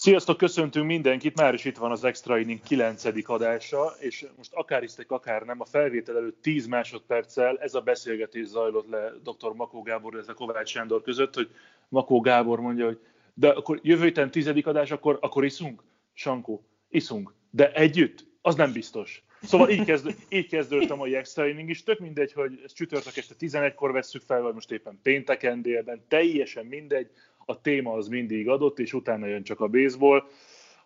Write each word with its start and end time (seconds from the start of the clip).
Sziasztok, 0.00 0.36
köszöntünk 0.36 0.86
mindenkit, 0.86 1.36
már 1.36 1.54
is 1.54 1.64
itt 1.64 1.76
van 1.76 1.90
az 1.90 2.04
Extra 2.04 2.38
Inning 2.38 2.60
9. 2.62 3.04
adása, 3.24 3.94
és 3.98 4.26
most 4.36 4.52
akár 4.54 4.80
hisztek, 4.80 5.10
akár 5.10 5.42
nem, 5.42 5.60
a 5.60 5.64
felvétel 5.64 6.16
előtt 6.16 6.42
10 6.42 6.66
másodperccel 6.66 7.58
ez 7.58 7.74
a 7.74 7.80
beszélgetés 7.80 8.46
zajlott 8.46 8.88
le 8.88 9.12
dr. 9.22 9.52
Makó 9.54 9.82
Gábor, 9.82 10.14
ez 10.14 10.28
a 10.28 10.34
Kovács 10.34 10.68
Sándor 10.68 11.02
között, 11.02 11.34
hogy 11.34 11.50
Makó 11.88 12.20
Gábor 12.20 12.60
mondja, 12.60 12.84
hogy 12.84 12.98
de 13.34 13.48
akkor 13.48 13.78
jövő 13.82 14.04
héten 14.04 14.30
tizedik 14.30 14.66
adás, 14.66 14.90
akkor, 14.90 15.18
akkor 15.20 15.44
iszunk? 15.44 15.82
Sankó, 16.12 16.64
iszunk. 16.88 17.34
De 17.50 17.72
együtt? 17.72 18.24
Az 18.42 18.54
nem 18.54 18.72
biztos. 18.72 19.22
Szóval 19.42 19.70
így, 19.70 19.84
kezd, 19.84 20.14
így 20.28 20.46
kezdődött 20.46 20.90
a 20.90 20.96
mai 20.96 21.14
extra 21.14 21.46
inning 21.46 21.68
is. 21.68 21.82
Tök 21.82 21.98
mindegy, 21.98 22.32
hogy 22.32 22.60
ezt 22.64 22.74
csütörtök 22.74 23.16
este 23.16 23.34
11-kor 23.38 23.92
vesszük 23.92 24.22
fel, 24.22 24.42
vagy 24.42 24.54
most 24.54 24.70
éppen 24.70 24.98
pénteken 25.02 25.62
délben, 25.62 26.04
teljesen 26.08 26.66
mindegy 26.66 27.10
a 27.48 27.60
téma 27.60 27.92
az 27.92 28.08
mindig 28.08 28.48
adott, 28.48 28.78
és 28.78 28.92
utána 28.92 29.26
jön 29.26 29.42
csak 29.42 29.60
a 29.60 29.68
baseball. 29.68 30.22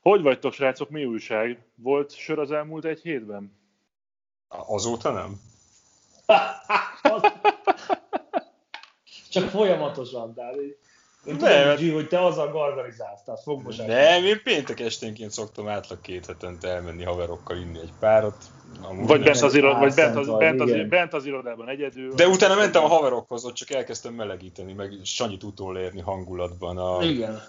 Hogy 0.01 0.23
vagytok, 0.23 0.53
srácok, 0.53 0.91
mi 0.91 1.05
újság? 1.05 1.65
Volt 1.75 2.15
sör 2.15 2.39
az 2.39 2.51
elmúlt 2.51 2.85
egy 2.85 3.01
hétben? 3.01 3.59
Azóta 4.49 5.13
nem? 5.13 5.41
Csak 9.31 9.49
folyamatosan, 9.49 10.35
tehát 10.35 10.55
én 10.55 10.77
Nem, 11.25 11.77
tudom, 11.77 11.91
G, 11.91 11.93
hogy 11.93 12.09
te 12.09 12.25
azzal 12.25 12.53
gargarizálsz, 12.53 13.23
tehát 13.25 13.43
fogmosás. 13.43 13.87
Nem, 13.87 14.25
én 14.25 14.41
péntek 14.43 14.81
esténként 14.81 15.31
szoktam 15.31 15.69
átlag 15.69 16.01
két 16.01 16.27
hetente 16.27 16.69
elmenni 16.69 17.05
haverokkal 17.05 17.57
inni 17.57 17.79
egy 17.79 17.93
párat. 17.99 18.37
Amúgy 18.81 19.07
Vagy 19.07 19.23
bent 19.23 19.41
az, 19.41 19.55
irodában, 19.55 19.81
vagy 19.81 19.95
bent 19.95 20.17
az, 20.17 20.27
bent, 20.39 20.61
az, 20.61 20.69
igen. 20.69 20.89
bent 20.89 21.15
az 21.15 21.27
irodában 21.27 21.69
egyedül. 21.69 22.15
De 22.15 22.29
utána 22.29 22.55
mentem 22.55 22.85
a 22.85 22.89
haverokhoz, 22.89 23.45
ott 23.45 23.55
csak 23.55 23.71
elkezdtem 23.71 24.15
melegíteni, 24.15 24.73
meg 24.73 24.93
Sanyit 25.05 25.43
utolérni 25.43 26.01
hangulatban. 26.01 26.79
A... 26.79 27.03
Igen. 27.03 27.41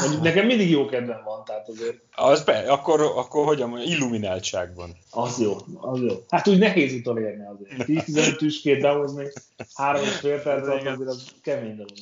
Mondjuk 0.00 0.22
nekem 0.22 0.46
mindig 0.46 0.70
jó 0.70 0.86
kedvem 0.86 1.22
van, 1.24 1.44
tehát 1.44 1.68
azért 1.68 2.00
Az 2.14 2.44
be, 2.44 2.58
akkor, 2.58 3.00
akkor 3.00 3.44
hogyan 3.44 3.68
mondjam, 3.68 3.90
illumináltságban. 3.90 4.96
az 5.10 5.40
jó, 5.40 5.56
az 5.80 6.00
jó. 6.00 6.14
Hát 6.28 6.48
úgy 6.48 6.58
nehéz 6.58 6.92
utolérni 6.92 7.44
azért. 7.46 8.06
10-15 8.06 8.36
tüskét 8.36 8.80
behozni, 8.80 9.26
három 9.74 10.02
és 10.02 10.16
fél 10.16 10.42
perc 10.42 10.66
alatt 10.66 10.86
azért 10.86 11.08
az 11.08 11.28
kemény 11.42 11.74
dolog. 11.74 11.92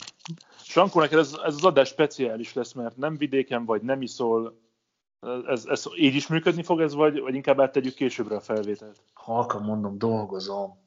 Sankó, 0.63 1.01
neked 1.01 1.19
ez, 1.19 1.37
ez 1.45 1.55
az 1.55 1.65
adás 1.65 1.89
speciális 1.89 2.55
lesz, 2.55 2.73
mert 2.73 2.97
nem 2.97 3.17
vidéken 3.17 3.65
vagy, 3.65 3.83
nem 3.83 4.03
iszol. 4.03 4.59
Ez, 5.47 5.65
ez 5.69 5.85
így 5.97 6.15
is 6.15 6.27
működni 6.27 6.63
fog 6.63 6.81
ez, 6.81 6.95
vagy, 6.95 7.21
vagy 7.21 7.35
inkább 7.35 7.61
áttegyük 7.61 7.95
későbbre 7.95 8.37
a 8.37 8.41
felvételt? 8.41 8.97
Halkan 9.15 9.63
mondom, 9.63 9.99
dolgozom. 9.99 10.83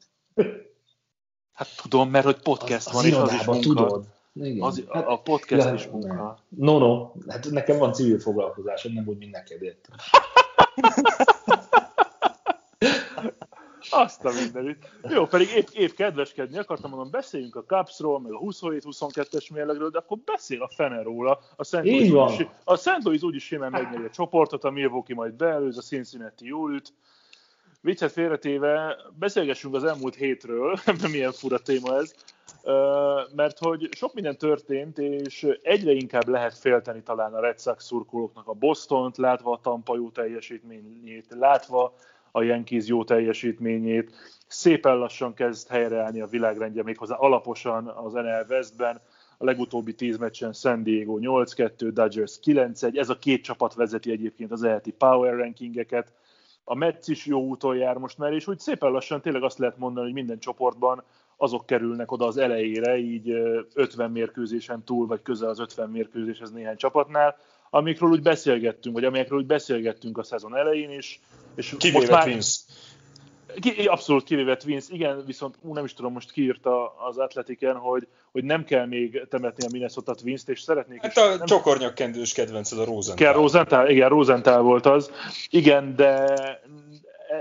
Hát 1.52 1.68
tudom, 1.82 2.10
mert 2.10 2.24
hogy 2.24 2.42
podcast 2.42 2.86
az, 2.86 2.92
van, 2.92 3.04
az 3.04 3.06
és 3.06 3.14
az 3.14 3.32
is 3.32 3.46
munka. 3.46 3.62
tudod. 3.62 4.04
Igen. 4.32 4.62
Az, 4.62 4.84
Hát- 4.88 5.06
a 5.06 5.16
podcast 5.18 5.66
Ja, 5.66 5.74
is 5.74 5.86
munka. 5.86 6.38
No, 6.48 6.78
no, 6.78 7.12
hát 7.28 7.50
nekem 7.50 7.78
van 7.78 7.92
civil 7.92 8.18
foglalkozásom, 8.18 8.92
nem 8.92 9.06
úgy, 9.06 9.18
értem. 9.62 9.96
Azt 13.90 14.24
a 14.24 14.30
mindenit. 14.42 14.90
Jó, 15.08 15.26
pedig 15.26 15.48
épp, 15.50 15.66
épp 15.72 15.90
kedveskedni 15.90 16.58
akartam, 16.58 16.90
mondom, 16.90 17.10
beszéljünk 17.10 17.56
a 17.56 17.64
Cupsról, 17.64 18.20
meg 18.20 18.32
a 18.32 18.38
27-22-es 18.38 19.52
mérlegről, 19.52 19.90
de 19.90 19.98
akkor 19.98 20.18
beszél 20.24 20.62
a 20.62 20.68
fene 20.68 21.02
róla. 21.02 21.38
A 21.56 21.64
Szent 21.64 21.86
Így 21.86 21.92
Louis 21.94 22.10
van. 22.10 22.32
úgyis- 22.32 22.48
A 22.64 22.76
Szent 22.76 23.04
Louis 23.04 23.22
úgyis 23.22 23.44
simán 23.44 23.70
megnyeri 23.70 24.04
a 24.04 24.10
csoportot, 24.10 24.64
a 24.64 24.70
Milwaukee 24.70 25.14
majd 25.16 25.32
beelőz, 25.34 25.78
a 25.78 25.82
Cincinnati 25.82 26.46
jól 26.46 26.72
üt. 26.74 26.92
Viccet 27.82 28.12
félretéve, 28.12 28.96
beszélgessünk 29.18 29.74
az 29.74 29.84
elmúlt 29.84 30.14
hétről, 30.14 30.76
milyen 31.12 31.32
fura 31.32 31.58
téma 31.58 31.96
ez, 31.96 32.14
mert 33.34 33.58
hogy 33.58 33.88
sok 33.96 34.14
minden 34.14 34.36
történt, 34.38 34.98
és 34.98 35.46
egyre 35.62 35.92
inkább 35.92 36.28
lehet 36.28 36.58
félteni 36.58 37.02
talán 37.02 37.34
a 37.34 37.40
Red 37.40 37.60
Sox 37.60 37.84
szurkolóknak 37.84 38.48
a 38.48 38.52
Bostont, 38.52 39.16
látva 39.16 39.52
a 39.52 39.60
Tampa 39.62 39.96
jó 39.96 40.10
teljesítményét, 40.10 41.26
látva 41.38 41.94
a 42.32 42.42
Yankees 42.42 42.86
jó 42.86 43.04
teljesítményét. 43.04 44.12
Szépen 44.46 44.96
lassan 44.96 45.34
kezd 45.34 45.68
helyreállni 45.68 46.20
a 46.20 46.26
világrendje, 46.26 46.82
méghozzá 46.82 47.14
alaposan 47.14 47.86
az 47.86 48.12
NL 48.12 48.46
Westben. 48.48 49.00
A 49.38 49.44
legutóbbi 49.44 49.94
tíz 49.94 50.16
meccsen 50.16 50.52
San 50.52 50.82
Diego 50.82 51.18
8-2, 51.20 51.90
Dodgers 51.92 52.38
9-1. 52.44 52.98
Ez 52.98 53.08
a 53.08 53.18
két 53.18 53.42
csapat 53.42 53.74
vezeti 53.74 54.10
egyébként 54.10 54.52
az 54.52 54.62
ELT 54.62 54.90
Power 54.90 55.36
rankingeket. 55.36 56.12
A 56.64 56.74
Mets 56.74 57.08
is 57.08 57.26
jó 57.26 57.40
úton 57.40 57.76
jár 57.76 57.96
most 57.96 58.18
már, 58.18 58.32
és 58.32 58.46
úgy 58.46 58.58
szépen 58.58 58.90
lassan 58.90 59.20
tényleg 59.20 59.42
azt 59.42 59.58
lehet 59.58 59.78
mondani, 59.78 60.04
hogy 60.04 60.14
minden 60.14 60.38
csoportban 60.38 61.02
azok 61.36 61.66
kerülnek 61.66 62.12
oda 62.12 62.26
az 62.26 62.36
elejére, 62.36 62.96
így 62.96 63.30
ö, 63.30 63.60
50 63.74 64.10
mérkőzésen 64.10 64.84
túl, 64.84 65.06
vagy 65.06 65.22
közel 65.22 65.48
az 65.48 65.58
50 65.58 65.90
mérkőzéshez 65.90 66.50
néhány 66.50 66.76
csapatnál, 66.76 67.36
amikről 67.70 68.10
úgy 68.10 68.22
beszélgettünk, 68.22 68.94
vagy 68.94 69.04
amelyekről 69.04 69.38
úgy 69.38 69.46
beszélgettünk 69.46 70.18
a 70.18 70.22
szezon 70.22 70.56
elején 70.56 70.90
is. 70.90 71.20
És 71.54 71.74
Kivéve 71.78 71.98
most 71.98 72.10
már, 72.10 72.22
Twins. 72.22 72.58
ki, 73.60 73.84
abszolút 73.86 74.24
kivéve 74.24 74.56
Twins, 74.56 74.84
igen, 74.88 75.24
viszont 75.26 75.54
ú, 75.60 75.72
nem 75.74 75.84
is 75.84 75.94
tudom, 75.94 76.12
most 76.12 76.30
kiírta 76.30 76.94
az 77.08 77.18
Atletiken, 77.18 77.76
hogy, 77.76 78.06
hogy 78.32 78.44
nem 78.44 78.64
kell 78.64 78.86
még 78.86 79.26
temetni 79.28 79.64
a 79.64 79.68
Minnesota 79.72 80.14
Twins-t, 80.14 80.48
és 80.48 80.60
szeretnék 80.60 81.00
Hát 81.02 81.10
is, 81.10 81.16
a 81.22 81.28
nem 81.36 81.46
csokornyakkendős 81.46 82.32
kedvenced 82.32 82.78
a 82.78 82.84
Rosenthal. 82.84 83.14
kell 83.14 83.32
Rosenthal, 83.32 83.88
igen, 83.88 84.08
Rosenthal 84.08 84.62
volt 84.62 84.86
az. 84.86 85.10
Igen, 85.50 85.96
de... 85.96 86.36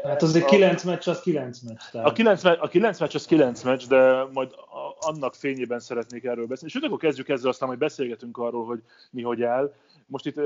Hát 0.04 0.22
azért 0.22 0.46
a- 0.46 0.48
9 0.50 0.84
meccs, 0.84 1.08
az 1.08 1.20
9 1.22 1.60
meccs. 1.62 1.78
Tehát. 1.92 2.08
a 2.08 2.12
9, 2.12 2.44
me- 2.44 2.60
a 2.60 2.68
9 2.68 3.00
meccs 3.00 3.16
az 3.16 3.26
9 3.26 3.62
meccs, 3.64 3.88
de 3.88 4.24
majd 4.34 4.52
a, 4.52 5.08
annak 5.08 5.36
fényében 5.36 5.80
szeretnék 5.80 6.24
erről 6.24 6.46
beszélni. 6.46 6.72
Sőt, 6.74 6.84
akkor 6.84 6.98
kezdjük 6.98 7.30
ezzel, 7.30 7.50
aztán 7.50 7.68
majd 7.68 7.80
beszélgetünk 7.80 8.38
arról, 8.38 8.66
hogy 8.66 8.80
mi 9.12 9.22
hogy 9.22 9.44
áll. 9.44 9.74
Most 10.10 10.26
itt 10.26 10.38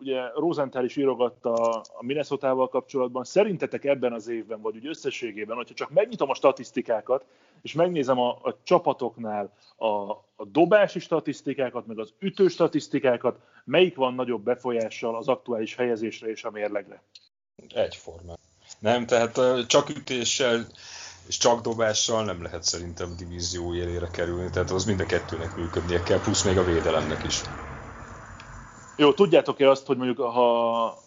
ugye 0.00 0.28
Rosenthal 0.34 0.84
is 0.84 0.96
írogatta 0.96 1.52
a 1.80 1.84
Minnesota-val 2.00 2.68
kapcsolatban. 2.68 3.24
Szerintetek 3.24 3.84
ebben 3.84 4.12
az 4.12 4.28
évben, 4.28 4.60
vagy 4.60 4.76
úgy 4.76 4.86
összességében, 4.86 5.56
hogyha 5.56 5.74
csak 5.74 5.90
megnyitom 5.90 6.30
a 6.30 6.34
statisztikákat, 6.34 7.24
és 7.62 7.72
megnézem 7.72 8.18
a, 8.18 8.30
a 8.30 8.56
csapatoknál 8.62 9.52
a, 9.76 9.86
a 10.36 10.44
dobási 10.46 10.98
statisztikákat, 10.98 11.86
meg 11.86 11.98
az 11.98 12.12
ütő 12.18 12.48
statisztikákat, 12.48 13.38
melyik 13.64 13.96
van 13.96 14.14
nagyobb 14.14 14.42
befolyással 14.42 15.16
az 15.16 15.28
aktuális 15.28 15.74
helyezésre 15.74 16.28
és 16.28 16.44
a 16.44 16.50
mérlegre? 16.50 17.02
Egyformán. 17.74 18.36
Nem, 18.78 19.06
tehát 19.06 19.66
csak 19.66 19.88
ütéssel 19.88 20.66
és 21.26 21.36
csak 21.36 21.60
dobással 21.60 22.24
nem 22.24 22.42
lehet 22.42 22.62
szerintem 22.62 23.16
divízió 23.16 23.74
élére 23.74 24.08
kerülni, 24.10 24.50
tehát 24.50 24.70
az 24.70 24.84
mind 24.84 25.00
a 25.00 25.06
kettőnek 25.06 25.56
működnie 25.56 26.02
kell, 26.02 26.20
plusz 26.20 26.42
még 26.42 26.58
a 26.58 26.64
védelemnek 26.64 27.24
is. 27.24 27.42
Jó, 28.96 29.12
tudjátok-e 29.12 29.70
azt, 29.70 29.86
hogy 29.86 29.96
mondjuk 29.96 30.18
ha 30.18 30.98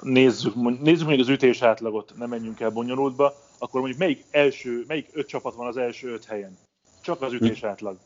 nézzük, 0.00 0.80
nézzük 0.80 1.06
még 1.06 1.20
az 1.20 1.28
ütés 1.28 1.62
átlagot, 1.62 2.12
nem 2.16 2.28
menjünk 2.28 2.60
el 2.60 2.70
bonyolultba, 2.70 3.34
akkor 3.58 3.80
mondjuk 3.80 4.00
melyik 4.00 4.24
első, 4.30 4.84
melyik 4.86 5.08
öt 5.12 5.28
csapat 5.28 5.54
van 5.54 5.66
az 5.66 5.76
első 5.76 6.12
öt 6.12 6.24
helyen? 6.24 6.58
Csak 7.02 7.22
az 7.22 7.32
ütés 7.32 7.62
átlag. 7.62 7.98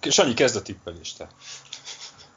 Sanyi, 0.00 0.34
kezd 0.34 0.56
a 0.56 0.62
tippelést 0.62 1.18
te. 1.18 1.28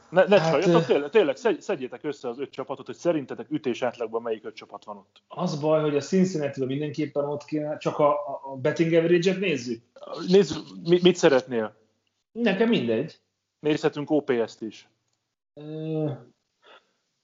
Ne, 0.09 0.23
ne 0.25 0.39
Hát, 0.39 0.65
ö- 0.65 0.85
tényleg, 0.85 1.09
tényleg 1.09 1.35
szedj- 1.37 1.61
szedjétek 1.61 2.03
össze 2.03 2.29
az 2.29 2.39
öt 2.39 2.51
csapatot, 2.51 2.85
hogy 2.85 2.95
szerintetek 2.95 3.51
ütés 3.51 3.81
átlagban 3.81 4.21
melyik 4.21 4.45
öt 4.45 4.55
csapat 4.55 4.85
van 4.85 4.97
ott. 4.97 5.21
Az 5.27 5.59
baj, 5.59 5.81
hogy 5.81 5.95
a 5.95 6.01
cincinnati 6.01 6.65
mindenképpen 6.65 7.25
ott 7.25 7.45
kéne, 7.45 7.77
csak 7.77 7.99
a, 7.99 8.09
a 8.43 8.55
betting 8.61 8.93
average-et 8.93 9.39
nézzük. 9.39 9.83
Nézzük, 10.27 10.63
mi- 10.83 10.99
mit 11.01 11.15
szeretnél? 11.15 11.75
Nekem 12.31 12.69
mindegy. 12.69 13.19
Nézhetünk 13.59 14.09
OPS-t 14.11 14.61
is. 14.61 14.87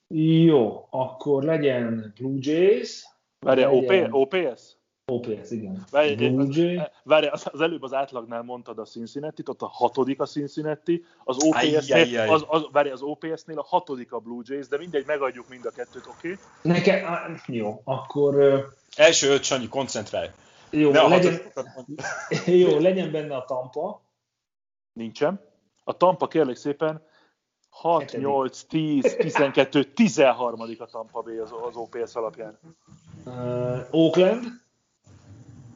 Jó, 0.07 0.87
akkor 0.89 1.43
legyen 1.43 2.13
Blue 2.17 2.37
Jays, 2.39 3.03
Várjál, 3.39 3.71
Legyen. 3.71 4.11
OP, 4.11 4.33
OPS? 4.33 4.61
OPS, 5.05 5.51
igen. 5.51 5.85
Várj, 5.91 6.25
az, 6.25 6.59
várj, 7.03 7.27
az, 7.27 7.47
az 7.51 7.61
előbb 7.61 7.83
az 7.83 7.93
átlagnál 7.93 8.41
mondtad 8.41 8.79
a 8.79 8.83
Cincinnati, 8.83 9.43
ott 9.45 9.61
a 9.61 9.67
hatodik 9.67 10.21
a 10.21 10.25
Cincinnati, 10.25 11.05
az 11.23 11.43
OPS-nél, 11.43 12.29
az, 12.29 12.45
az, 12.47 12.67
várj, 12.71 12.89
az 12.89 13.01
OPS-nél 13.01 13.59
a 13.59 13.65
hatodik 13.67 14.11
a 14.11 14.19
Blue 14.19 14.41
Jays, 14.45 14.67
de 14.67 14.77
mindegy, 14.77 15.05
megadjuk 15.05 15.49
mind 15.49 15.65
a 15.65 15.71
kettőt, 15.71 16.05
oké? 16.05 16.31
Okay? 16.31 16.43
Nekem, 16.61 17.41
jó, 17.47 17.81
akkor 17.83 18.63
Első 18.95 19.29
öt, 19.29 19.43
Sanyi, 19.43 19.67
koncentrálj. 19.67 20.29
jó, 20.69 20.91
Ne 20.91 21.07
legyen, 21.07 21.41
jó, 22.61 22.79
legyen 22.79 23.11
benne 23.11 23.35
a 23.35 23.45
Tampa, 23.45 24.01
Nincsen. 24.93 25.41
A 25.83 25.97
Tampa 25.97 26.27
kérlek 26.27 26.55
szépen 26.55 27.09
6, 27.71 28.01
Hetedik. 28.01 28.25
8, 28.25 28.63
10, 28.63 29.15
12, 29.15 29.83
13 29.83 30.59
a 30.79 30.85
Tampa 30.85 31.21
Bay 31.21 31.37
az, 31.37 31.51
az 31.51 31.75
OPS 31.75 32.15
alapján. 32.15 32.59
uh, 33.25 33.77
Oakland, 33.91 34.45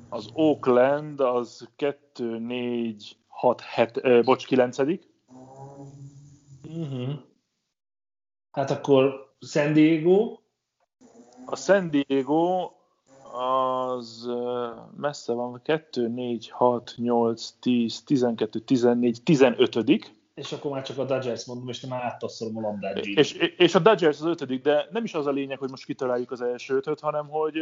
Az 0.09 0.29
Oakland 0.33 1.19
az 1.19 1.67
2, 1.75 2.39
4, 2.39 3.17
6, 3.27 3.61
7, 3.75 3.91
ö, 4.01 4.21
bocs, 4.23 4.45
9 4.45 4.77
uh-huh. 4.77 4.99
hát 8.51 8.71
akkor 8.71 9.33
San 9.39 9.73
Diego, 9.73 10.37
A 11.45 11.55
San 11.55 11.89
Diego 11.89 12.71
az 13.31 14.29
messze 14.97 15.33
van, 15.33 15.61
2, 15.63 16.07
4, 16.07 16.49
6, 16.49 16.93
8, 16.97 17.49
10, 17.59 18.03
12, 18.03 18.59
14, 18.59 19.23
15 19.23 19.59
és 20.35 20.51
akkor 20.51 20.71
már 20.71 20.83
csak 20.83 20.97
a 20.97 21.05
Dodgers 21.05 21.45
mondom, 21.45 21.69
és 21.69 21.81
már 21.81 22.03
áttasszolom 22.03 22.57
a 22.57 22.61
labdát. 22.61 23.01
G. 23.01 23.17
és, 23.17 23.33
és 23.33 23.75
a 23.75 23.79
Dodgers 23.79 24.19
az 24.19 24.25
ötödik, 24.25 24.61
de 24.61 24.87
nem 24.91 25.03
is 25.03 25.13
az 25.13 25.25
a 25.25 25.31
lényeg, 25.31 25.57
hogy 25.57 25.69
most 25.69 25.85
kitaláljuk 25.85 26.31
az 26.31 26.41
első 26.41 26.75
ötöt, 26.75 26.99
hanem 26.99 27.27
hogy 27.29 27.53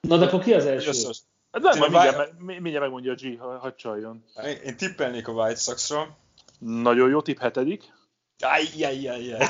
Na, 0.00 0.16
de 0.16 0.24
akkor 0.24 0.42
ki 0.42 0.54
az 0.54 0.66
első? 0.66 0.86
Jössz. 0.86 1.22
hát 1.52 1.62
nem, 1.62 1.78
majd 1.78 1.90
mindjárt, 1.90 2.16
meg, 2.38 2.60
mindjárt 2.60 2.80
megmondja 2.80 3.12
a 3.12 3.14
G, 3.14 3.38
ha, 3.38 3.58
hadd 3.58 3.76
csaljon. 3.76 4.24
Én, 4.44 4.56
én 4.64 4.76
tippelnék 4.76 5.28
a 5.28 5.32
White 5.32 5.58
Sox-ra. 5.58 6.16
Nagyon 6.58 7.08
jó 7.08 7.22
tipp, 7.22 7.38
hetedik. 7.38 7.92
Ajjajjajjaj. 8.38 9.40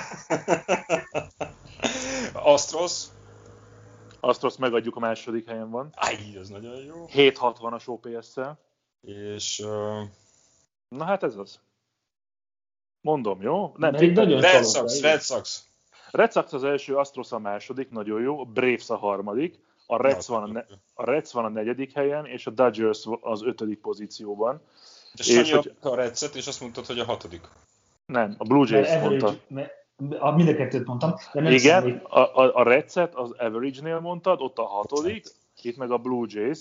Astros. 2.32 3.04
Astros 4.20 4.56
megadjuk 4.56 4.96
a 4.96 5.00
második 5.00 5.46
helyen 5.46 5.70
van. 5.70 5.90
Aj, 5.94 6.36
az 6.40 6.48
nagyon 6.48 6.84
jó. 6.84 7.06
760-as 7.12 7.88
OPS-szel. 7.88 8.58
És 9.00 9.58
uh, 9.64 10.02
Na 10.88 11.04
hát 11.04 11.22
ez 11.22 11.36
az. 11.36 11.60
Mondom, 13.00 13.42
jó? 13.42 13.72
Nem, 13.76 13.92
tippelj. 13.92 14.26
nagyon 14.26 14.40
Red 14.40 14.66
Sox. 14.66 15.00
Red 15.00 15.20
Sox. 15.22 15.64
Red 16.10 16.32
Sox 16.32 16.52
az 16.52 16.64
első, 16.64 16.96
Astros 16.96 17.32
a 17.32 17.38
második, 17.38 17.90
nagyon 17.90 18.20
jó. 18.22 18.40
A 18.40 18.44
Braves 18.44 18.90
a 18.90 18.96
harmadik. 18.96 19.58
A 19.86 20.02
Reds, 20.02 20.26
van 20.26 20.42
a, 20.42 20.46
ne- 20.46 20.64
a 20.94 21.04
Reds 21.04 21.32
van 21.32 21.44
a 21.44 21.48
negyedik 21.48 21.92
helyen, 21.92 22.26
és 22.26 22.46
a 22.46 22.50
Dodgers 22.50 23.04
az 23.20 23.42
ötödik 23.44 23.80
pozícióban. 23.80 24.62
De 25.14 25.24
És 25.26 25.52
hogy- 25.52 25.72
a 25.80 25.94
Redset, 25.94 26.34
és 26.34 26.46
azt 26.46 26.60
mondtad, 26.60 26.86
hogy 26.86 26.98
a 26.98 27.04
hatodik. 27.04 27.40
Nem, 28.06 28.34
a 28.38 28.44
Blue 28.44 28.58
Mert 28.70 28.70
Jays 28.88 29.02
mondta. 29.02 29.26
average, 29.26 29.42
mert, 29.48 29.72
a, 30.22 30.30
mind 30.30 30.48
a 30.48 30.54
kettőt 30.54 30.86
mondtam, 30.86 31.14
de 31.32 31.40
nem 31.40 31.52
Igen, 31.52 31.80
számít. 31.80 32.04
a, 32.04 32.36
a, 32.42 32.54
a 32.54 32.62
Redset 32.62 33.14
az 33.14 33.30
average-nél 33.38 34.00
mondtad, 34.00 34.40
ott 34.40 34.58
a 34.58 34.64
hatodik, 34.66 35.26
itt 35.62 35.76
meg 35.76 35.90
a 35.90 35.98
Blue 35.98 36.26
Jays. 36.30 36.58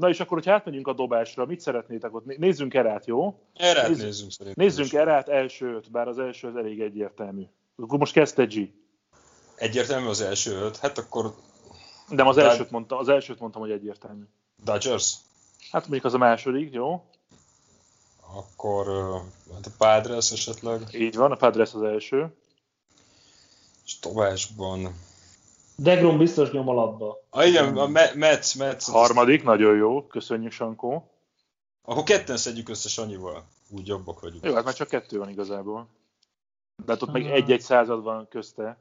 Na 0.00 0.08
és 0.08 0.20
akkor, 0.20 0.36
hogyha 0.36 0.52
átmegyünk 0.52 0.86
a 0.88 0.92
dobásra, 0.92 1.46
mit 1.46 1.60
szeretnétek 1.60 2.14
ott? 2.14 2.24
Né- 2.24 2.38
Nézzünk 2.38 2.74
erát, 2.74 3.06
jó? 3.06 3.38
Erre 3.54 3.88
Nézzük- 3.88 4.04
nézzünk 4.04 4.30
szerintem. 4.30 4.64
Nézzünk 4.66 4.92
erát 4.92 5.28
első 5.28 5.74
öt, 5.74 5.90
bár 5.90 6.08
az 6.08 6.18
első 6.18 6.48
az 6.48 6.56
elég 6.56 6.80
egyértelmű. 6.80 7.42
Akkor 7.76 7.98
most 7.98 8.12
kezdte 8.12 8.44
G. 8.44 8.70
Egyértelmű 9.56 10.06
az 10.08 10.20
első 10.20 10.52
öt. 10.52 10.76
Hát 10.76 10.98
akkor 10.98 11.34
De 12.08 12.24
az 12.24 12.38
elsőt 12.38 12.70
mondtam, 12.70 12.98
az 12.98 13.08
elsőt 13.08 13.38
mondtam, 13.40 13.60
hogy 13.60 13.70
egyértelmű. 13.70 14.22
Dodgers. 14.64 15.14
Hát 15.70 15.82
mondjuk 15.82 16.04
az 16.04 16.14
a 16.14 16.18
második, 16.18 16.72
jó? 16.72 17.04
Akkor 18.34 18.86
hát 19.54 19.66
a 19.66 19.70
Padres 19.78 20.32
esetleg. 20.32 20.80
Így 20.92 21.16
van, 21.16 21.32
a 21.32 21.36
Padres 21.36 21.74
az 21.74 21.82
első. 21.82 22.34
És 23.84 23.98
dobásban. 23.98 24.94
Degrom 25.82 26.18
biztos 26.18 26.50
nyom 26.50 26.68
alatba. 26.68 27.16
Ah, 27.30 27.48
igen, 27.48 27.76
a 27.76 27.86
Me- 27.86 28.14
Mets, 28.14 28.56
Mets. 28.58 28.84
Harmadik, 28.90 29.42
nagyon 29.44 29.76
jó, 29.76 30.06
köszönjük 30.06 30.52
Sankó. 30.52 31.10
Akkor 31.82 32.02
ketten 32.02 32.36
szedjük 32.36 32.68
össze 32.68 32.88
Sanyival. 32.88 33.44
Úgy 33.70 33.86
jobbak 33.86 34.20
vagyunk. 34.20 34.44
Jó, 34.44 34.54
hát 34.54 34.64
már 34.64 34.74
csak 34.74 34.88
kettő 34.88 35.18
van 35.18 35.28
igazából. 35.28 35.88
De 36.84 36.92
hát 36.92 37.02
ott 37.02 37.12
meg 37.12 37.22
Ah. 37.24 37.30
egy-egy 37.32 37.60
század 37.60 38.02
van 38.02 38.28
közte, 38.28 38.78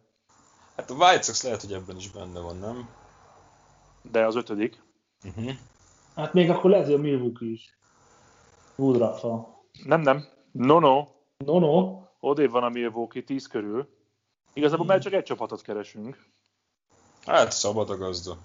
Hát 0.75 0.89
a 0.89 0.93
White 0.93 1.21
Sox 1.21 1.43
lehet, 1.43 1.61
hogy 1.61 1.73
ebben 1.73 1.95
is 1.95 2.09
benne 2.11 2.39
van, 2.39 2.57
nem? 2.57 2.89
de 4.11 4.25
az 4.25 4.35
ötödik. 4.35 4.81
Uh-huh. 5.23 5.51
Hát 6.15 6.33
még 6.33 6.49
akkor 6.49 6.69
lehet, 6.69 6.85
hogy 6.85 6.95
a 6.95 6.97
Milwaukee 6.97 7.47
is. 7.49 7.77
Woodruff-a. 8.75 9.63
Nem, 9.83 10.01
nem. 10.01 10.25
No, 10.51 10.79
no. 10.79 11.03
No, 11.37 11.59
no. 11.59 12.01
Odébb 12.19 12.51
van 12.51 12.63
a 12.63 12.69
Milwaukee 12.69 13.23
10 13.23 13.47
körül. 13.47 13.89
Igazából 14.53 14.85
már 14.85 14.99
csak 14.99 15.13
egy 15.13 15.23
csapatot 15.23 15.61
keresünk. 15.61 16.27
Hát 17.25 17.51
szabad 17.51 17.89
a 17.89 17.97
gazda. 17.97 18.37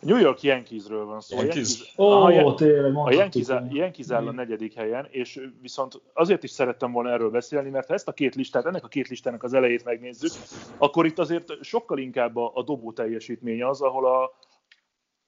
New 0.00 0.16
York 0.18 0.42
Yankeesről 0.42 1.04
van 1.04 1.20
szó. 1.20 1.36
A 1.38 1.40
Yankees? 1.42 1.94
Ó, 1.98 2.10
Aha, 2.10 2.30
ja- 2.30 2.54
tényleg 2.54 2.84
A 2.84 2.88
mondhattuk. 2.90 3.18
Yankees, 3.18 3.48
áll- 3.48 3.68
Yankees 3.74 4.10
áll 4.10 4.26
a 4.26 4.32
negyedik 4.32 4.74
helyen, 4.74 5.06
és 5.10 5.40
viszont 5.60 6.00
azért 6.12 6.42
is 6.42 6.50
szerettem 6.50 6.92
volna 6.92 7.10
erről 7.10 7.30
beszélni, 7.30 7.70
mert 7.70 7.86
ha 7.86 7.94
ezt 7.94 8.08
a 8.08 8.12
két 8.12 8.34
listát, 8.34 8.66
ennek 8.66 8.84
a 8.84 8.88
két 8.88 9.08
listának 9.08 9.42
az 9.42 9.52
elejét 9.52 9.84
megnézzük, 9.84 10.30
akkor 10.78 11.06
itt 11.06 11.18
azért 11.18 11.52
sokkal 11.62 11.98
inkább 11.98 12.36
a, 12.36 12.50
a 12.54 12.62
dobó 12.62 12.92
teljesítmény 12.92 13.62
az, 13.62 13.80
ahol 13.80 14.06
a, 14.06 14.30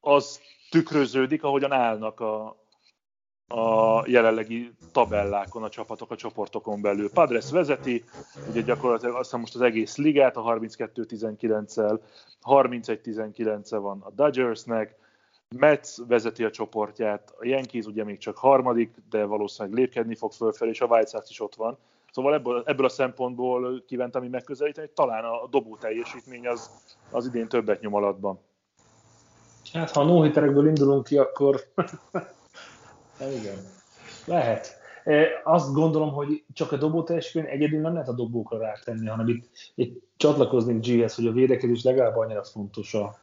az 0.00 0.40
tükröződik, 0.70 1.43
ahogyan 1.44 1.72
állnak 1.72 2.20
a, 2.20 2.56
a 3.49 4.03
jelenlegi 4.06 4.73
tabellákon 4.93 5.62
a 5.62 5.69
csapatok 5.69 6.11
a 6.11 6.17
csoportokon 6.17 6.81
belül. 6.81 7.11
Padres 7.11 7.50
vezeti, 7.50 8.05
ugye 8.50 8.61
gyakorlatilag 8.61 9.15
azt 9.15 9.25
hiszem 9.25 9.41
most 9.41 9.55
az 9.55 9.61
egész 9.61 9.97
ligát 9.97 10.37
a 10.37 10.43
32-19-el, 10.43 11.99
31-19-e 12.43 13.77
van 13.77 14.00
a 14.00 14.11
Dodgersnek, 14.11 14.97
Mets 15.56 15.97
vezeti 16.09 16.45
a 16.45 16.50
csoportját, 16.50 17.35
a 17.39 17.47
Yankees 17.47 17.85
ugye 17.85 18.05
még 18.05 18.19
csak 18.19 18.37
harmadik, 18.37 18.95
de 19.11 19.25
valószínűleg 19.25 19.79
lépkedni 19.79 20.15
fog 20.15 20.33
fölfelé, 20.33 20.71
és 20.71 20.81
a 20.81 20.87
White 20.87 21.09
Sox 21.09 21.31
is 21.31 21.41
ott 21.41 21.55
van. 21.55 21.79
Szóval 22.12 22.35
ebből, 22.35 22.62
ebből 22.67 22.87
a 22.87 22.89
szempontból 22.89 23.83
kívántam 23.87 24.25
így 24.25 24.31
megközelíteni, 24.31 24.87
hogy 24.87 24.94
talán 24.94 25.25
a 25.25 25.47
dobó 25.47 25.77
teljesítmény 25.77 26.47
az, 26.47 26.71
az 27.11 27.27
idén 27.27 27.49
többet 27.49 27.81
nyom 27.81 27.94
alatban. 27.94 28.39
Hát 29.73 29.91
ha 29.91 30.01
a 30.01 30.67
indulunk 30.67 31.05
ki, 31.05 31.19
akkor... 31.19 31.61
hát 33.19 33.32
igen. 33.32 33.56
Lehet. 34.25 34.77
Azt 35.44 35.72
gondolom, 35.72 36.13
hogy 36.13 36.44
csak 36.53 36.72
a 36.72 36.77
dobó 36.77 37.03
teljesítmény 37.03 37.46
egyedül 37.46 37.81
nem 37.81 37.93
lehet 37.93 38.08
a 38.08 38.13
dobókra 38.13 38.58
rátenni, 38.58 39.06
hanem 39.06 39.29
itt, 39.29 39.48
itt 39.75 40.03
csatlakoznék 40.17 40.87
G-hez, 40.87 41.15
hogy 41.15 41.27
a 41.27 41.32
védekezés 41.32 41.82
legalább 41.82 42.17
annyira 42.17 42.44
fontos 42.44 42.94
a, 42.94 43.19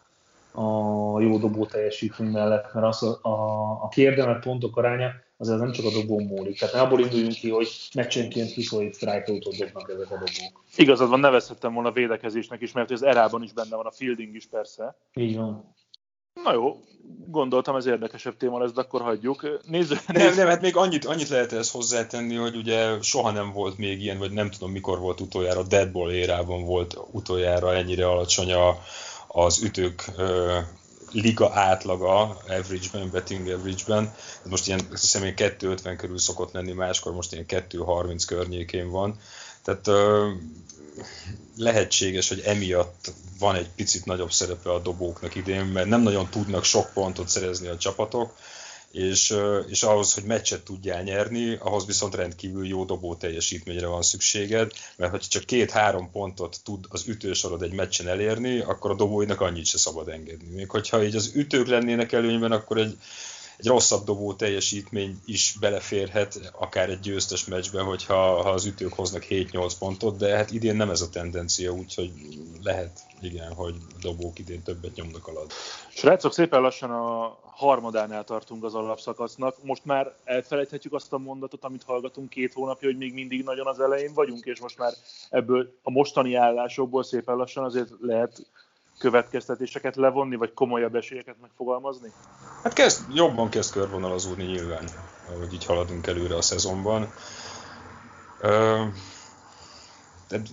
a 0.62 1.20
jó 1.22 1.38
dobó 1.38 1.66
teljesítmény 1.66 2.30
mellett, 2.30 2.74
mert 2.74 2.86
az 2.86 3.04
a, 3.04 3.20
a, 3.22 3.62
a 3.84 3.88
kiérdemelt 3.88 4.44
pontok 4.44 4.78
aránya 4.78 5.12
azért 5.38 5.60
nem 5.60 5.72
csak 5.72 5.86
a 5.86 5.92
dobó 5.92 6.20
múlik. 6.20 6.60
Tehát 6.60 6.76
ne 6.76 6.82
abból 6.82 7.00
induljunk 7.00 7.34
ki, 7.34 7.50
hogy 7.50 7.68
meccsenként 7.94 8.54
27 8.54 8.96
strikeoutot 8.96 9.56
dobnak 9.58 9.90
ezek 9.90 10.12
a 10.12 10.14
dobók. 10.14 10.64
Igazad 10.76 11.10
van, 11.10 11.20
nevezhettem 11.20 11.74
volna 11.74 11.92
védekezésnek 11.92 12.62
is, 12.62 12.72
mert 12.72 12.92
az 12.92 13.04
erában 13.04 13.44
is 13.44 13.54
benne 13.54 13.76
van 13.76 13.86
a 13.86 13.92
fielding 13.92 14.36
is 14.36 14.46
persze. 14.46 14.96
Így 15.14 15.36
van. 15.36 15.74
Na 16.44 16.54
jó, 16.54 16.80
gondoltam 17.28 17.76
ez 17.76 17.86
érdekesebb 17.86 18.38
téma 18.38 18.60
lesz, 18.60 18.72
de 18.72 18.82
akkor 18.82 19.02
hagyjuk. 19.02 19.60
Nézzük, 19.68 20.08
Nem, 20.08 20.36
nem, 20.36 20.48
hát 20.48 20.62
még 20.62 20.76
annyit, 20.76 21.06
annyit 21.06 21.30
lehet 21.30 21.54
ehhez 21.54 21.72
hozzátenni, 21.72 22.36
hogy 22.36 22.56
ugye 22.56 23.02
soha 23.02 23.32
nem 23.32 23.52
volt 23.52 23.78
még 23.78 24.02
ilyen, 24.02 24.18
vagy 24.18 24.32
nem 24.32 24.50
tudom 24.50 24.72
mikor 24.72 25.00
volt 25.00 25.22
utoljára, 25.22 25.64
Deadball 25.64 26.12
érában 26.12 26.66
volt 26.66 26.98
utoljára 27.12 27.76
ennyire 27.76 28.08
alacsony 28.10 28.54
a, 28.54 28.78
az 29.28 29.64
ütők 29.64 30.06
ö, 30.18 30.58
liga 31.12 31.52
átlaga 31.54 32.38
average-ben, 32.48 33.10
betting 33.12 33.48
average-ben. 33.48 34.14
Ez 34.44 34.50
most 34.50 34.68
ilyen, 34.68 34.80
azt 34.92 35.02
hiszem, 35.02 35.22
ilyen 35.22 35.36
250 35.36 35.98
körül 35.98 36.18
szokott 36.18 36.52
lenni, 36.52 36.72
máskor 36.72 37.14
most 37.14 37.34
ilyen 37.34 37.46
230 37.46 38.26
környékén 38.26 38.90
van. 38.90 39.20
Tehát 39.66 39.88
ö, 39.88 40.32
lehetséges, 41.58 42.30
hogy 42.30 42.42
emiatt 42.46 43.14
van 43.40 43.56
egy 43.56 43.70
picit 43.76 44.06
nagyobb 44.06 44.32
szerepe 44.32 44.72
a 44.72 44.80
dobóknak 44.80 45.36
idén, 45.36 45.66
mert 45.66 45.88
nem 45.88 46.02
nagyon 46.02 46.30
tudnak 46.30 46.64
sok 46.64 46.94
pontot 46.94 47.30
szerezni 47.30 47.68
a 47.68 47.78
csapatok, 47.78 48.36
és, 48.92 49.36
és 49.68 49.84
ahhoz, 49.84 50.14
hogy 50.14 50.24
meccset 50.24 50.64
tudjál 50.64 51.04
nyerni, 51.04 51.56
ahhoz 51.56 51.86
viszont 51.86 52.16
rendkívül 52.16 52.68
jó 52.68 52.86
dobó 52.86 53.16
teljesítményre 53.16 53.88
van 53.88 54.02
szükséged, 54.02 54.72
mert 54.96 55.12
ha 55.12 55.20
csak 55.20 55.44
két-három 55.44 56.12
pontot 56.12 56.60
tud 56.64 56.86
az 56.90 57.08
ütősorod 57.08 57.62
egy 57.62 57.74
meccsen 57.74 58.08
elérni, 58.08 58.60
akkor 58.60 58.92
a 58.92 58.96
dobóinak 58.96 59.42
annyit 59.42 59.66
se 59.66 59.78
szabad 59.78 60.08
engedni. 60.08 60.56
Még 60.56 60.70
hogyha 60.70 61.04
így 61.04 61.16
az 61.16 61.32
ütők 61.34 61.68
lennének 61.68 62.12
előnyben, 62.12 62.52
akkor 62.52 62.78
egy, 62.78 62.98
egy 63.58 63.66
rosszabb 63.66 64.04
dobó 64.06 64.34
teljesítmény 64.34 65.20
is 65.26 65.58
beleférhet, 65.60 66.52
akár 66.60 66.90
egy 66.90 67.00
győztes 67.00 67.46
meccsbe, 67.46 67.82
hogyha 67.82 68.16
ha 68.16 68.50
az 68.50 68.66
ütők 68.66 68.94
hoznak 68.94 69.26
7-8 69.30 69.72
pontot, 69.80 70.18
de 70.18 70.36
hát 70.36 70.52
idén 70.52 70.76
nem 70.76 70.90
ez 70.90 71.02
a 71.02 71.10
tendencia, 71.10 71.72
úgyhogy 71.72 72.12
lehet, 72.64 73.00
igen, 73.22 73.54
hogy 73.54 73.76
a 73.96 74.00
dobók 74.02 74.40
idén 74.40 74.64
többet 74.64 74.96
nyomnak 74.96 75.28
alatt. 75.28 75.54
Srácok, 75.90 76.34
szépen 76.34 76.62
lassan 76.62 76.92
a 76.92 77.38
harmadánál 77.56 78.24
tartunk 78.24 78.64
az 78.64 78.76
alapszakasznak. 78.76 79.64
Most 79.64 79.86
már 79.86 80.16
elfelejthetjük 80.24 80.94
azt 80.94 81.14
a 81.14 81.18
mondatot, 81.18 81.64
amit 81.64 81.84
hallgatunk 81.84 82.30
két 82.30 82.54
hónapja, 82.54 82.88
hogy 82.88 82.98
még 82.98 83.14
mindig 83.14 83.44
nagyon 83.44 83.68
az 83.68 83.80
elején 83.80 84.14
vagyunk, 84.14 84.46
és 84.46 84.60
most 84.60 84.78
már 84.78 84.94
ebből 85.30 85.74
a 85.84 85.92
mostani 85.92 86.36
állásokból 86.36 87.04
szépen 87.04 87.36
lassan 87.36 87.64
azért 87.64 87.90
lehet 88.00 88.46
következtetéseket 88.98 89.96
levonni, 89.96 90.36
vagy 90.36 90.54
komolyabb 90.54 90.96
esélyeket 90.96 91.36
megfogalmazni? 91.42 92.12
Hát 92.64 92.74
kezd, 92.74 93.02
jobban 93.14 93.50
kezd 93.50 93.72
körvonalazódni 93.72 94.44
nyilván, 94.44 94.90
ahogy 95.30 95.54
így 95.54 95.66
haladunk 95.66 96.08
előre 96.08 96.36
a 96.36 96.42
szezonban. 96.42 97.14
Tehát 100.28 100.48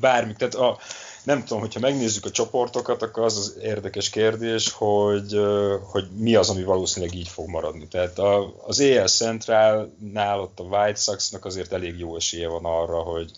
bármi, 0.00 0.32
tehát 0.32 0.54
a, 0.54 0.78
nem 1.24 1.44
tudom, 1.44 1.60
hogyha 1.60 1.80
megnézzük 1.80 2.24
a 2.24 2.30
csoportokat, 2.30 3.02
akkor 3.02 3.22
az 3.22 3.36
az 3.36 3.56
érdekes 3.62 4.10
kérdés, 4.10 4.72
hogy, 4.72 5.40
hogy 5.82 6.08
mi 6.16 6.34
az, 6.34 6.50
ami 6.50 6.62
valószínűleg 6.62 7.14
így 7.14 7.28
fog 7.28 7.48
maradni. 7.48 7.88
Tehát 7.88 8.18
a, 8.18 8.54
az 8.66 8.80
EL 8.80 9.06
Centralnál 9.06 10.40
ott 10.40 10.60
a 10.60 10.62
White 10.62 11.00
Sox-nak 11.00 11.44
azért 11.44 11.72
elég 11.72 11.98
jó 11.98 12.16
esélye 12.16 12.48
van 12.48 12.64
arra, 12.64 12.98
hogy, 12.98 13.30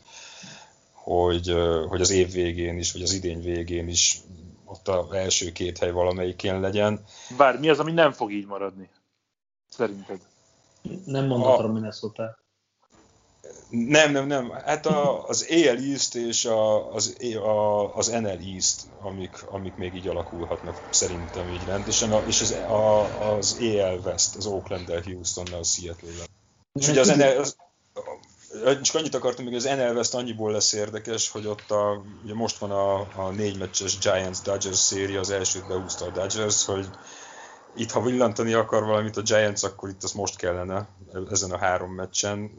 hogy, 1.06 1.54
hogy 1.88 2.00
az 2.00 2.10
év 2.10 2.32
végén 2.32 2.78
is, 2.78 2.92
vagy 2.92 3.02
az 3.02 3.12
idény 3.12 3.42
végén 3.42 3.88
is 3.88 4.20
ott 4.64 4.88
az 4.88 5.12
első 5.12 5.52
két 5.52 5.78
hely 5.78 5.90
valamelyikén 5.90 6.60
legyen. 6.60 7.04
Bár 7.36 7.58
mi 7.58 7.68
az, 7.68 7.78
ami 7.78 7.92
nem 7.92 8.12
fog 8.12 8.32
így 8.32 8.46
maradni? 8.46 8.88
Szerinted? 9.68 10.20
Nem 11.04 11.26
mondhatom 11.26 11.72
Minnesota. 11.72 12.38
Nem, 13.70 14.12
nem, 14.12 14.26
nem. 14.26 14.50
Hát 14.50 14.86
a, 14.86 15.28
az 15.28 15.46
AL 15.50 15.76
East 15.76 16.14
és 16.14 16.44
a, 16.44 16.92
az, 16.94 17.16
a, 17.34 17.94
az 17.96 18.06
NL 18.06 18.38
East, 18.54 18.82
amik, 19.00 19.42
amik 19.50 19.74
még 19.74 19.94
így 19.94 20.08
alakulhatnak 20.08 20.88
szerintem 20.90 21.48
így 21.52 21.64
rendesen, 21.66 22.12
a, 22.12 22.22
és 22.26 22.40
az, 22.40 22.50
a, 22.50 23.00
az 23.34 23.58
AL 23.60 23.98
West, 24.04 24.36
az 24.36 24.46
Oakland-del, 24.46 25.02
Houstonnal, 25.02 25.62
Seattle-vel. 25.62 26.26
És 26.72 26.88
ugye 26.88 27.00
az 27.00 27.16
NL, 27.16 27.38
az, 27.38 27.56
csak 28.82 28.96
annyit 28.96 29.14
akartam, 29.14 29.44
hogy 29.44 29.54
az 29.54 29.64
NL 29.64 29.96
West 29.96 30.14
annyiból 30.14 30.52
lesz 30.52 30.72
érdekes, 30.72 31.30
hogy 31.30 31.46
ott 31.46 31.70
a, 31.70 32.04
ugye 32.24 32.34
most 32.34 32.58
van 32.58 32.70
a, 32.70 33.00
a 33.00 33.30
négy 33.36 33.58
meccses 33.58 33.98
Giants-Dodgers 33.98 34.78
széria, 34.78 35.20
az 35.20 35.30
elsőt 35.30 35.66
behúzta 35.66 36.04
a 36.04 36.10
Dodgers, 36.10 36.64
hogy 36.64 36.86
itt 37.76 37.90
ha 37.90 38.02
villantani 38.02 38.52
akar 38.52 38.84
valamit 38.84 39.16
a 39.16 39.22
Giants, 39.22 39.62
akkor 39.62 39.88
itt 39.88 40.02
az 40.02 40.12
most 40.12 40.36
kellene 40.36 40.88
ezen 41.30 41.50
a 41.50 41.58
három 41.58 41.94
meccsen, 41.94 42.50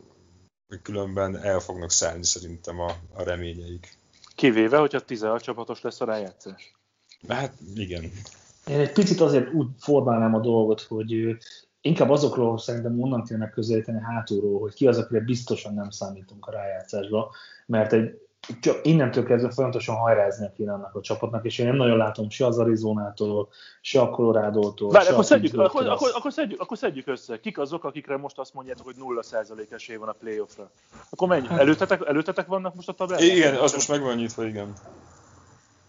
különben 0.81 1.37
el 1.37 1.59
fognak 1.59 1.91
szállni 1.91 2.23
szerintem 2.23 2.79
a, 2.79 2.91
a 3.13 3.23
reményeik. 3.23 3.97
Kivéve, 4.35 4.77
hogyha 4.77 4.99
16 4.99 5.41
csapatos 5.41 5.81
lesz 5.81 6.01
a 6.01 6.05
rájátszás. 6.05 6.75
Hát 7.27 7.53
igen. 7.75 8.11
Én 8.67 8.79
egy 8.79 8.91
picit 8.91 9.19
azért 9.19 9.53
úgy 9.53 9.67
formálnám 9.79 10.33
a 10.33 10.39
dolgot, 10.39 10.81
hogy 10.81 11.37
inkább 11.81 12.09
azokról 12.09 12.57
szerintem 12.57 13.01
onnan 13.01 13.23
kéne 13.23 13.39
megközelíteni 13.39 13.99
hátulról, 14.01 14.59
hogy 14.59 14.73
ki 14.73 14.87
az, 14.87 14.97
akire 14.97 15.19
biztosan 15.19 15.73
nem 15.73 15.89
számítunk 15.89 16.47
a 16.47 16.51
rájátszásba, 16.51 17.31
mert 17.65 17.93
egy 17.93 18.27
csak 18.59 18.79
innentől 18.83 19.25
kezdve 19.25 19.51
folyamatosan 19.51 19.95
hajrázni 19.95 20.49
kéne 20.55 20.73
annak 20.73 20.95
a 20.95 21.01
csapatnak, 21.01 21.45
és 21.45 21.57
én 21.57 21.65
nem 21.65 21.75
nagyon 21.75 21.97
látom 21.97 22.29
se 22.29 22.45
az 22.45 22.59
Arizonától, 22.59 23.49
se 23.81 24.01
a 24.01 24.09
Colorado-tól. 24.09 24.91
Várj, 24.91 25.07
akkor, 25.07 25.25
szedjük, 25.25 25.59
akkor, 25.59 25.87
akkor, 25.87 26.11
akkor, 26.13 26.31
szedjük, 26.31 26.61
akkor 26.61 26.77
szedjük 26.77 27.07
össze. 27.07 27.39
Kik 27.39 27.57
azok, 27.57 27.83
akikre 27.83 28.17
most 28.17 28.37
azt 28.37 28.53
mondjátok, 28.53 28.85
hogy 28.85 28.95
0% 28.99 29.71
esély 29.71 29.95
van 29.95 30.07
a 30.07 30.11
playoffra? 30.11 30.71
Akkor 31.09 31.27
mennyi? 31.27 31.47
Hát- 31.47 31.59
előtetek, 31.59 32.05
előtetek 32.05 32.47
vannak 32.47 32.75
most 32.75 32.89
a 32.89 32.93
tabellán? 32.93 33.23
Igen, 33.23 33.55
az 33.55 33.73
most 33.73 33.89
meg 33.89 34.01
van 34.01 34.15
nyitva, 34.15 34.45
igen. 34.45 34.73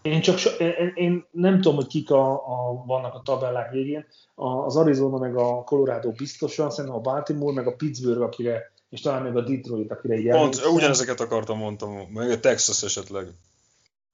Én 0.01 0.21
csak 0.21 0.37
so, 0.37 0.49
én, 0.49 0.91
én 0.95 1.25
nem 1.31 1.55
tudom, 1.55 1.75
hogy 1.75 1.87
kik 1.87 2.11
a, 2.11 2.31
a, 2.31 2.83
vannak 2.85 3.13
a 3.13 3.21
tabellák 3.21 3.71
végén. 3.71 4.05
Az 4.35 4.75
Arizona 4.75 5.17
meg 5.17 5.37
a 5.37 5.63
Colorado 5.63 6.11
biztosan, 6.11 6.69
szerintem 6.69 6.99
a 6.99 7.01
Baltimore 7.01 7.53
meg 7.53 7.67
a 7.67 7.75
Pittsburgh, 7.75 8.21
akire 8.21 8.71
és 8.89 9.01
talán 9.01 9.23
még 9.23 9.35
a 9.35 9.41
Detroit, 9.41 9.91
akire 9.91 10.15
így 10.15 10.23
Pont, 10.23 10.35
elmondtam. 10.35 10.73
ugyanezeket 10.73 11.19
akartam 11.19 11.57
mondtam, 11.57 11.91
meg 12.13 12.29
a 12.29 12.39
Texas 12.39 12.83
esetleg. 12.83 13.27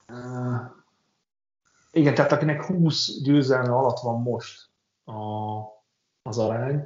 Uh, 0.07 0.61
igen, 1.91 2.13
tehát 2.13 2.31
akinek 2.31 2.63
20 2.63 3.21
győzelme 3.21 3.75
alatt 3.75 3.99
van 3.99 4.21
most 4.21 4.69
a, 5.05 5.13
az 6.21 6.37
arány, 6.37 6.83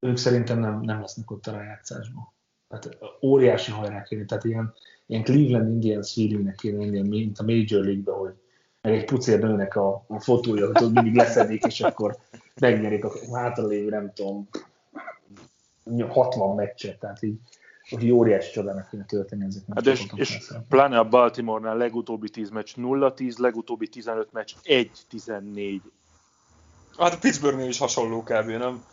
ők 0.00 0.16
szerintem 0.16 0.58
nem, 0.58 0.80
nem 0.80 1.00
lesznek 1.00 1.30
ott 1.30 1.46
a 1.46 1.52
rájátszásban. 1.52 2.32
Tehát 2.68 2.98
óriási 3.22 3.70
hajrá 3.70 4.02
kéne, 4.02 4.24
tehát 4.24 4.44
ilyen, 4.44 4.74
ilyen 5.08 5.24
Cleveland 5.24 5.68
Indians 5.70 6.12
feelingnek 6.12 6.54
kéne 6.54 6.78
lenni, 6.78 7.08
mint 7.08 7.38
a 7.38 7.42
Major 7.42 7.84
League-be, 7.84 8.12
hogy 8.12 8.32
meg 8.82 8.92
egy 8.92 9.04
pucér 9.04 9.40
nőnek 9.40 9.76
a, 9.76 10.04
a 10.06 10.20
fotója, 10.20 10.70
hogy 10.72 10.92
mindig 10.92 11.14
leszedik, 11.14 11.64
és 11.64 11.80
akkor 11.80 12.16
megnyerik 12.60 13.04
a 13.04 13.12
hátralévő, 13.32 13.88
nem 13.88 14.12
tudom, 14.14 14.48
60 16.08 16.54
meccset, 16.54 16.98
tehát 16.98 17.22
így 17.22 17.38
hogy 17.90 18.10
óriási 18.10 18.52
csodának 18.52 18.88
kéne 18.90 19.04
történni 19.04 19.44
ezeknek. 19.44 19.76
Hát 19.76 19.86
és, 19.86 20.06
és 20.14 20.52
pláne 20.68 20.98
a 20.98 21.08
Baltimore-nál 21.08 21.76
legutóbbi 21.76 22.28
10 22.28 22.50
meccs 22.50 22.72
0-10, 22.76 23.38
legutóbbi 23.38 23.88
15 23.88 24.32
meccs 24.32 24.52
1-14. 24.64 25.80
Hát 26.98 27.14
a 27.14 27.18
Pittsburghnél 27.18 27.68
is 27.68 27.78
hasonló 27.78 28.22
kb. 28.22 28.46
nem? 28.46 28.84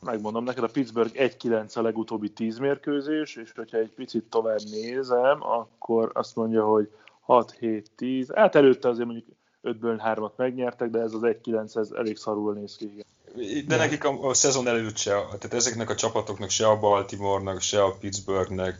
Megmondom 0.00 0.44
neked, 0.44 0.64
a 0.64 0.68
Pittsburgh 0.68 1.12
1-9 1.14 1.72
a 1.72 1.82
legutóbbi 1.82 2.30
10 2.30 2.58
mérkőzés, 2.58 3.36
és 3.36 3.52
hogyha 3.56 3.78
egy 3.78 3.92
picit 3.94 4.24
tovább 4.24 4.60
nézem, 4.70 5.42
akkor 5.42 6.10
azt 6.14 6.36
mondja, 6.36 6.64
hogy 6.64 6.90
6-7-10, 7.26 8.28
hát 8.34 8.54
előtte 8.54 8.88
azért 8.88 9.06
mondjuk 9.06 9.26
5-ből 9.62 10.00
3-at 10.04 10.36
megnyertek, 10.36 10.90
de 10.90 10.98
ez 10.98 11.12
az 11.12 11.20
1-9 11.22 11.76
ez 11.76 11.90
elég 11.90 12.16
szarul 12.16 12.54
néz 12.54 12.76
ki. 12.76 12.84
Igen. 12.84 13.66
De 13.66 13.76
nekik 13.76 14.04
a, 14.04 14.28
a 14.28 14.34
szezon 14.34 14.66
előtt 14.66 14.96
se, 14.96 15.10
tehát 15.10 15.54
ezeknek 15.54 15.90
a 15.90 15.94
csapatoknak 15.94 16.50
se 16.50 16.66
a 16.66 16.78
Baltimore-nak, 16.78 17.60
se 17.60 17.82
a 17.82 17.96
Pittsburghnek, 18.00 18.78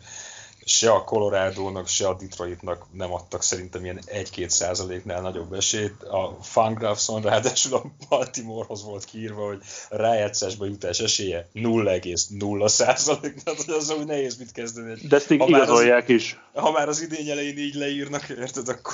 se 0.69 0.91
a 0.91 1.03
Colorado-nak, 1.03 1.87
se 1.87 2.07
a 2.07 2.13
Detroitnak 2.13 2.85
nem 2.91 3.13
adtak 3.13 3.43
szerintem 3.43 3.83
ilyen 3.83 3.99
1-2 4.05 4.47
százaléknál 4.47 5.21
nagyobb 5.21 5.53
esélyt. 5.53 6.03
A 6.03 6.37
Fangraphson 6.41 7.21
ráadásul 7.21 7.73
a 7.73 7.83
Baltimorehoz 8.09 8.83
volt 8.83 9.05
kiírva, 9.05 9.45
hogy 9.47 9.61
rájátszásba 9.89 10.65
jutás 10.65 10.99
esélye 10.99 11.49
0,0 11.53 12.67
százalék, 12.67 13.33
tehát 13.43 13.59
az 13.59 13.89
úgy 13.89 14.05
nehéz 14.05 14.37
mit 14.37 14.51
kezdeni. 14.51 14.93
De 15.07 15.15
ezt 15.15 15.31
így 15.31 15.47
igazolják 15.47 16.03
az, 16.03 16.09
is. 16.09 16.39
Ha 16.53 16.71
már 16.71 16.87
az 16.87 17.01
idény 17.01 17.29
elején 17.29 17.57
így 17.57 17.75
leírnak, 17.75 18.29
érted, 18.29 18.67
akkor... 18.67 18.93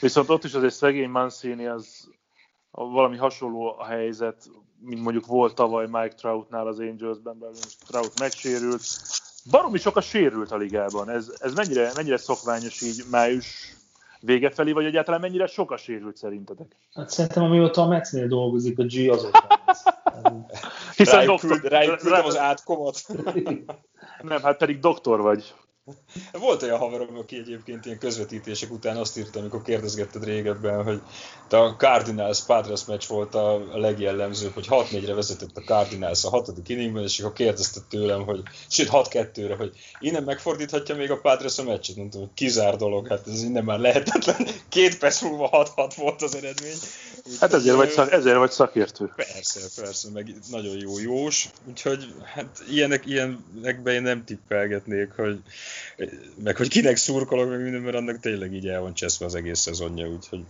Viszont 0.00 0.28
ott 0.28 0.44
is 0.44 0.54
azért 0.54 0.74
szegény 0.74 1.08
Mancini 1.08 1.66
az 1.66 2.08
valami 2.70 3.16
hasonló 3.16 3.74
a 3.78 3.84
helyzet, 3.84 4.50
mint 4.80 5.02
mondjuk 5.02 5.26
volt 5.26 5.54
tavaly 5.54 5.86
Mike 5.86 6.14
Troutnál 6.14 6.66
az 6.66 6.78
Angelsben, 6.78 7.38
belül 7.38 7.56
Trout 7.86 8.18
megsérült. 8.18 8.82
Baromi 9.50 9.78
sok 9.78 9.96
a 9.96 10.00
sérült 10.00 10.50
a 10.50 10.56
ligában. 10.56 11.10
Ez, 11.10 11.32
ez 11.38 11.54
mennyire, 11.54 11.90
mennyire 11.94 12.16
szokványos 12.16 12.82
így 12.82 13.04
május 13.10 13.74
vége 14.20 14.50
felé, 14.50 14.72
vagy 14.72 14.84
egyáltalán 14.84 15.20
mennyire 15.20 15.46
sok 15.46 15.70
a 15.70 15.76
sérült 15.76 16.16
szerintetek? 16.16 16.76
Hát 16.94 17.10
szerintem 17.10 17.42
amióta 17.42 17.82
a 17.82 17.86
Metsznél 17.86 18.26
dolgozik, 18.26 18.78
a 18.78 18.84
G 18.84 19.10
azóta. 19.10 19.62
Hiszen 20.96 21.14
rájuk, 21.14 21.40
doktor, 21.40 21.70
rájuk 21.70 21.98
küldtem 21.98 22.24
az 22.24 22.38
átkomat. 22.38 23.00
Nem, 24.22 24.42
hát 24.42 24.56
pedig 24.56 24.78
doktor 24.78 25.20
vagy. 25.20 25.54
Volt 26.32 26.62
olyan 26.62 26.78
haverom, 26.78 27.16
aki 27.16 27.36
egyébként 27.36 27.86
ilyen 27.86 27.98
közvetítések 27.98 28.72
után 28.72 28.96
azt 28.96 29.18
írta, 29.18 29.38
amikor 29.38 29.62
kérdezgetted 29.62 30.24
régebben, 30.24 30.84
hogy 30.84 31.00
a 31.50 31.68
Cardinals 31.68 32.44
Padres 32.44 32.84
meccs 32.84 33.06
volt 33.06 33.34
a, 33.34 33.64
legjellemzőbb, 33.74 34.52
hogy 34.52 34.66
6-4-re 34.70 35.14
vezetett 35.14 35.56
a 35.56 35.60
Cardinals 35.60 36.24
a 36.24 36.28
hatodik 36.28 36.68
inningben, 36.68 37.02
és 37.02 37.20
akkor 37.20 37.32
kérdezte 37.32 37.80
tőlem, 37.88 38.24
hogy 38.24 38.42
sőt 38.68 38.88
6-2-re, 38.92 39.54
hogy 39.56 39.72
innen 40.00 40.22
megfordíthatja 40.22 40.94
még 40.94 41.10
a 41.10 41.20
Padres 41.20 41.58
a 41.58 41.62
meccset, 41.62 41.96
mondtam, 41.96 42.20
hogy 42.20 42.30
kizár 42.34 42.76
dolog, 42.76 43.08
hát 43.08 43.26
ez 43.26 43.42
innen 43.42 43.64
már 43.64 43.78
lehetetlen. 43.78 44.46
Két 44.68 44.98
perc 44.98 45.20
múlva 45.22 45.70
6-6 45.76 45.92
volt 45.96 46.22
az 46.22 46.34
eredmény. 46.34 46.76
Úgy 47.26 47.36
hát 47.40 47.52
ezért 47.52 47.76
vagy, 47.76 47.90
szak, 47.90 48.12
ezért 48.12 48.36
vagy 48.36 48.50
szakértő. 48.50 49.12
Persze, 49.16 49.82
persze, 49.82 50.08
meg 50.12 50.34
nagyon 50.50 50.76
jó 50.78 50.98
jós, 50.98 51.48
úgyhogy 51.68 52.14
hát 52.24 52.62
ilyenek, 52.70 53.06
ilyenekben 53.06 53.94
én 53.94 54.02
nem 54.02 54.24
tippelgetnék, 54.24 55.12
hogy 55.16 55.38
meg 56.44 56.56
hogy 56.56 56.68
kinek 56.68 56.96
szurkolok, 56.96 57.48
meg 57.48 57.62
minden, 57.62 57.80
mert 57.80 57.96
annak 57.96 58.18
tényleg 58.18 58.52
így 58.52 58.68
el 58.68 58.80
van 58.80 58.94
cseszve 58.94 59.26
az 59.26 59.34
egész 59.34 59.58
szezonja, 59.58 60.08
úgyhogy... 60.08 60.44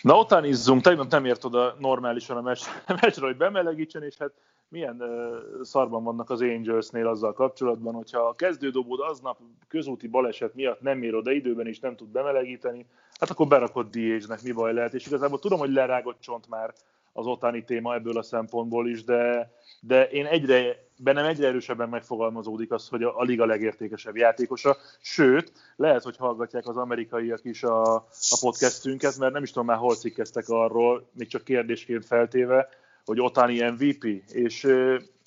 Na, 0.00 0.18
ottan 0.18 0.44
izzunk, 0.44 0.82
tegnap 0.82 1.10
nem 1.10 1.24
ért 1.24 1.44
oda 1.44 1.76
normálisan 1.78 2.36
a 2.36 2.40
meccs, 2.40 2.62
meccsre, 3.00 3.26
hogy 3.26 3.36
bemelegítsen, 3.36 4.02
és 4.02 4.16
hát 4.18 4.32
milyen 4.68 4.96
uh, 5.00 5.62
szarban 5.62 6.04
vannak 6.04 6.30
az 6.30 6.40
Angelsnél 6.40 7.06
azzal 7.06 7.32
kapcsolatban, 7.32 7.94
hogyha 7.94 8.20
a 8.20 8.32
kezdődobód 8.32 9.00
aznap 9.00 9.38
közúti 9.68 10.06
baleset 10.06 10.54
miatt 10.54 10.80
nem 10.80 11.02
ér 11.02 11.14
oda 11.14 11.32
időben 11.32 11.66
és 11.66 11.80
nem 11.80 11.96
tud 11.96 12.08
bemelegíteni, 12.08 12.86
hát 13.18 13.30
akkor 13.30 13.46
berakott 13.46 13.90
DH-nek 13.90 14.42
mi 14.42 14.52
baj 14.52 14.72
lehet, 14.72 14.94
és 14.94 15.06
igazából 15.06 15.38
tudom, 15.38 15.58
hogy 15.58 15.72
lerágott 15.72 16.20
csont 16.20 16.48
már 16.48 16.74
az 17.12 17.26
otáni 17.26 17.64
téma 17.64 17.94
ebből 17.94 18.18
a 18.18 18.22
szempontból 18.22 18.88
is, 18.88 19.04
de, 19.04 19.52
de 19.80 20.08
én 20.08 20.26
egyre, 20.26 20.83
bennem 20.98 21.24
egyre 21.24 21.46
erősebben 21.46 21.88
megfogalmazódik 21.88 22.72
az, 22.72 22.88
hogy 22.88 23.02
a, 23.02 23.18
a 23.18 23.22
liga 23.22 23.46
legértékesebb 23.46 24.16
játékosa, 24.16 24.76
sőt, 25.00 25.52
lehet, 25.76 26.02
hogy 26.02 26.16
hallgatják 26.16 26.66
az 26.66 26.76
amerikaiak 26.76 27.44
is 27.44 27.62
a, 27.62 27.94
a 28.04 28.38
podcastünket, 28.40 29.18
mert 29.18 29.32
nem 29.32 29.42
is 29.42 29.50
tudom 29.50 29.66
már 29.66 29.76
hol 29.76 29.94
cikkeztek 29.94 30.48
arról, 30.48 31.08
még 31.12 31.28
csak 31.28 31.44
kérdésként 31.44 32.04
feltéve, 32.04 32.68
hogy 33.04 33.20
Otani 33.20 33.70
MVP, 33.70 34.04
és, 34.32 34.68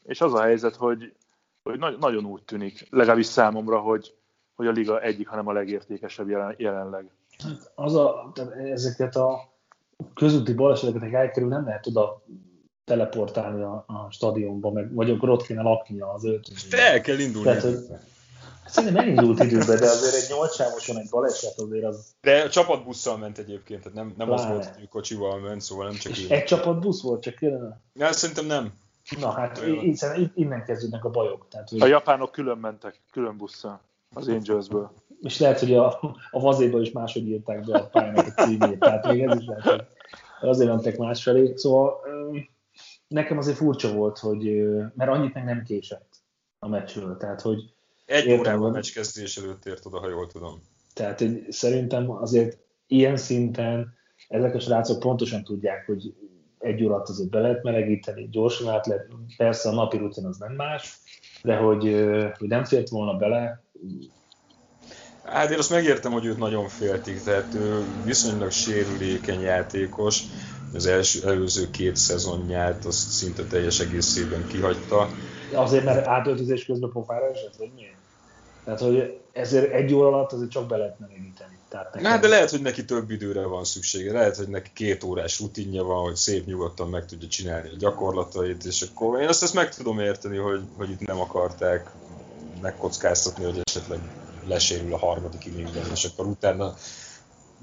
és 0.03 0.21
az 0.21 0.33
a 0.33 0.41
helyzet, 0.41 0.75
hogy, 0.75 1.13
hogy 1.63 1.79
nagyon 1.99 2.25
úgy 2.25 2.43
tűnik, 2.43 2.87
legalábbis 2.89 3.25
számomra, 3.25 3.79
hogy, 3.79 4.13
hogy 4.55 4.67
a 4.67 4.71
liga 4.71 5.01
egyik, 5.01 5.27
hanem 5.27 5.47
a 5.47 5.53
legértékesebb 5.53 6.29
jelen, 6.29 6.55
jelenleg. 6.57 7.09
Hát 7.43 7.71
az 7.75 7.95
a, 7.95 8.31
ezeket 8.57 9.15
a 9.15 9.55
közúti 10.13 10.53
baleseteket 10.53 11.13
elkerül, 11.13 11.49
nem 11.49 11.65
lehet 11.65 11.87
oda 11.87 12.23
teleportálni 12.87 13.61
a, 13.61 13.85
a 13.87 14.07
stadionba, 14.11 14.71
meg, 14.71 14.93
vagy 14.93 15.09
akkor 15.09 15.29
ott 15.29 15.43
kéne 15.43 15.61
laknia 15.61 16.13
az 16.13 16.25
öltözőben. 16.25 16.79
El 16.79 17.01
kell 17.01 17.19
indulni. 17.19 17.47
Tehát, 17.47 17.61
hogy, 17.61 17.77
Szerintem 18.65 19.03
elindult 19.03 19.43
időben, 19.43 19.77
de 19.77 19.89
azért 19.89 20.15
egy 20.15 20.29
nyolcsávoson 20.29 20.97
egy 20.97 21.09
baleset 21.09 21.59
azért 21.59 21.85
az... 21.85 22.15
De 22.21 22.41
a 22.41 22.49
csapatbusszal 22.49 23.17
ment 23.17 23.37
egyébként, 23.37 23.81
tehát 23.81 23.97
nem, 23.97 24.13
nem 24.17 24.31
az 24.31 24.47
volt, 24.47 24.65
hogy 24.65 24.89
kocsival 24.89 25.39
ment, 25.39 25.61
szóval 25.61 25.87
nem 25.87 25.95
csak 25.95 26.11
És 26.11 26.29
ő. 26.29 26.33
egy 26.33 26.43
csapatbusz 26.43 27.01
volt, 27.01 27.21
csak 27.21 27.35
kellene? 27.35 27.81
Ja, 27.93 28.11
szerintem 28.11 28.45
nem. 28.45 28.73
Na 29.19 29.31
hát 29.31 29.61
innen, 29.65 30.31
innen 30.35 30.63
kezdődnek 30.63 31.05
a 31.05 31.09
bajok. 31.09 31.45
Tehát, 31.49 31.69
hogy... 31.69 31.81
A 31.81 31.85
japánok 31.85 32.31
külön 32.31 32.57
mentek, 32.57 33.01
külön 33.11 33.37
busszal 33.37 33.79
az 34.13 34.27
Angelsből. 34.27 34.91
És 35.21 35.39
lehet, 35.39 35.59
hogy 35.59 35.73
a, 35.73 35.99
a 36.31 36.39
vazéban 36.39 36.81
is 36.81 36.91
máshogy 36.91 37.27
írták 37.27 37.65
be 37.65 37.77
a 37.77 37.87
pályának 37.87 38.25
a 38.35 38.41
címét, 38.43 38.79
tehát 38.79 39.07
még 39.07 39.21
ez 39.21 39.39
is 39.39 39.45
lehet, 39.45 39.63
hogy 40.39 40.49
azért 40.49 40.69
mentek 40.69 40.97
másfelé. 40.97 41.53
Szóval 41.55 41.99
nekem 43.07 43.37
azért 43.37 43.57
furcsa 43.57 43.93
volt, 43.93 44.17
hogy, 44.17 44.67
mert 44.95 45.11
annyit 45.11 45.33
meg 45.33 45.43
nem 45.43 45.63
késett 45.63 46.15
a 46.59 46.67
meccsről, 46.67 47.17
tehát 47.17 47.41
hogy 47.41 47.73
egy 48.05 48.31
órával 48.31 48.69
a 48.69 48.71
meccs 48.71 48.93
kezdés 48.93 49.37
előtt 49.37 49.65
ért 49.65 49.85
oda, 49.85 49.99
ha 49.99 50.09
jól 50.09 50.27
tudom. 50.27 50.61
Tehát 50.93 51.19
hogy 51.19 51.45
szerintem 51.49 52.11
azért 52.11 52.57
ilyen 52.87 53.17
szinten 53.17 53.95
ezek 54.27 54.55
a 54.55 54.59
srácok 54.59 54.99
pontosan 54.99 55.43
tudják, 55.43 55.85
hogy 55.85 56.13
egy 56.59 56.83
órát 56.83 57.09
azért 57.09 57.29
be 57.29 57.39
lehet 57.39 57.63
melegíteni, 57.63 58.27
gyorsan 58.31 58.73
át 58.73 58.87
lehet, 58.87 59.07
persze 59.37 59.69
a 59.69 59.73
napi 59.73 59.97
rutin 59.97 60.25
az 60.25 60.37
nem 60.37 60.53
más, 60.53 60.99
de 61.43 61.55
hogy, 61.55 61.83
hogy 62.37 62.47
nem 62.47 62.63
fért 62.63 62.89
volna 62.89 63.17
bele. 63.17 63.63
Hát 65.23 65.51
én 65.51 65.57
azt 65.57 65.69
megértem, 65.69 66.11
hogy 66.11 66.25
őt 66.25 66.37
nagyon 66.37 66.67
féltik, 66.67 67.21
tehát 67.21 67.53
ő 67.53 67.83
viszonylag 68.05 68.51
sérülékeny 68.51 69.41
játékos, 69.41 70.23
az 70.73 70.85
első, 70.85 71.27
előző 71.27 71.69
két 71.69 71.95
szezonját 71.95 72.85
azt 72.85 73.09
szinte 73.09 73.43
teljes 73.43 73.79
egészében 73.79 74.47
kihagyta. 74.47 75.09
Azért, 75.53 75.83
mert 75.83 76.07
átöltözés 76.07 76.65
közben 76.65 76.91
pofára 76.91 77.29
esett, 77.31 77.55
vagy 77.55 77.71
miért? 77.75 77.95
Tehát, 78.63 78.79
hogy 78.79 79.17
ezért 79.33 79.71
egy 79.71 79.93
óra 79.93 80.07
alatt 80.07 80.31
azért 80.31 80.49
csak 80.49 80.67
be 80.67 80.77
lehet 80.77 80.99
melegíteni. 80.99 81.57
Tehát 81.69 81.93
nekem... 81.93 82.11
Hát, 82.11 82.21
de 82.21 82.27
lehet, 82.27 82.49
hogy 82.49 82.61
neki 82.61 82.85
több 82.85 83.11
időre 83.11 83.45
van 83.45 83.63
szüksége. 83.63 84.11
Lehet, 84.11 84.35
hogy 84.35 84.47
neki 84.47 84.69
két 84.73 85.03
órás 85.03 85.39
rutinja 85.39 85.83
van, 85.83 86.03
hogy 86.03 86.15
szép 86.15 86.45
nyugodtan 86.45 86.89
meg 86.89 87.05
tudja 87.05 87.27
csinálni 87.27 87.69
a 87.69 87.77
gyakorlatait, 87.77 88.63
és 88.63 88.81
akkor 88.81 89.21
én 89.21 89.27
azt 89.27 89.43
ezt 89.43 89.53
meg 89.53 89.75
tudom 89.75 89.99
érteni, 89.99 90.37
hogy, 90.37 90.61
hogy 90.77 90.89
itt 90.89 91.07
nem 91.07 91.19
akarták 91.19 91.89
megkockáztatni, 92.61 93.43
hogy 93.43 93.61
esetleg 93.63 93.99
lesérül 94.47 94.93
a 94.93 94.97
harmadik 94.97 95.45
inningben, 95.45 95.83
és 95.93 96.05
akkor 96.05 96.25
utána 96.25 96.75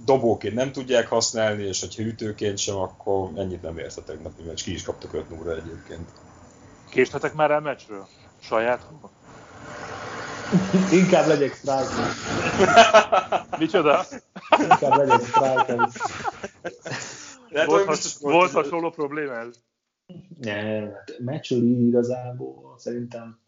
dobóként 0.04 0.54
nem 0.54 0.72
tudják 0.72 1.08
használni, 1.08 1.62
és 1.62 1.80
hogyha 1.80 2.02
ütőként 2.02 2.58
sem, 2.58 2.76
akkor 2.76 3.30
ennyit 3.36 3.62
nem 3.62 3.78
ért 3.78 3.96
a 3.96 4.04
tegnapi 4.04 4.42
meccs. 4.42 4.62
Ki 4.62 4.72
is 4.72 4.82
kaptak 4.82 5.12
5 5.12 5.30
0 5.30 5.54
egyébként. 5.54 6.08
Késtetek 6.90 7.34
már 7.34 7.50
el 7.50 7.60
meccsről? 7.60 8.06
Saját? 8.40 8.86
Inkább 10.92 11.26
legyek 11.26 11.54
striker. 11.54 12.10
Micsoda? 13.58 14.04
Inkább 14.60 14.96
legyek 14.96 15.26
striker. 15.26 15.88
Volt, 17.66 17.84
has, 17.84 18.16
volt 18.20 18.50
hasonló 18.50 18.90
probléma 18.90 19.32
Nem, 20.40 20.92
meccsről 21.18 21.62
igazából 21.62 22.74
szerintem 22.78 23.42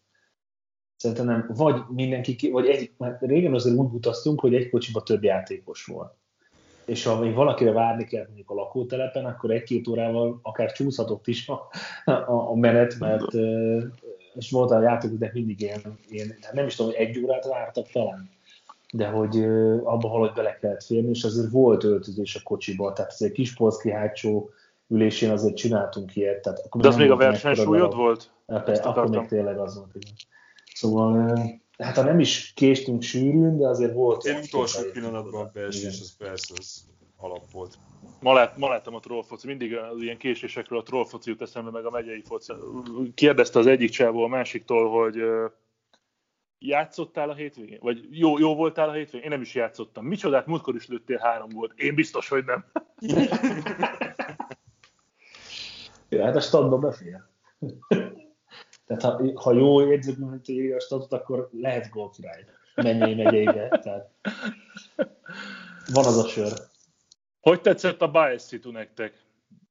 szerintem 0.95 1.25
nem, 1.25 1.45
vagy 1.47 1.81
mindenki, 1.89 2.49
vagy 2.49 2.67
egy, 2.67 2.91
mert 2.97 3.21
régen 3.21 3.53
azért 3.53 3.75
úgy 3.75 3.93
utaztunk, 3.93 4.39
hogy 4.39 4.55
egy 4.55 4.69
kocsiba 4.69 5.03
több 5.03 5.23
játékos 5.23 5.85
volt. 5.85 6.15
És 6.87 7.03
ha 7.03 7.19
még 7.19 7.33
valakire 7.33 7.71
várni 7.71 8.05
kell 8.05 8.25
mondjuk 8.25 8.49
a 8.49 8.53
lakótelepen, 8.53 9.25
akkor 9.25 9.51
egy-két 9.51 9.87
órával 9.87 10.39
akár 10.41 10.71
csúszhatott 10.71 11.27
is 11.27 11.47
a, 11.47 11.67
a, 12.11 12.51
a 12.51 12.55
menet, 12.55 12.99
mert 12.99 13.33
és 14.33 14.51
volt 14.51 14.71
a 14.71 14.81
játékoknak 14.81 15.33
mindig 15.33 15.61
ilyen, 15.61 15.81
ilyen, 16.09 16.35
nem 16.51 16.65
is 16.65 16.75
tudom, 16.75 16.91
hogy 16.91 17.01
egy 17.01 17.23
órát 17.23 17.47
vártak 17.47 17.87
talán, 17.91 18.29
de 18.91 19.07
hogy 19.07 19.43
abba 19.83 20.07
valahogy 20.07 20.31
bele 20.35 20.57
kellett 20.61 20.83
férni, 20.83 21.09
és 21.09 21.23
azért 21.23 21.51
volt 21.51 21.83
öltözés 21.83 22.35
a 22.35 22.39
kocsiba, 22.43 22.93
tehát 22.93 23.11
azért 23.11 23.33
kis 23.33 23.53
polszki 23.53 23.91
hátsó 23.91 24.49
ülésén 24.87 25.29
azért 25.29 25.55
csináltunk 25.55 26.15
ilyet. 26.15 26.41
Tehát 26.41 26.59
akkor 26.65 26.81
de 26.81 26.87
az 26.87 26.95
még 26.95 27.11
a 27.11 27.15
versenysúlyod 27.15 27.95
volt? 27.95 28.31
Hát, 28.47 28.85
akkor 28.85 29.09
még 29.09 29.27
tényleg 29.27 29.59
az 29.59 29.75
volt, 29.77 29.95
igen. 29.95 30.13
Szóval, 30.73 31.39
hát 31.77 31.95
ha 31.95 32.03
nem 32.03 32.19
is 32.19 32.51
késtünk 32.55 33.01
sűrűn, 33.01 33.57
de 33.57 33.67
azért 33.67 33.93
volt. 33.93 34.25
Én 34.25 34.35
utolsó 34.43 34.81
pillanatban 34.91 35.49
beesés, 35.53 35.99
az 35.99 36.15
persze, 36.17 36.53
az 36.57 36.85
alap 37.17 37.51
volt. 37.51 37.77
Ma, 38.19 38.33
lát, 38.33 38.57
ma 38.57 38.69
láttam 38.69 38.95
a 38.95 38.99
trollfoci, 38.99 39.47
mindig 39.47 39.75
az 39.75 40.01
ilyen 40.01 40.17
késésekről 40.17 40.79
a 40.79 40.83
trollfoci 40.83 41.29
jut 41.29 41.41
eszembe, 41.41 41.71
meg 41.71 41.85
a 41.85 41.89
megyei 41.89 42.21
foci. 42.25 42.53
Kérdezte 43.13 43.59
az 43.59 43.67
egyik 43.67 43.89
csávó 43.89 44.23
a 44.23 44.27
másiktól, 44.27 45.01
hogy 45.01 45.23
játszottál 46.59 47.29
a 47.29 47.33
hétvégén? 47.33 47.79
Vagy 47.81 48.07
jó, 48.09 48.39
jó 48.39 48.55
voltál 48.55 48.89
a 48.89 48.93
hétvégén? 48.93 49.25
Én 49.25 49.29
nem 49.29 49.41
is 49.41 49.55
játszottam. 49.55 50.05
Micsodát, 50.05 50.45
múltkor 50.45 50.75
is 50.75 50.87
lőttél 50.87 51.17
három 51.17 51.49
volt. 51.49 51.73
Én 51.75 51.95
biztos, 51.95 52.27
hogy 52.27 52.45
nem. 52.45 52.65
ja, 56.09 56.23
hát 56.23 56.35
a 56.35 56.39
stadba 56.39 56.77
befér. 56.77 57.21
Tehát 58.87 59.03
ha, 59.03 59.41
ha 59.41 59.53
jó 59.53 59.89
jegyzőkönyvet 59.89 60.47
írja 60.47 60.75
a 60.75 60.79
statot, 60.79 61.13
akkor 61.13 61.49
lehet 61.51 61.89
gólkirály. 61.89 62.45
Menjél 62.75 63.15
megyeibe. 63.15 63.67
Tehát 63.67 64.09
van 65.93 66.05
az 66.05 66.17
a 66.17 66.27
sör. 66.27 66.51
Hogy 67.41 67.61
tetszett 67.61 68.01
a 68.01 68.11
Bias 68.11 68.47
Situ 68.47 68.71
nektek? 68.71 69.13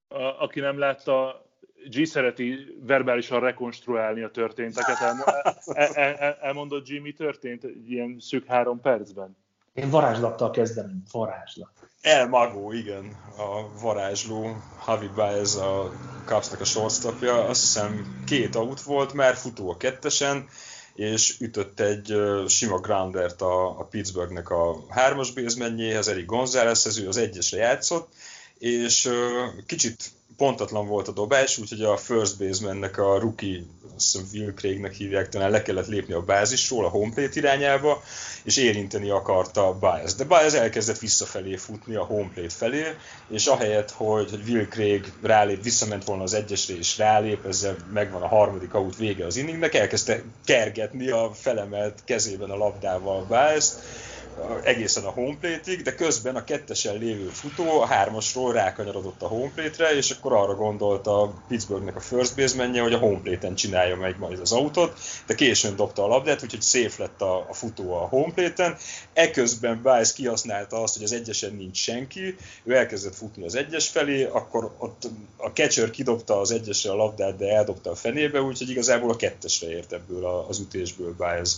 A, 0.09 0.23
aki 0.23 0.61
nem 0.61 0.79
látta, 0.79 1.45
G 1.89 2.05
szereti 2.05 2.77
verbálisan 2.81 3.41
rekonstruálni 3.41 4.23
a 4.23 4.31
történteket. 4.31 4.97
El, 5.01 5.95
el, 5.95 6.15
el, 6.15 6.39
elmondott 6.41 6.89
G, 6.89 7.01
mi 7.01 7.13
történt 7.13 7.65
ilyen 7.65 8.17
szűk 8.19 8.45
három 8.45 8.81
percben? 8.81 9.37
Én 9.77 9.91
varázslattal 9.91 10.51
kezdem, 10.51 11.03
varázslat. 11.13 11.71
El 12.01 12.29
Magó, 12.29 12.73
igen, 12.73 13.17
a 13.37 13.81
varázsló 13.81 14.57
Javi 14.87 15.09
Baez 15.15 15.55
a 15.55 15.93
Cubsnak 16.25 16.61
a 16.61 16.65
shortstopja. 16.65 17.45
Azt 17.45 17.61
hiszem 17.61 18.23
két 18.27 18.55
out 18.55 18.81
volt 18.81 19.13
már, 19.13 19.35
futó 19.35 19.71
a 19.71 19.77
kettesen, 19.77 20.49
és 20.95 21.41
ütött 21.41 21.81
egy 21.81 22.15
sima 22.47 22.79
groundert 22.79 23.43
a, 23.43 23.79
a 23.79 23.85
Pittsburghnek 23.85 24.51
a 24.51 24.85
hármas 24.89 25.33
basementjéhez, 25.33 26.09
Eric 26.09 26.27
Gonzalez, 26.27 26.99
ő 26.99 27.09
az 27.09 27.17
egyesre 27.17 27.59
játszott, 27.59 28.13
és 28.59 29.11
kicsit 29.67 30.16
pontatlan 30.37 30.87
volt 30.87 31.09
a 31.09 31.13
dobás, 31.13 31.59
úgyhogy 31.59 31.83
a 31.83 31.97
first 31.97 32.39
basemannek 32.39 32.99
a 32.99 33.19
rookie, 33.19 33.61
azt 33.97 34.13
hiszem 34.13 34.29
Will 34.33 34.53
Craignek 34.55 34.93
hívják, 34.93 35.29
talán 35.29 35.51
le 35.51 35.63
kellett 35.63 35.87
lépni 35.87 36.13
a 36.13 36.21
bázisról 36.21 36.85
a 36.85 36.89
homeplate 36.89 37.39
irányába, 37.39 38.03
és 38.45 38.57
érinteni 38.57 39.11
akarta 39.11 39.79
Bias. 39.81 40.15
De 40.15 40.25
Bias 40.25 40.53
elkezdett 40.53 40.99
visszafelé 40.99 41.57
futni 41.57 41.95
a 41.95 42.05
homeplate 42.05 42.55
felé, 42.55 42.85
és 43.29 43.47
ahelyett, 43.47 43.91
hogy, 43.91 44.31
hogy 44.31 44.49
Will 44.49 44.67
Craig 44.67 45.13
rálép, 45.23 45.63
visszament 45.63 46.05
volna 46.05 46.23
az 46.23 46.35
egyesre 46.35 46.77
és 46.77 46.99
rálép, 46.99 47.47
ezzel 47.47 47.77
megvan 47.93 48.23
a 48.23 48.29
harmadik 48.29 48.75
out 48.75 48.97
vége 48.97 49.27
az 49.27 49.37
inningnek, 49.37 49.75
elkezdte 49.75 50.23
kergetni 50.45 51.11
a 51.11 51.31
felemelt 51.35 52.05
kezében 52.05 52.51
a 52.51 52.57
labdával 52.57 53.25
Bias, 53.29 53.65
egészen 54.63 55.05
a 55.05 55.11
homeplate-ig, 55.11 55.83
de 55.83 55.95
közben 55.95 56.37
a 56.37 56.45
kettesen 56.45 56.99
lévő 56.99 57.29
futó 57.29 57.81
a 57.81 57.87
hármasról 57.87 58.53
rákanyarodott 58.53 59.23
a 59.23 59.27
homeplate-re, 59.27 59.97
és 59.97 60.11
akkor 60.11 60.33
arra 60.33 60.55
gondolt 60.55 61.07
a 61.07 61.35
Pittsburghnek 61.49 61.97
a 61.97 62.01
first 62.01 62.37
base 62.37 62.81
hogy 62.81 62.93
a 62.93 62.99
homeplate-en 62.99 63.55
csinálja 63.55 63.97
meg 63.97 64.19
majd 64.19 64.39
az 64.39 64.53
autót, 64.53 64.99
de 65.27 65.35
későn 65.35 65.77
dobta 65.77 66.05
a 66.05 66.07
labdát, 66.07 66.43
úgyhogy 66.43 66.61
szép 66.63 66.97
lett 66.97 67.21
a, 67.21 67.47
a 67.49 67.53
futó 67.53 67.93
a 67.93 68.07
homeplate-en. 68.07 68.77
Eközben 69.13 69.83
Bice 69.83 70.13
kihasználta 70.15 70.83
azt, 70.83 70.95
hogy 70.95 71.05
az 71.05 71.13
egyesen 71.13 71.55
nincs 71.55 71.77
senki, 71.77 72.37
ő 72.65 72.75
elkezdett 72.75 73.15
futni 73.15 73.45
az 73.45 73.55
egyes 73.55 73.89
felé, 73.89 74.25
akkor 74.25 74.75
ott 74.79 75.09
a 75.37 75.49
catcher 75.49 75.91
kidobta 75.91 76.41
az 76.41 76.51
egyesre 76.51 76.91
a 76.91 76.97
labdát, 76.97 77.37
de 77.37 77.55
eldobta 77.55 77.91
a 77.91 77.95
fenébe, 77.95 78.41
úgyhogy 78.41 78.71
igazából 78.71 79.11
a 79.11 79.17
kettesre 79.17 79.71
ért 79.71 79.93
ebből 79.93 80.45
az 80.49 80.59
ütésből 80.59 81.13
Bice. 81.13 81.57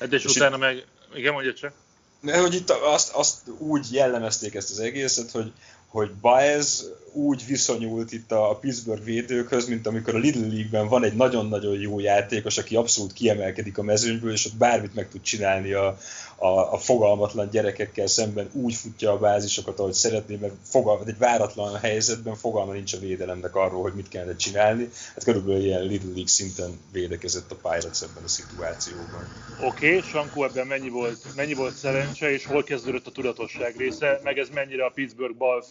Hát 0.00 0.12
és, 0.12 0.24
és 0.24 0.36
utána 0.36 0.56
meg, 0.56 0.86
igen, 1.14 1.32
mondja 1.32 1.54
csak 1.54 1.72
de 2.20 2.38
hogy 2.38 2.54
itt 2.54 2.70
azt, 2.70 3.12
azt 3.12 3.36
úgy 3.58 3.92
jellemezték 3.92 4.54
ezt 4.54 4.70
az 4.70 4.78
egészet, 4.78 5.30
hogy 5.30 5.52
hogy 5.88 6.10
Baez 6.20 6.84
úgy 7.12 7.46
viszonyult 7.46 8.12
itt 8.12 8.32
a 8.32 8.58
Pittsburgh 8.60 9.04
védőkhöz, 9.04 9.68
mint 9.68 9.86
amikor 9.86 10.14
a 10.14 10.18
Little 10.18 10.46
League-ben 10.46 10.88
van 10.88 11.04
egy 11.04 11.14
nagyon-nagyon 11.14 11.80
jó 11.80 12.00
játékos, 12.00 12.58
aki 12.58 12.76
abszolút 12.76 13.12
kiemelkedik 13.12 13.78
a 13.78 13.82
mezőnyből, 13.82 14.32
és 14.32 14.46
ott 14.46 14.56
bármit 14.56 14.94
meg 14.94 15.08
tud 15.08 15.22
csinálni 15.22 15.72
a, 15.72 15.98
a, 16.38 16.72
a 16.72 16.76
fogalmatlan 16.76 17.50
gyerekekkel 17.50 18.06
szemben, 18.06 18.50
úgy 18.52 18.74
futja 18.74 19.12
a 19.12 19.18
bázisokat, 19.18 19.78
ahogy 19.78 19.92
szeretné, 19.92 20.36
mert 20.36 20.54
fogal, 20.62 21.02
egy 21.06 21.18
váratlan 21.18 21.76
helyzetben 21.76 22.34
fogalma 22.34 22.72
nincs 22.72 22.94
a 22.94 22.98
védelemnek 22.98 23.54
arról, 23.54 23.82
hogy 23.82 23.94
mit 23.94 24.08
kellene 24.08 24.36
csinálni. 24.36 24.88
Hát 25.14 25.24
körülbelül 25.24 25.62
ilyen 25.62 25.82
Little 25.82 26.08
League 26.08 26.26
szinten 26.26 26.70
védekezett 26.92 27.50
a 27.50 27.56
Pirates 27.62 28.02
ebben 28.02 28.22
a 28.24 28.28
szituációban. 28.28 29.26
Oké, 29.62 29.96
okay, 29.96 30.10
Sankó 30.10 30.44
ebben 30.44 30.66
mennyi 30.66 30.88
volt, 30.88 31.18
mennyi 31.36 31.54
volt 31.54 31.74
szerencse, 31.74 32.30
és 32.30 32.46
hol 32.46 32.62
kezdődött 32.62 33.06
a 33.06 33.12
tudatosság 33.12 33.76
része, 33.76 34.20
meg 34.22 34.38
ez 34.38 34.48
mennyire 34.48 34.84
a 34.84 34.90
Pittsburgh 34.94 35.36
bal 35.36 35.64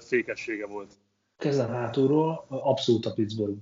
fékessége 0.00 0.66
volt? 0.66 0.90
Kezdem 1.38 1.68
hátulról, 1.68 2.46
abszolút 2.48 3.06
a 3.06 3.12
Pittsburgh 3.12 3.58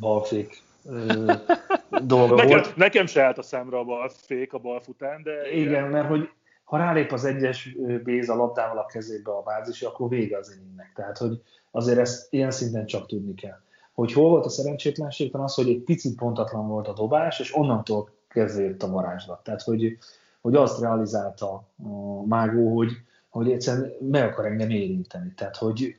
balfék 0.00 0.62
dolga 2.06 2.34
nekem, 2.34 2.48
volt. 2.48 2.76
Nekem 2.76 3.06
se 3.06 3.22
állt 3.22 3.38
a 3.38 3.42
számra 3.42 3.78
a 3.78 3.84
balfék 3.84 4.52
a 4.52 4.58
balfután, 4.58 5.22
de... 5.22 5.50
Igen, 5.50 5.68
igen, 5.68 5.88
mert 5.88 6.08
hogy 6.08 6.28
ha 6.64 6.76
rálép 6.76 7.12
az 7.12 7.24
egyes 7.24 7.76
Béz 8.04 8.28
a 8.28 8.36
labdával 8.36 8.78
a 8.78 8.86
kezébe 8.86 9.30
a 9.30 9.42
bázis, 9.42 9.82
akkor 9.82 10.08
vége 10.08 10.38
az 10.38 10.56
inningnek. 10.56 10.92
Tehát, 10.94 11.18
hogy 11.18 11.42
azért 11.70 11.98
ezt 11.98 12.32
ilyen 12.32 12.50
szinten 12.50 12.86
csak 12.86 13.06
tudni 13.06 13.34
kell. 13.34 13.60
Hogy 13.94 14.12
hol 14.12 14.28
volt 14.28 14.44
a 14.44 14.48
szerencsétlenség, 14.48 15.34
az, 15.34 15.54
hogy 15.54 15.68
egy 15.68 15.82
picit 15.82 16.16
pontatlan 16.16 16.68
volt 16.68 16.88
a 16.88 16.92
dobás, 16.92 17.40
és 17.40 17.56
onnantól 17.56 18.10
kezdve 18.28 18.62
jött 18.62 18.82
a 18.82 18.90
varázslat. 18.90 19.42
Tehát, 19.42 19.62
hogy, 19.62 19.98
hogy 20.40 20.54
azt 20.54 20.80
realizálta 20.80 21.52
a 21.52 22.26
mágó, 22.26 22.76
hogy, 22.76 22.90
hogy 23.28 23.50
egyszerűen 23.50 23.92
meg 24.00 24.24
akar 24.24 24.46
engem 24.46 24.70
érinteni. 24.70 25.32
Tehát, 25.36 25.56
hogy 25.56 25.96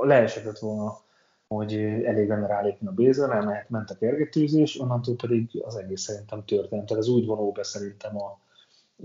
leesetett 0.00 0.58
volna, 0.58 0.98
hogy 1.48 1.74
elég 2.04 2.28
lenne 2.28 2.46
rálépni 2.46 2.86
a 2.86 2.92
bézre, 2.92 3.26
nem 3.26 3.44
mehet, 3.44 3.70
ment 3.70 3.90
a 3.90 3.96
kergetőzés, 3.96 4.80
onnantól 4.80 5.16
pedig 5.16 5.62
az 5.64 5.76
egész 5.76 6.02
szerintem 6.02 6.44
történt. 6.44 6.86
Tehát 6.86 7.02
ez 7.02 7.08
úgy 7.08 7.26
vonul 7.26 7.52
be 7.52 7.62
szerintem 7.62 8.16
a, 8.16 8.40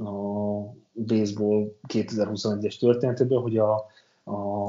a 0.03 0.75
baseball 0.93 1.75
2021-es 1.87 2.79
történetéből, 2.79 3.41
hogy 3.41 3.57
a, 3.57 3.73
a, 4.23 4.67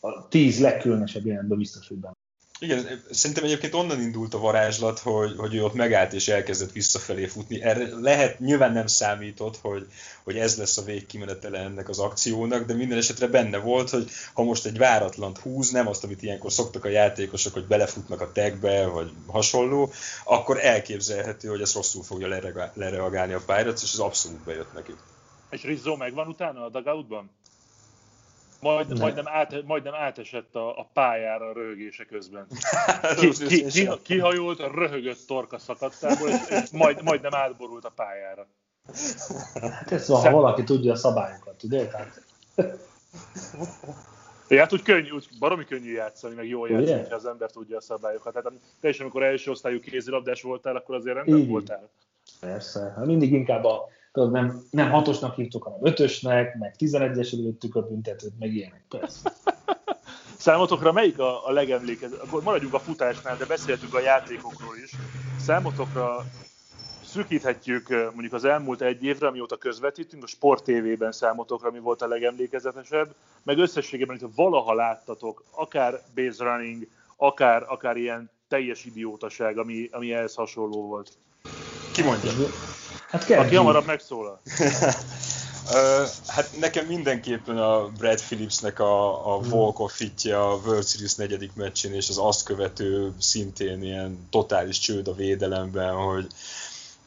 a 0.00 0.28
tíz 0.28 0.60
legkülönösebb 0.60 1.24
jelenetben 1.24 1.58
biztos, 1.58 1.88
hogy 1.88 1.96
benne. 1.96 2.16
Igen, 2.60 3.02
szerintem 3.10 3.44
egyébként 3.44 3.74
onnan 3.74 4.00
indult 4.00 4.34
a 4.34 4.38
varázslat, 4.38 4.98
hogy, 4.98 5.34
hogy 5.36 5.54
ő 5.54 5.64
ott 5.64 5.74
megállt 5.74 6.12
és 6.12 6.28
elkezdett 6.28 6.72
visszafelé 6.72 7.26
futni. 7.26 7.62
Erre 7.62 7.88
lehet, 8.00 8.38
nyilván 8.38 8.72
nem 8.72 8.86
számított, 8.86 9.56
hogy, 9.56 9.86
hogy 10.22 10.38
ez 10.38 10.56
lesz 10.56 10.76
a 10.76 10.82
végkimenetele 10.82 11.58
ennek 11.58 11.88
az 11.88 11.98
akciónak, 11.98 12.66
de 12.66 12.74
minden 12.74 12.98
esetre 12.98 13.26
benne 13.26 13.58
volt, 13.58 13.90
hogy 13.90 14.10
ha 14.32 14.42
most 14.42 14.66
egy 14.66 14.78
váratlant 14.78 15.38
húz, 15.38 15.70
nem 15.70 15.88
azt, 15.88 16.04
amit 16.04 16.22
ilyenkor 16.22 16.52
szoktak 16.52 16.84
a 16.84 16.88
játékosok, 16.88 17.52
hogy 17.52 17.66
belefutnak 17.66 18.20
a 18.20 18.32
tagbe, 18.32 18.86
vagy 18.86 19.10
hasonló, 19.26 19.92
akkor 20.24 20.64
elképzelhető, 20.64 21.48
hogy 21.48 21.60
ez 21.60 21.74
rosszul 21.74 22.02
fogja 22.02 22.40
lereagálni 22.74 23.32
a 23.32 23.42
Pirates, 23.46 23.82
és 23.82 23.92
ez 23.92 23.98
abszolút 23.98 24.44
bejött 24.44 24.72
neki. 24.72 24.92
És 25.50 25.62
Rizzo 25.62 25.96
megvan 25.96 26.28
utána 26.28 26.64
a 26.64 26.68
dugoutban? 26.68 27.30
Majd, 28.60 28.98
majdnem, 28.98 29.28
át, 29.28 29.64
majdnem 29.64 29.94
átesett 29.94 30.54
a, 30.54 30.78
a 30.78 30.90
pályára 30.92 31.48
a 31.48 31.52
röhögése 31.52 32.04
közben. 32.04 32.46
Ki, 33.20 33.30
ki, 33.46 33.64
ki, 33.64 33.88
kihajolt, 34.02 34.58
röhögött 34.58 35.26
torka 35.26 35.58
szakadtából, 35.58 36.28
és 36.28 36.70
majd, 36.72 37.02
majdnem 37.02 37.34
átborult 37.34 37.84
a 37.84 37.92
pályára. 37.94 38.46
Hát 39.60 39.92
ez 39.92 40.08
van, 40.08 40.20
ha 40.20 40.30
valaki 40.30 40.64
tudja 40.64 40.92
a 40.92 40.96
szabályokat, 40.96 41.54
tudod? 41.54 41.88
Tehát... 41.88 42.22
Ja, 44.48 44.58
hát 44.58 44.72
úgy 44.72 44.82
könnyű, 44.82 45.10
úgy 45.10 45.28
baromi 45.38 45.64
könnyű 45.64 45.92
játszani, 45.92 46.34
meg 46.34 46.48
jól 46.48 46.68
játszani, 46.68 47.08
ha 47.08 47.14
az 47.14 47.26
ember 47.26 47.50
tudja 47.50 47.76
a 47.76 47.80
szabályokat. 47.80 48.32
Tehát 48.32 48.52
te 48.80 48.88
is, 48.88 49.00
amikor 49.00 49.22
első 49.22 49.50
osztályú 49.50 49.80
kézilabdás 49.80 50.42
voltál, 50.42 50.76
akkor 50.76 50.94
azért 50.94 51.16
rendben 51.16 51.46
voltál. 51.46 51.88
Persze, 52.40 52.92
hát 52.96 53.06
mindig 53.06 53.32
inkább 53.32 53.64
a 53.64 53.88
tudod, 54.12 54.30
nem, 54.30 54.62
nem 54.70 54.90
hatosnak 54.90 55.34
hívtuk, 55.34 55.62
hanem 55.62 55.78
ötösnek, 55.82 56.58
meg 56.58 56.76
tizenegyes 56.76 57.32
lőttük 57.32 57.74
a 57.74 57.82
büntetőt, 57.82 58.38
meg 58.38 58.54
ilyenek, 58.54 58.84
persze. 58.88 59.32
Számotokra 60.38 60.92
melyik 60.92 61.18
a, 61.18 61.46
a 61.46 61.52
legemlékező? 61.52 62.16
Akkor 62.16 62.42
maradjunk 62.42 62.74
a 62.74 62.78
futásnál, 62.78 63.36
de 63.36 63.46
beszéltünk 63.46 63.94
a 63.94 64.00
játékokról 64.00 64.76
is. 64.84 64.90
Számotokra 65.40 66.24
szűkíthetjük 67.04 67.88
mondjuk 67.88 68.32
az 68.32 68.44
elmúlt 68.44 68.80
egy 68.80 69.04
évre, 69.04 69.26
amióta 69.26 69.56
közvetítünk, 69.56 70.22
a 70.22 70.26
Sport 70.26 70.64
TV-ben 70.64 71.12
számotokra 71.12 71.70
mi 71.70 71.78
volt 71.78 72.02
a 72.02 72.06
legemlékezetesebb, 72.06 73.14
meg 73.42 73.58
összességében, 73.58 74.18
hogy 74.18 74.34
valaha 74.34 74.74
láttatok, 74.74 75.44
akár 75.50 76.02
base 76.14 76.44
running, 76.44 76.86
akár, 77.16 77.64
akár 77.68 77.96
ilyen 77.96 78.30
teljes 78.48 78.84
idiótaság, 78.84 79.58
ami, 79.58 79.88
ami 79.92 80.12
ehhez 80.12 80.34
hasonló 80.34 80.86
volt. 80.86 81.18
Ki 81.92 82.02
mondja? 82.02 82.30
Hát 83.08 83.24
kell. 83.24 83.40
Aki 83.40 83.54
hamarabb 83.54 83.86
megszólal. 83.86 84.40
hát 86.26 86.48
nekem 86.60 86.86
mindenképpen 86.86 87.58
a 87.58 87.88
Brad 87.88 88.20
Phillipsnek 88.20 88.78
a, 88.78 89.26
a 89.34 89.38
hmm. 89.38 89.52
walk 89.52 89.78
of 89.78 90.00
a 90.24 90.60
World 90.64 90.86
Series 90.86 91.14
negyedik 91.14 91.54
meccsén, 91.54 91.94
és 91.94 92.08
az 92.08 92.18
azt 92.18 92.42
követő 92.42 93.12
szintén 93.18 93.82
ilyen 93.82 94.28
totális 94.30 94.78
csőd 94.78 95.08
a 95.08 95.14
védelemben, 95.14 95.94
hogy 95.94 96.26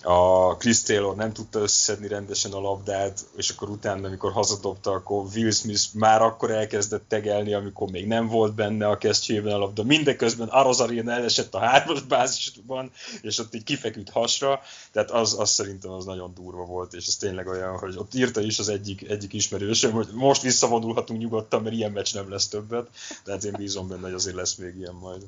a 0.03 0.55
Chris 0.57 0.81
Taylor 0.81 1.15
nem 1.15 1.33
tudta 1.33 1.59
összeszedni 1.59 2.07
rendesen 2.07 2.51
a 2.51 2.59
labdát, 2.59 3.25
és 3.35 3.49
akkor 3.49 3.69
utána, 3.69 4.07
amikor 4.07 4.31
hazadobta, 4.31 4.91
akkor 4.91 5.25
Will 5.35 5.51
Smith 5.51 5.83
már 5.93 6.21
akkor 6.21 6.51
elkezdett 6.51 7.03
tegelni, 7.07 7.53
amikor 7.53 7.89
még 7.89 8.07
nem 8.07 8.27
volt 8.27 8.53
benne 8.53 8.87
a 8.87 8.97
kesztyében 8.97 9.53
a 9.53 9.57
labda. 9.57 9.83
Mindeközben 9.83 10.47
Arozarina 10.47 11.11
elesett 11.11 11.53
a 11.53 11.59
hármas 11.59 12.01
bázisban, 12.01 12.91
és 13.21 13.39
ott 13.39 13.55
így 13.55 13.63
kifeküdt 13.63 14.09
hasra, 14.09 14.61
tehát 14.91 15.11
az, 15.11 15.39
az 15.39 15.49
szerintem 15.49 15.91
az 15.91 16.05
nagyon 16.05 16.33
durva 16.33 16.65
volt, 16.65 16.93
és 16.93 17.07
ez 17.07 17.15
tényleg 17.15 17.47
olyan, 17.47 17.77
hogy 17.77 17.97
ott 17.97 18.13
írta 18.13 18.41
is 18.41 18.59
az 18.59 18.69
egyik, 18.69 19.09
egyik 19.09 19.33
ismerősöm, 19.33 19.91
hogy 19.91 20.07
most 20.13 20.41
visszavonulhatunk 20.41 21.19
nyugodtan, 21.19 21.61
mert 21.61 21.75
ilyen 21.75 21.91
meccs 21.91 22.13
nem 22.13 22.29
lesz 22.29 22.47
többet, 22.47 22.89
de 23.23 23.31
hát 23.31 23.43
én 23.43 23.53
bízom 23.57 23.87
benne, 23.87 24.01
hogy 24.01 24.13
azért 24.13 24.35
lesz 24.35 24.55
még 24.55 24.75
ilyen 24.77 24.95
majd. 24.95 25.21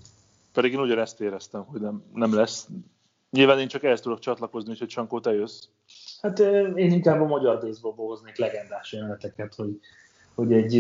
Pedig 0.54 0.74
én 0.74 0.80
ugyanezt 0.80 1.22
éreztem, 1.22 1.64
hogy 1.64 1.82
nem, 1.82 2.04
nem 2.14 2.34
lesz, 2.34 2.68
Nyilván 3.34 3.60
én 3.60 3.68
csak 3.68 3.84
ehhez 3.84 4.02
tudok 4.02 4.20
csatlakozni, 4.20 4.76
hogy 4.78 4.88
Csankó, 4.88 5.20
te 5.20 5.34
jössz. 5.34 5.64
Hát 6.22 6.40
én 6.76 6.92
inkább 6.92 7.22
a 7.22 7.26
magyar 7.26 7.60
baseballból 7.60 8.08
hoznék 8.08 8.38
legendás 8.38 8.92
jeleneteket, 8.92 9.56
hogy, 9.56 9.80
hogy 10.36 10.54
egy, 10.54 10.74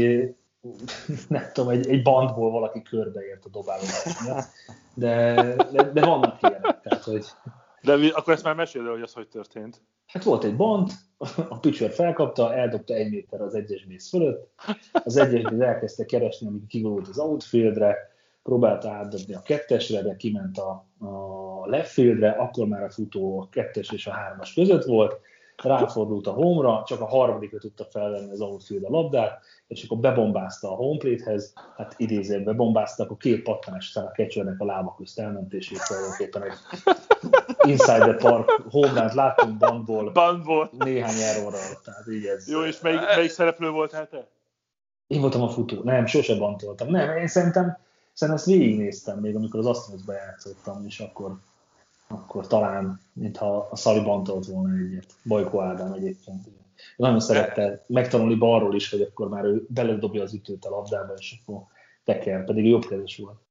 nem 1.28 1.44
tudom, 1.54 1.70
egy, 1.70 1.89
egy 1.89 2.02
bandból 2.02 2.52
valaki 2.52 2.82
körbeért 2.82 3.46
a 3.46 3.50
dobálódásra. 3.50 4.44
De, 4.94 5.34
de, 5.72 5.92
de 5.92 6.06
vannak 6.06 6.42
ilyenek, 6.42 6.82
tehát 6.82 7.04
hogy... 7.04 7.26
De 7.82 7.94
akkor 8.13 8.34
ezt 8.34 8.44
már 8.44 8.56
meséld 8.56 8.86
el, 8.86 8.92
hogy 8.92 9.02
az 9.02 9.13
hogy 9.13 9.28
történt. 9.28 9.82
Hát 10.08 10.24
volt 10.24 10.44
egy 10.44 10.56
band, 10.56 10.89
a 11.50 11.60
pitcher 11.60 11.92
felkapta, 11.92 12.54
eldobta 12.54 12.94
egy 12.94 13.10
méter 13.10 13.42
az 13.42 13.56
egyes 13.56 13.86
mész 13.86 14.10
fölött, 14.10 14.52
az 14.92 15.18
egyes 15.18 15.52
mész 15.52 15.60
elkezdte 15.60 16.06
keresni, 16.06 16.48
amíg 16.48 16.68
kigurult 16.68 17.08
az 17.08 17.20
outfieldre, 17.20 18.12
próbálta 18.43 18.91
átdobni 18.91 19.34
a 19.34 19.41
kettesre, 19.41 20.01
de 20.01 20.15
kiment 20.15 20.58
a, 20.58 20.86
a 21.06 21.67
left 21.67 21.91
fieldre, 21.91 22.29
akkor 22.29 22.67
már 22.67 22.84
a 22.84 22.89
futó 22.89 23.39
a 23.39 23.49
kettes 23.49 23.91
és 23.91 24.08
a 24.08 24.12
hármas 24.12 24.53
között 24.53 24.84
volt, 24.84 25.19
ráfordult 25.63 26.27
a 26.27 26.32
homra, 26.32 26.84
csak 26.86 27.01
a 27.01 27.06
harmadikra 27.06 27.58
tudta 27.58 27.86
felvenni 27.86 28.32
az 28.32 28.41
outfield 28.41 28.84
a 28.84 28.89
labdát, 28.89 29.39
és 29.67 29.84
akkor 29.84 29.97
bebombázta 29.97 30.71
a 30.71 30.75
homeplate-hez, 30.75 31.53
hát 31.75 31.93
idézően 31.97 32.43
bebombázta, 32.43 33.03
akkor 33.03 33.17
két 33.17 33.43
pattanás 33.43 33.95
a 33.95 34.01
catchernek 34.01 34.60
a 34.60 34.65
lába 34.65 34.95
közt 34.97 35.19
elment, 35.19 35.53
és 35.53 35.71
így 35.71 35.79
tulajdonképpen 35.88 36.43
egy 36.43 36.53
Inside 37.67 37.99
the 37.99 38.13
Park 38.13 38.49
home 38.69 39.13
láttunk 39.13 39.58
bandból, 39.58 40.12
bandból. 40.12 40.69
néhány 40.77 41.19
errorral, 41.19 41.79
tehát 41.84 42.08
így 42.08 42.25
ez. 42.25 42.49
Jó, 42.49 42.63
és 42.63 42.79
melyik, 42.82 42.99
melyik 43.15 43.29
szereplő 43.29 43.69
volt 43.69 43.91
hát 43.91 44.10
te? 44.10 44.27
Én 45.08 45.21
voltam 45.21 45.41
a 45.41 45.49
futó, 45.49 45.82
nem, 45.84 46.06
sose 46.06 46.36
bantoltam. 46.36 46.89
Nem, 46.89 47.17
én 47.17 47.27
szerintem 47.27 47.77
Szerintem 48.13 48.43
ezt 48.43 48.58
végignéztem 48.60 49.19
még, 49.19 49.36
amikor 49.36 49.60
az 49.60 49.65
Astrosba 49.65 50.13
játszottam, 50.13 50.86
és 50.86 50.99
akkor, 50.99 51.39
akkor 52.08 52.47
talán, 52.47 53.02
mintha 53.13 53.67
a 53.71 53.76
Szali 53.76 54.04
bantolt 54.04 54.45
volna 54.45 54.78
egyet. 54.78 55.06
Bajko 55.26 55.62
Ádám 55.62 55.93
egyébként. 55.93 56.47
Nagyon 56.97 57.19
szerette 57.19 57.84
megtanulni 57.88 58.36
balról 58.36 58.76
is, 58.76 58.89
hogy 58.89 59.02
akkor 59.02 59.30
már 59.30 59.43
ő 59.43 59.65
beledobja 59.69 60.23
az 60.23 60.34
ütőt 60.34 60.65
a 60.65 60.69
labdába, 60.69 61.13
és 61.13 61.39
akkor 61.41 61.62
teker, 62.04 62.45
pedig 62.45 62.65
jobb 62.65 62.86
kezes 62.86 63.17
volt. 63.17 63.41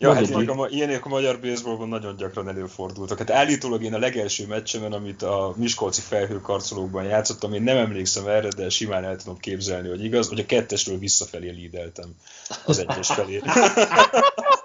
Ja, 0.00 0.14
hát 0.14 0.28
ilyenek 0.28 0.50
a, 0.50 0.68
ilyenek 0.68 1.04
a 1.04 1.08
magyar 1.08 1.40
baseballban 1.40 1.88
nagyon 1.88 2.16
gyakran 2.16 2.48
előfordultak. 2.48 3.18
Hát 3.18 3.30
állítólag 3.30 3.82
én 3.82 3.94
a 3.94 3.98
legelső 3.98 4.46
meccsemen, 4.46 4.92
amit 4.92 5.22
a 5.22 5.54
Miskolci 5.56 6.00
felhőkarcolókban 6.00 7.04
játszottam, 7.04 7.52
én 7.52 7.62
nem 7.62 7.76
emlékszem 7.76 8.26
erre, 8.26 8.48
de 8.48 8.68
simán 8.68 9.04
el 9.04 9.16
tudom 9.16 9.38
képzelni, 9.38 9.88
hogy 9.88 10.04
igaz, 10.04 10.28
hogy 10.28 10.40
a 10.40 10.46
kettesről 10.46 10.98
visszafelé 10.98 11.50
lídeltem 11.50 12.14
az 12.64 12.78
egyes 12.78 13.06
felé. 13.06 13.42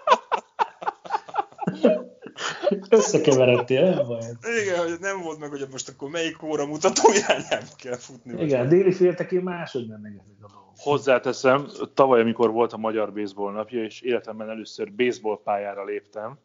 Összekeveredtél, 2.90 3.90
nem 3.90 4.08
baj. 4.08 4.22
Igen, 4.64 4.80
hogy 4.80 5.00
nem 5.00 5.22
volt 5.22 5.40
meg, 5.40 5.50
hogy 5.50 5.68
most 5.72 5.90
akkor 5.90 6.10
melyik 6.10 6.44
óra 6.44 6.66
mutató 6.66 7.12
irányába 7.14 7.76
kell 7.78 7.96
futni. 7.96 8.44
Igen, 8.44 8.70
déli 8.70 8.92
féltekén 8.92 9.42
máshogy 9.42 9.88
nem 9.88 10.04
ezek 10.04 10.20
a 10.42 10.48
dolgok. 10.48 10.74
Hozzáteszem, 10.78 11.68
tavaly, 11.94 12.22
amikor 12.22 12.52
volt 12.52 12.74
a 12.74 12.78
Magyar 12.78 13.14
Baseball 13.14 13.52
napja, 13.52 13.84
és 13.84 14.02
életemben 14.02 14.50
először 14.50 14.92
baseball 14.92 15.42
pályára 15.44 15.84
léptem, 15.84 16.40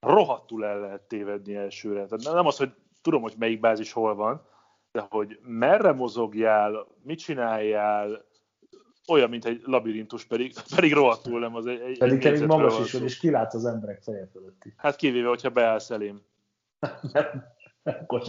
rohadtul 0.00 0.64
el 0.64 0.80
lehet 0.80 1.02
tévedni 1.02 1.54
elsőre. 1.54 2.06
Tehát 2.06 2.34
nem 2.34 2.46
az, 2.46 2.56
hogy 2.56 2.72
tudom, 3.02 3.22
hogy 3.22 3.34
melyik 3.38 3.60
bázis 3.60 3.92
hol 3.92 4.14
van, 4.14 4.46
de 4.92 5.06
hogy 5.08 5.38
merre 5.42 5.92
mozogjál, 5.92 6.86
mit 7.02 7.18
csináljál, 7.18 8.24
olyan, 9.08 9.30
mint 9.30 9.44
egy 9.44 9.62
labirintus, 9.64 10.24
pedig, 10.24 10.54
pedig 10.76 10.92
rohadtul 10.92 11.40
nem 11.40 11.54
az 11.54 11.66
egy, 11.66 11.80
egy 11.80 11.98
Pedig 11.98 12.22
te 12.22 12.30
még 12.30 12.46
magas 12.46 12.78
is 12.78 12.92
vagy, 12.92 13.02
és 13.02 13.18
kilát 13.18 13.54
az 13.54 13.64
emberek 13.64 14.02
feje 14.02 14.28
fölötti. 14.32 14.74
Hát 14.76 14.96
kivéve, 14.96 15.28
hogyha 15.28 15.50
beállsz 15.50 15.90
elém. 15.90 16.22
nem, 17.12 17.44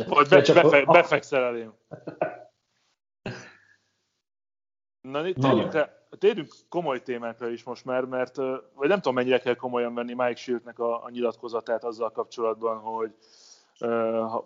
Vagy 0.07 0.27
be, 0.29 0.41
befe, 0.53 0.85
befekszel 0.85 1.43
elém. 1.43 1.73
Na, 5.11 5.21
térjünk, 5.21 5.73
rá, 5.73 5.89
térjünk 6.17 6.53
komoly 6.69 7.01
témákra 7.01 7.49
is 7.49 7.63
most 7.63 7.85
már, 7.85 8.03
mert 8.05 8.35
vagy 8.73 8.87
nem 8.87 8.95
tudom, 8.97 9.13
mennyire 9.13 9.39
kell 9.39 9.55
komolyan 9.55 9.93
venni 9.93 10.13
Mike 10.13 10.35
Shieldnek 10.35 10.79
a, 10.79 11.03
a 11.03 11.09
nyilatkozatát 11.09 11.83
azzal 11.83 12.11
kapcsolatban, 12.11 12.79
hogy 12.79 13.15
uh, 13.79 14.43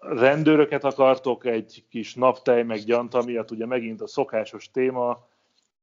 rendőröket 0.00 0.84
akartok 0.84 1.44
egy 1.44 1.84
kis 1.88 2.14
naptej 2.14 2.62
meg 2.62 2.78
gyanta 2.78 3.22
miatt, 3.22 3.50
ugye 3.50 3.66
megint 3.66 4.00
a 4.00 4.06
szokásos 4.06 4.70
téma. 4.70 5.28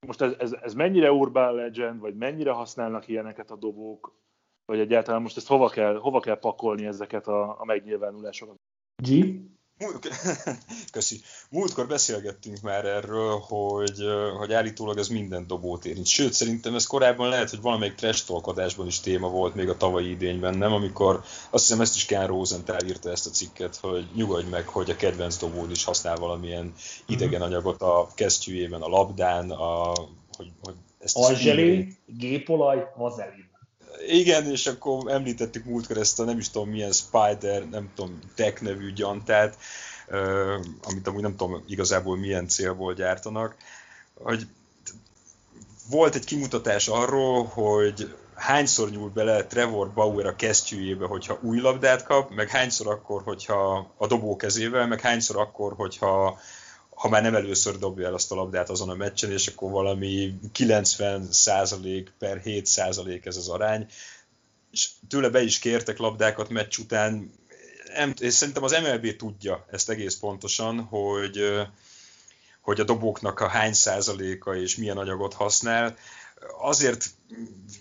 Most 0.05 0.21
ez, 0.21 0.33
ez, 0.39 0.53
ez 0.53 0.73
mennyire 0.73 1.11
urban 1.11 1.53
legend, 1.53 1.99
vagy 1.99 2.15
mennyire 2.15 2.51
használnak 2.51 3.07
ilyeneket 3.07 3.51
a 3.51 3.55
dobók, 3.55 4.15
vagy 4.65 4.79
egyáltalán 4.79 5.21
most 5.21 5.37
ezt 5.37 5.47
hova 5.47 5.69
kell, 5.69 5.97
hova 5.97 6.19
kell 6.19 6.39
pakolni 6.39 6.85
ezeket 6.85 7.27
a, 7.27 7.59
a 7.61 7.65
megnyilvánulásokat? 7.65 8.55
G? 9.03 9.09
Köszi. 10.91 11.21
Múltkor 11.49 11.87
beszélgettünk 11.87 12.61
már 12.61 12.85
erről, 12.85 13.37
hogy, 13.39 13.97
hogy 14.37 14.53
állítólag 14.53 14.97
ez 14.97 15.07
minden 15.07 15.47
dobót 15.47 15.85
érint. 15.85 16.05
Sőt, 16.05 16.33
szerintem 16.33 16.75
ez 16.75 16.85
korábban 16.85 17.29
lehet, 17.29 17.49
hogy 17.49 17.61
valamelyik 17.61 17.95
trash 17.95 18.25
talk 18.25 18.71
is 18.85 18.99
téma 18.99 19.29
volt 19.29 19.55
még 19.55 19.69
a 19.69 19.77
tavalyi 19.77 20.09
idényben, 20.09 20.57
nem? 20.57 20.73
Amikor 20.73 21.23
azt 21.49 21.65
hiszem 21.65 21.81
ezt 21.81 21.95
is 21.95 22.05
Ken 22.05 22.27
Rosenthal 22.27 22.85
írta 22.85 23.09
ezt 23.09 23.27
a 23.27 23.29
cikket, 23.29 23.75
hogy 23.75 24.07
nyugodj 24.15 24.49
meg, 24.49 24.67
hogy 24.67 24.89
a 24.89 24.95
kedvenc 24.95 25.37
dobód 25.37 25.71
is 25.71 25.83
használ 25.83 26.15
valamilyen 26.15 26.73
idegen 27.05 27.39
mhm. 27.39 27.49
anyagot 27.49 27.81
a 27.81 28.07
kesztyűjében, 28.15 28.81
a 28.81 28.87
labdán, 28.87 29.51
a, 29.51 29.93
hogy, 30.37 30.51
hogy 30.61 30.75
ezt 30.99 31.17
Alzseli, 31.17 31.97
gépolaj, 32.05 32.91
vazelin. 32.95 33.51
Igen, 34.07 34.51
és 34.51 34.67
akkor 34.67 35.11
említettük 35.11 35.65
múltkor 35.65 35.97
ezt 35.97 36.19
a 36.19 36.23
nem 36.23 36.37
is 36.37 36.49
tudom 36.49 36.69
milyen 36.69 36.91
Spider, 36.91 37.69
nem 37.69 37.91
tudom, 37.95 38.19
Tech 38.35 38.61
nevű 38.61 38.93
gyantát, 38.93 39.57
amit 40.83 41.07
amúgy 41.07 41.21
nem 41.21 41.35
tudom 41.35 41.63
igazából 41.67 42.17
milyen 42.17 42.47
célból 42.47 42.93
gyártanak, 42.93 43.55
hogy 44.13 44.47
volt 45.89 46.15
egy 46.15 46.25
kimutatás 46.25 46.87
arról, 46.87 47.45
hogy 47.45 48.15
hányszor 48.35 48.89
nyúl 48.89 49.09
bele 49.09 49.45
Trevor 49.45 49.91
Bauer 49.91 50.25
a 50.25 50.35
kesztyűjébe, 50.35 51.05
hogyha 51.05 51.39
új 51.41 51.59
labdát 51.59 52.03
kap, 52.03 52.29
meg 52.29 52.49
hányszor 52.49 52.87
akkor, 52.87 53.21
hogyha 53.23 53.91
a 53.97 54.07
dobó 54.07 54.35
kezével, 54.35 54.87
meg 54.87 55.01
hányszor 55.01 55.37
akkor, 55.37 55.73
hogyha 55.75 56.39
ha 57.03 57.09
már 57.09 57.21
nem 57.21 57.35
először 57.35 57.77
dobja 57.77 58.07
el 58.07 58.13
azt 58.13 58.31
a 58.31 58.35
labdát 58.35 58.69
azon 58.69 58.89
a 58.89 58.95
meccsen, 58.95 59.31
és 59.31 59.47
akkor 59.47 59.71
valami 59.71 60.39
90 60.51 61.27
per 62.17 62.41
7% 62.45 63.25
ez 63.25 63.37
az 63.37 63.49
arány, 63.49 63.87
és 64.71 64.89
tőle 65.07 65.29
be 65.29 65.41
is 65.41 65.59
kértek 65.59 65.97
labdákat 65.97 66.49
meccs 66.49 66.77
után, 66.77 67.31
és 68.19 68.33
szerintem 68.33 68.63
az 68.63 68.71
MLB 68.71 69.15
tudja 69.15 69.65
ezt 69.71 69.89
egész 69.89 70.15
pontosan, 70.15 70.79
hogy, 70.79 71.39
hogy 72.61 72.79
a 72.79 72.83
dobóknak 72.83 73.39
a 73.39 73.47
hány 73.47 73.73
százaléka 73.73 74.55
és 74.55 74.75
milyen 74.75 74.97
anyagot 74.97 75.33
használ. 75.33 75.97
Azért 76.61 77.05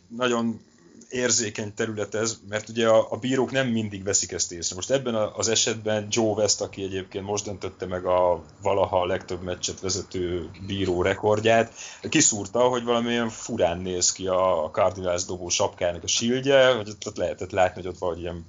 nagyon 0.09 0.65
érzékeny 1.09 1.75
terület 1.75 2.15
ez, 2.15 2.39
mert 2.49 2.69
ugye 2.69 2.89
a, 2.89 3.07
a 3.11 3.17
bírók 3.17 3.51
nem 3.51 3.69
mindig 3.69 4.05
veszik 4.05 4.33
ezt 4.33 4.53
észre. 4.53 4.75
Most 4.75 4.91
ebben 4.91 5.15
az 5.15 5.49
esetben 5.49 6.07
Joe 6.11 6.33
West, 6.33 6.61
aki 6.61 6.83
egyébként 6.83 7.25
most 7.25 7.45
döntötte 7.45 7.87
meg 7.87 8.05
a 8.05 8.43
valaha 8.63 9.01
a 9.01 9.07
legtöbb 9.07 9.43
meccset 9.43 9.81
vezető 9.81 10.51
bíró 10.67 11.03
rekordját, 11.03 11.73
kiszúrta, 12.09 12.61
hogy 12.61 12.85
valamilyen 12.85 13.29
furán 13.29 13.79
néz 13.79 14.13
ki 14.13 14.27
a 14.27 14.71
Cardinals 14.73 15.25
dobó 15.25 15.49
sapkának 15.49 16.03
a 16.03 16.07
shieldje, 16.07 16.75
hogy 16.75 16.97
ott 17.07 17.17
lehetett 17.17 17.51
látni, 17.51 17.83
hogy 17.83 17.91
ott 17.91 17.99
valahogy 17.99 18.23
ilyen 18.23 18.47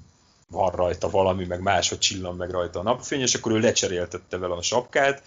van 0.48 0.72
rajta 0.72 1.10
valami, 1.10 1.46
meg 1.46 1.62
máshogy 1.62 2.00
csillan 2.00 2.36
meg 2.36 2.50
rajta 2.50 2.80
a 2.80 2.84
napfény, 2.84 3.22
és 3.22 3.36
akkor 3.36 3.52
ő 3.52 3.60
lecseréltette 3.60 4.38
vele 4.38 4.54
a 4.54 4.62
sapkát, 4.62 5.24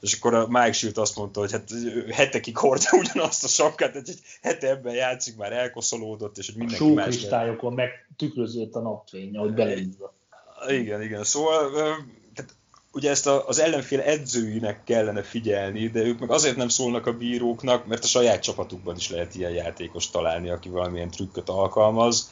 és 0.00 0.12
akkor 0.12 0.34
a 0.34 0.46
Mike 0.48 0.72
Shield 0.72 0.98
azt 0.98 1.16
mondta, 1.16 1.40
hogy 1.40 1.52
hát 1.52 1.70
hetekig 2.10 2.56
hordja 2.56 2.90
ugyanazt 3.02 3.44
a 3.44 3.48
sapkát, 3.48 3.96
egy, 3.96 4.08
egy 4.08 4.20
hete 4.42 4.68
ebben 4.68 4.94
játszik, 4.94 5.36
már 5.36 5.52
elkoszolódott, 5.52 6.38
és 6.38 6.46
hogy 6.46 6.56
mindenki 6.56 6.84
a 6.84 6.94
más... 6.94 7.06
kristályokon 7.06 7.72
meg 7.72 7.90
tükröződött 8.16 8.74
a 8.74 8.80
napfény, 8.80 9.36
ahogy 9.36 9.52
beleízva. 9.52 10.14
Igen, 10.68 11.02
igen, 11.02 11.24
szóval 11.24 11.70
tehát 12.34 12.54
ugye 12.92 13.10
ezt 13.10 13.26
az 13.26 13.58
ellenfél 13.58 14.00
edzőinek 14.00 14.84
kellene 14.84 15.22
figyelni, 15.22 15.88
de 15.88 16.00
ők 16.00 16.18
meg 16.18 16.30
azért 16.30 16.56
nem 16.56 16.68
szólnak 16.68 17.06
a 17.06 17.16
bíróknak, 17.16 17.86
mert 17.86 18.04
a 18.04 18.06
saját 18.06 18.42
csapatukban 18.42 18.96
is 18.96 19.10
lehet 19.10 19.34
ilyen 19.34 19.52
játékos 19.52 20.10
találni, 20.10 20.48
aki 20.48 20.68
valamilyen 20.68 21.10
trükköt 21.10 21.48
alkalmaz, 21.48 22.30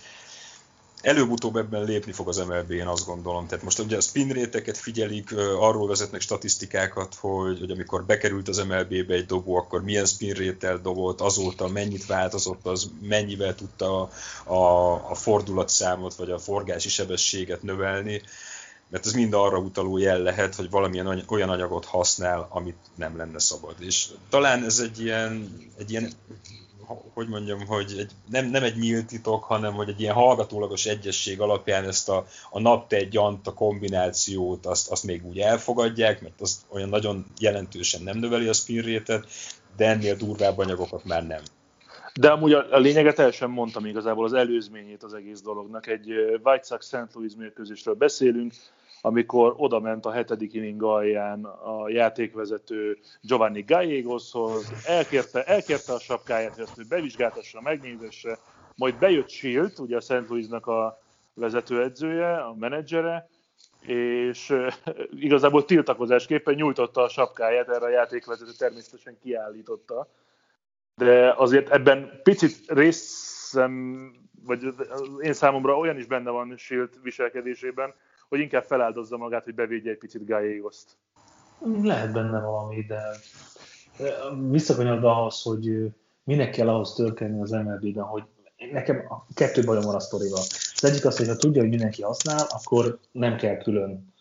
előbb-utóbb 1.03 1.57
ebben 1.57 1.85
lépni 1.85 2.13
fog 2.13 2.29
az 2.29 2.37
MLB, 2.37 2.71
én 2.71 2.87
azt 2.87 3.07
gondolom. 3.07 3.47
Tehát 3.47 3.65
most 3.65 3.79
ugye 3.79 3.97
a 3.97 4.01
spin 4.01 4.29
réteket 4.29 4.77
figyelik, 4.77 5.37
arról 5.37 5.89
vezetnek 5.89 6.21
statisztikákat, 6.21 7.15
hogy, 7.15 7.59
hogy 7.59 7.71
amikor 7.71 8.05
bekerült 8.05 8.49
az 8.49 8.59
MLB-be 8.59 9.15
egy 9.15 9.27
dobó, 9.27 9.57
akkor 9.57 9.83
milyen 9.83 10.07
spin 10.07 10.33
rétel 10.33 10.79
dobott, 10.79 11.21
azóta 11.21 11.69
mennyit 11.69 12.07
változott, 12.07 12.67
az 12.67 12.91
mennyivel 13.03 13.55
tudta 13.55 14.01
a, 14.01 14.11
a, 14.53 14.93
a 15.11 15.15
fordulatszámot 15.15 16.15
vagy 16.15 16.31
a 16.31 16.39
forgási 16.39 16.89
sebességet 16.89 17.63
növelni 17.63 18.23
mert 18.91 19.07
ez 19.07 19.13
mind 19.13 19.33
arra 19.33 19.59
utaló 19.59 19.99
jel 19.99 20.19
lehet, 20.19 20.55
hogy 20.55 20.71
valamilyen 20.71 21.25
olyan 21.27 21.49
anyagot 21.49 21.85
használ, 21.85 22.47
amit 22.51 22.77
nem 22.95 23.17
lenne 23.17 23.39
szabad. 23.39 23.75
És 23.79 24.09
talán 24.29 24.65
ez 24.65 24.79
egy 24.79 25.01
ilyen, 25.01 25.49
egy 25.79 25.91
ilyen 25.91 26.13
hogy 27.15 27.29
mondjam, 27.29 27.67
hogy 27.67 27.95
egy, 27.99 28.11
nem, 28.31 28.47
nem 28.47 28.63
egy 28.63 28.77
nyílt 28.77 29.07
titok, 29.07 29.45
hanem 29.45 29.73
hogy 29.73 29.89
egy 29.89 30.01
ilyen 30.01 30.15
hallgatólagos 30.15 30.87
egyesség 30.87 31.41
alapján 31.41 31.85
ezt 31.85 32.09
a, 32.09 32.27
a 32.51 32.61
naptej 32.61 33.05
gyanta 33.05 33.53
kombinációt 33.53 34.67
azt, 34.67 34.91
azt 34.91 35.05
még 35.05 35.27
úgy 35.27 35.39
elfogadják, 35.39 36.23
mert 36.23 36.41
az 36.41 36.67
olyan 36.69 36.89
nagyon 36.89 37.27
jelentősen 37.41 38.03
nem 38.03 38.19
növeli 38.19 38.49
a 38.49 38.53
spin 38.53 39.03
de 39.77 39.87
ennél 39.89 40.17
durvább 40.17 40.59
anyagokat 40.59 41.05
már 41.05 41.27
nem. 41.27 41.43
De 42.15 42.29
amúgy 42.29 42.53
a, 42.53 42.67
a 42.71 42.79
lényeget 42.79 43.19
el 43.19 43.31
sem 43.31 43.51
mondtam 43.51 43.87
igazából 43.87 44.25
az 44.25 44.33
előzményét 44.33 45.03
az 45.03 45.15
egész 45.15 45.41
dolognak. 45.41 45.87
Egy 45.87 46.11
White 46.43 46.63
Sox 46.63 46.87
St. 46.87 47.15
Louis 47.15 47.33
mérkőzésről 47.37 47.95
beszélünk, 47.95 48.53
amikor 49.01 49.55
oda 49.57 49.81
ment 49.81 50.07
a 50.07 50.11
hetedik 50.11 50.53
inning 50.53 50.83
alján 50.83 51.45
a 51.45 51.89
játékvezető 51.89 52.99
Giovanni 53.21 53.63
Gallegoshoz, 53.63 54.73
elkérte, 54.87 55.45
elkérte 55.45 55.93
a 55.93 55.99
sapkáját, 55.99 56.55
hogy 56.55 56.63
azt 56.63 56.89
bevizsgáltassa, 56.89 57.61
megnézesse, 57.61 58.39
majd 58.75 58.99
bejött 58.99 59.29
Shield, 59.29 59.73
ugye 59.79 59.97
a 59.97 60.01
St. 60.01 60.29
Louisnak 60.29 60.67
a 60.67 61.03
vezetőedzője, 61.35 62.37
a 62.37 62.55
menedzsere, 62.55 63.29
és 63.81 64.55
igazából 65.11 65.65
tiltakozásképpen 65.65 66.55
nyújtotta 66.55 67.03
a 67.03 67.09
sapkáját, 67.09 67.69
erre 67.69 67.85
a 67.85 67.89
játékvezető 67.89 68.51
természetesen 68.59 69.17
kiállította. 69.23 70.09
De 70.95 71.35
azért 71.37 71.71
ebben 71.71 72.21
picit 72.23 72.57
részem, 72.67 74.13
vagy 74.45 74.75
én 75.21 75.33
számomra 75.33 75.77
olyan 75.77 75.99
is 75.99 76.07
benne 76.07 76.31
van 76.31 76.57
Shield 76.57 77.03
viselkedésében, 77.03 77.95
hogy 78.29 78.41
inkább 78.41 78.65
feláldozza 78.65 79.17
magát, 79.17 79.45
hogy 79.45 79.55
bevédje 79.55 79.91
egy 79.91 79.99
picit 79.99 80.27
Gallegos-t. 80.27 80.97
Lehet 81.83 82.13
benne 82.13 82.41
valami, 82.41 82.83
de 82.83 83.01
visszakanyarodva 84.51 85.17
ahhoz, 85.17 85.43
hogy 85.43 85.93
minek 86.25 86.51
kell 86.51 86.69
ahhoz 86.69 86.95
történni 86.95 87.41
az 87.41 87.51
MLB-ben, 87.51 88.05
hogy 88.05 88.23
nekem 88.73 89.05
a 89.09 89.27
kettő 89.35 89.65
bajom 89.65 89.83
van 89.85 89.95
a 89.95 90.01
sztorival. 90.01 90.41
Az 90.75 90.85
egyik 90.85 91.05
az, 91.05 91.17
hogy 91.17 91.29
ha 91.29 91.37
tudja, 91.37 91.61
hogy 91.61 91.71
mindenki 91.71 92.03
használ, 92.03 92.47
akkor 92.49 92.99
nem 93.13 93.37
kell 93.37 93.57
külön 93.57 94.13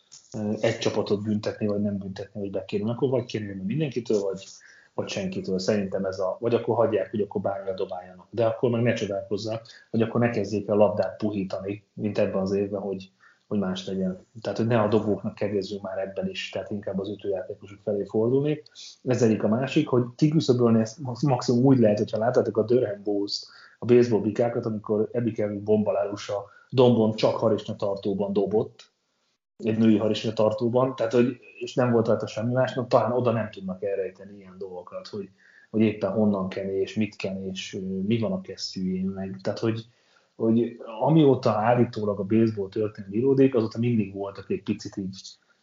egy 0.60 0.78
csapatot 0.78 1.24
büntetni, 1.24 1.67
vagy 1.67 1.82
nem 1.82 1.98
büntetni, 1.98 2.39
hogy 2.39 2.52
bekérni. 2.52 2.89
Akkor 2.89 3.10
vagy 3.10 3.26
kérni 3.26 3.63
mindenkitől, 3.63 4.20
vagy, 4.20 4.46
vagy 4.93 5.10
senkitől. 5.10 5.60
Szerintem 5.60 6.06
ez 6.06 6.20
a, 6.20 6.38
vagy 6.39 6.54
akkor 6.54 6.76
hagyják, 6.76 7.10
hogy 7.10 7.22
akkor 7.22 7.41
bármire 7.41 7.74
dobáljanak. 7.74 8.28
De 8.30 8.46
akkor 8.46 8.70
meg 8.70 8.82
ne 8.82 8.93
csodálkozzak, 8.93 9.67
hogy 9.89 10.02
akkor 10.02 10.20
ne 10.20 10.30
kezdjék 10.30 10.67
el 10.67 10.76
labdát 10.76 11.17
puhítani, 11.17 11.84
mint 11.93 12.17
ebben 12.17 12.41
az 12.41 12.52
évben, 12.52 12.82
hogy 12.82 13.12
hogy 13.48 13.60
más 13.60 13.88
legyen. 13.88 14.26
Tehát, 14.42 14.58
hogy 14.58 14.68
ne 14.68 14.82
a 14.82 14.88
dobóknak 14.88 15.36
kedvezzünk 15.36 15.82
már 15.82 15.98
ebben 15.98 16.30
is, 16.30 16.50
tehát 16.50 16.72
inkább 16.72 17.00
az 17.00 17.10
ütőjátékosok 17.10 17.80
felé 17.84 18.06
fordulnék. 18.06 18.64
Ez 19.04 19.22
egyik 19.22 19.44
a 19.44 19.48
másik, 19.48 19.88
hogy 19.88 20.04
kiküszöbölni 20.16 20.80
ezt 20.80 21.00
maximum 21.22 21.66
úgy 21.66 21.80
lehet, 21.80 21.98
hogyha 21.98 22.18
láttátok 22.18 22.58
a 22.58 22.64
Durham 22.64 23.04
Bulls, 23.04 23.46
a 23.80 23.86
baseball 23.86 24.22
bikákat, 24.22 24.66
amikor 24.66 25.10
Ebiken 25.12 25.64
bombalárus 25.64 26.30
a 26.30 26.46
dombon 26.70 27.16
csak 27.16 27.36
harisnya 27.36 27.76
tartóban 27.76 28.34
dobott, 28.34 28.92
egy 29.58 29.78
női 29.78 29.98
harisnya 29.98 30.34
tartóban, 30.34 30.96
tehát 30.96 31.14
hogy, 31.14 31.38
és 31.60 31.74
nem 31.74 31.92
volt 31.92 32.08
rajta 32.08 32.28
semmi 32.28 32.54
más, 32.54 32.80
talán 32.88 33.12
oda 33.12 33.32
nem 33.32 33.50
tudnak 33.50 33.84
elrejteni 33.84 34.38
ilyen 34.38 34.56
dolgokat, 34.58 35.08
hogy 35.08 35.30
hogy 35.70 35.82
éppen 35.82 36.12
honnan 36.12 36.50
ken 36.50 36.70
és 36.70 36.96
mit 36.96 37.16
ken 37.16 37.44
és 37.44 37.78
mi 38.06 38.20
van 38.20 38.32
a 38.32 38.42
kesztyűjén 38.42 39.06
meg. 39.06 39.40
Tehát, 39.42 39.60
hogy, 39.60 39.86
hogy 40.38 40.78
amióta 41.00 41.52
állítólag 41.52 42.19
a 42.19 42.23
baseball 42.23 42.69
történet 42.69 43.15
íródik, 43.15 43.56
azóta 43.56 43.80
mindig 43.80 44.13
voltak 44.13 44.50
egy 44.50 44.63
picit 44.63 44.97
így 44.97 45.17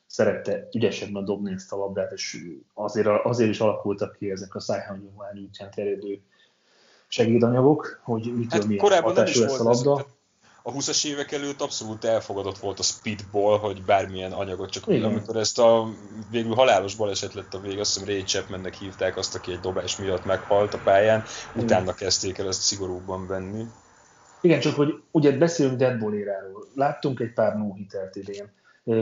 szerette 0.07 0.69
ügyesebben 0.73 1.25
dobni 1.25 1.53
ezt 1.53 1.73
a 1.73 1.77
labdát, 1.77 2.13
és 2.13 2.47
azért, 2.75 3.07
azért 3.07 3.51
is 3.51 3.61
alakultak 3.61 4.17
ki 4.17 4.31
ezek 4.31 4.55
a 4.55 4.61
szájhangyomány 4.61 5.39
útján 5.39 5.71
terjedő 5.71 6.21
segédanyagok, 7.09 8.01
hogy 8.03 8.33
mitől 8.37 8.61
hát 8.61 8.67
milyen 8.67 9.03
hatású 9.03 9.41
lesz 9.41 9.61
a 9.61 9.63
labda. 9.63 10.07
a 10.63 10.73
20-as 10.73 11.07
évek 11.07 11.33
előtt 11.33 11.61
abszolút 11.61 12.05
elfogadott 12.05 12.59
volt 12.59 12.79
a 12.79 12.83
speedball, 12.83 13.59
hogy 13.59 13.83
bármilyen 13.83 14.33
anyagot, 14.33 14.71
csak 14.71 14.87
Igen. 14.87 15.05
amikor 15.05 15.37
ezt 15.37 15.59
a 15.59 15.89
végül 16.31 16.55
halálos 16.55 16.95
baleset 16.95 17.35
lett 17.35 17.55
a 17.55 17.61
vég, 17.61 17.79
azt 17.79 17.93
hiszem 17.93 18.09
Ray 18.09 18.23
Chapmannek 18.23 18.75
hívták 18.75 19.17
azt, 19.17 19.35
aki 19.35 19.53
egy 19.53 19.61
dobás 19.61 19.97
miatt 19.97 20.25
meghalt 20.25 20.75
a 20.75 20.81
pályán, 20.85 21.23
Igen. 21.53 21.65
utána 21.65 21.95
kezdték 21.95 22.39
el 22.39 22.49
ezt 22.49 22.61
szigorúbban 22.61 23.27
venni. 23.27 23.65
Igen, 24.45 24.61
csak 24.61 24.75
hogy 24.75 24.95
ugye 25.11 25.39
beszélünk 25.39 25.77
Deadball 25.77 26.15
éráról. 26.15 26.67
Láttunk 26.75 27.21
egy 27.21 27.33
pár 27.33 27.57
no 27.57 27.75
idén 28.13 28.53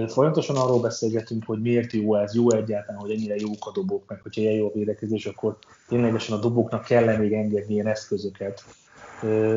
Folyamatosan 0.08 0.56
arról 0.56 0.80
beszélgetünk, 0.80 1.44
hogy 1.46 1.60
miért 1.60 1.92
jó 1.92 2.14
ez, 2.14 2.34
jó 2.34 2.50
egyáltalán, 2.50 3.00
hogy 3.00 3.10
ennyire 3.10 3.34
jók 3.36 3.66
a 3.66 3.72
dobok, 3.72 4.02
meg 4.08 4.20
hogyha 4.22 4.40
ilyen 4.40 4.54
jó 4.54 4.66
a 4.66 4.72
védekezés, 4.74 5.26
akkor 5.26 5.58
ténylegesen 5.88 6.36
a 6.36 6.40
doboknak 6.40 6.84
kell 6.84 7.16
még 7.16 7.32
engedni 7.32 7.74
ilyen 7.74 7.86
eszközöket. 7.86 8.64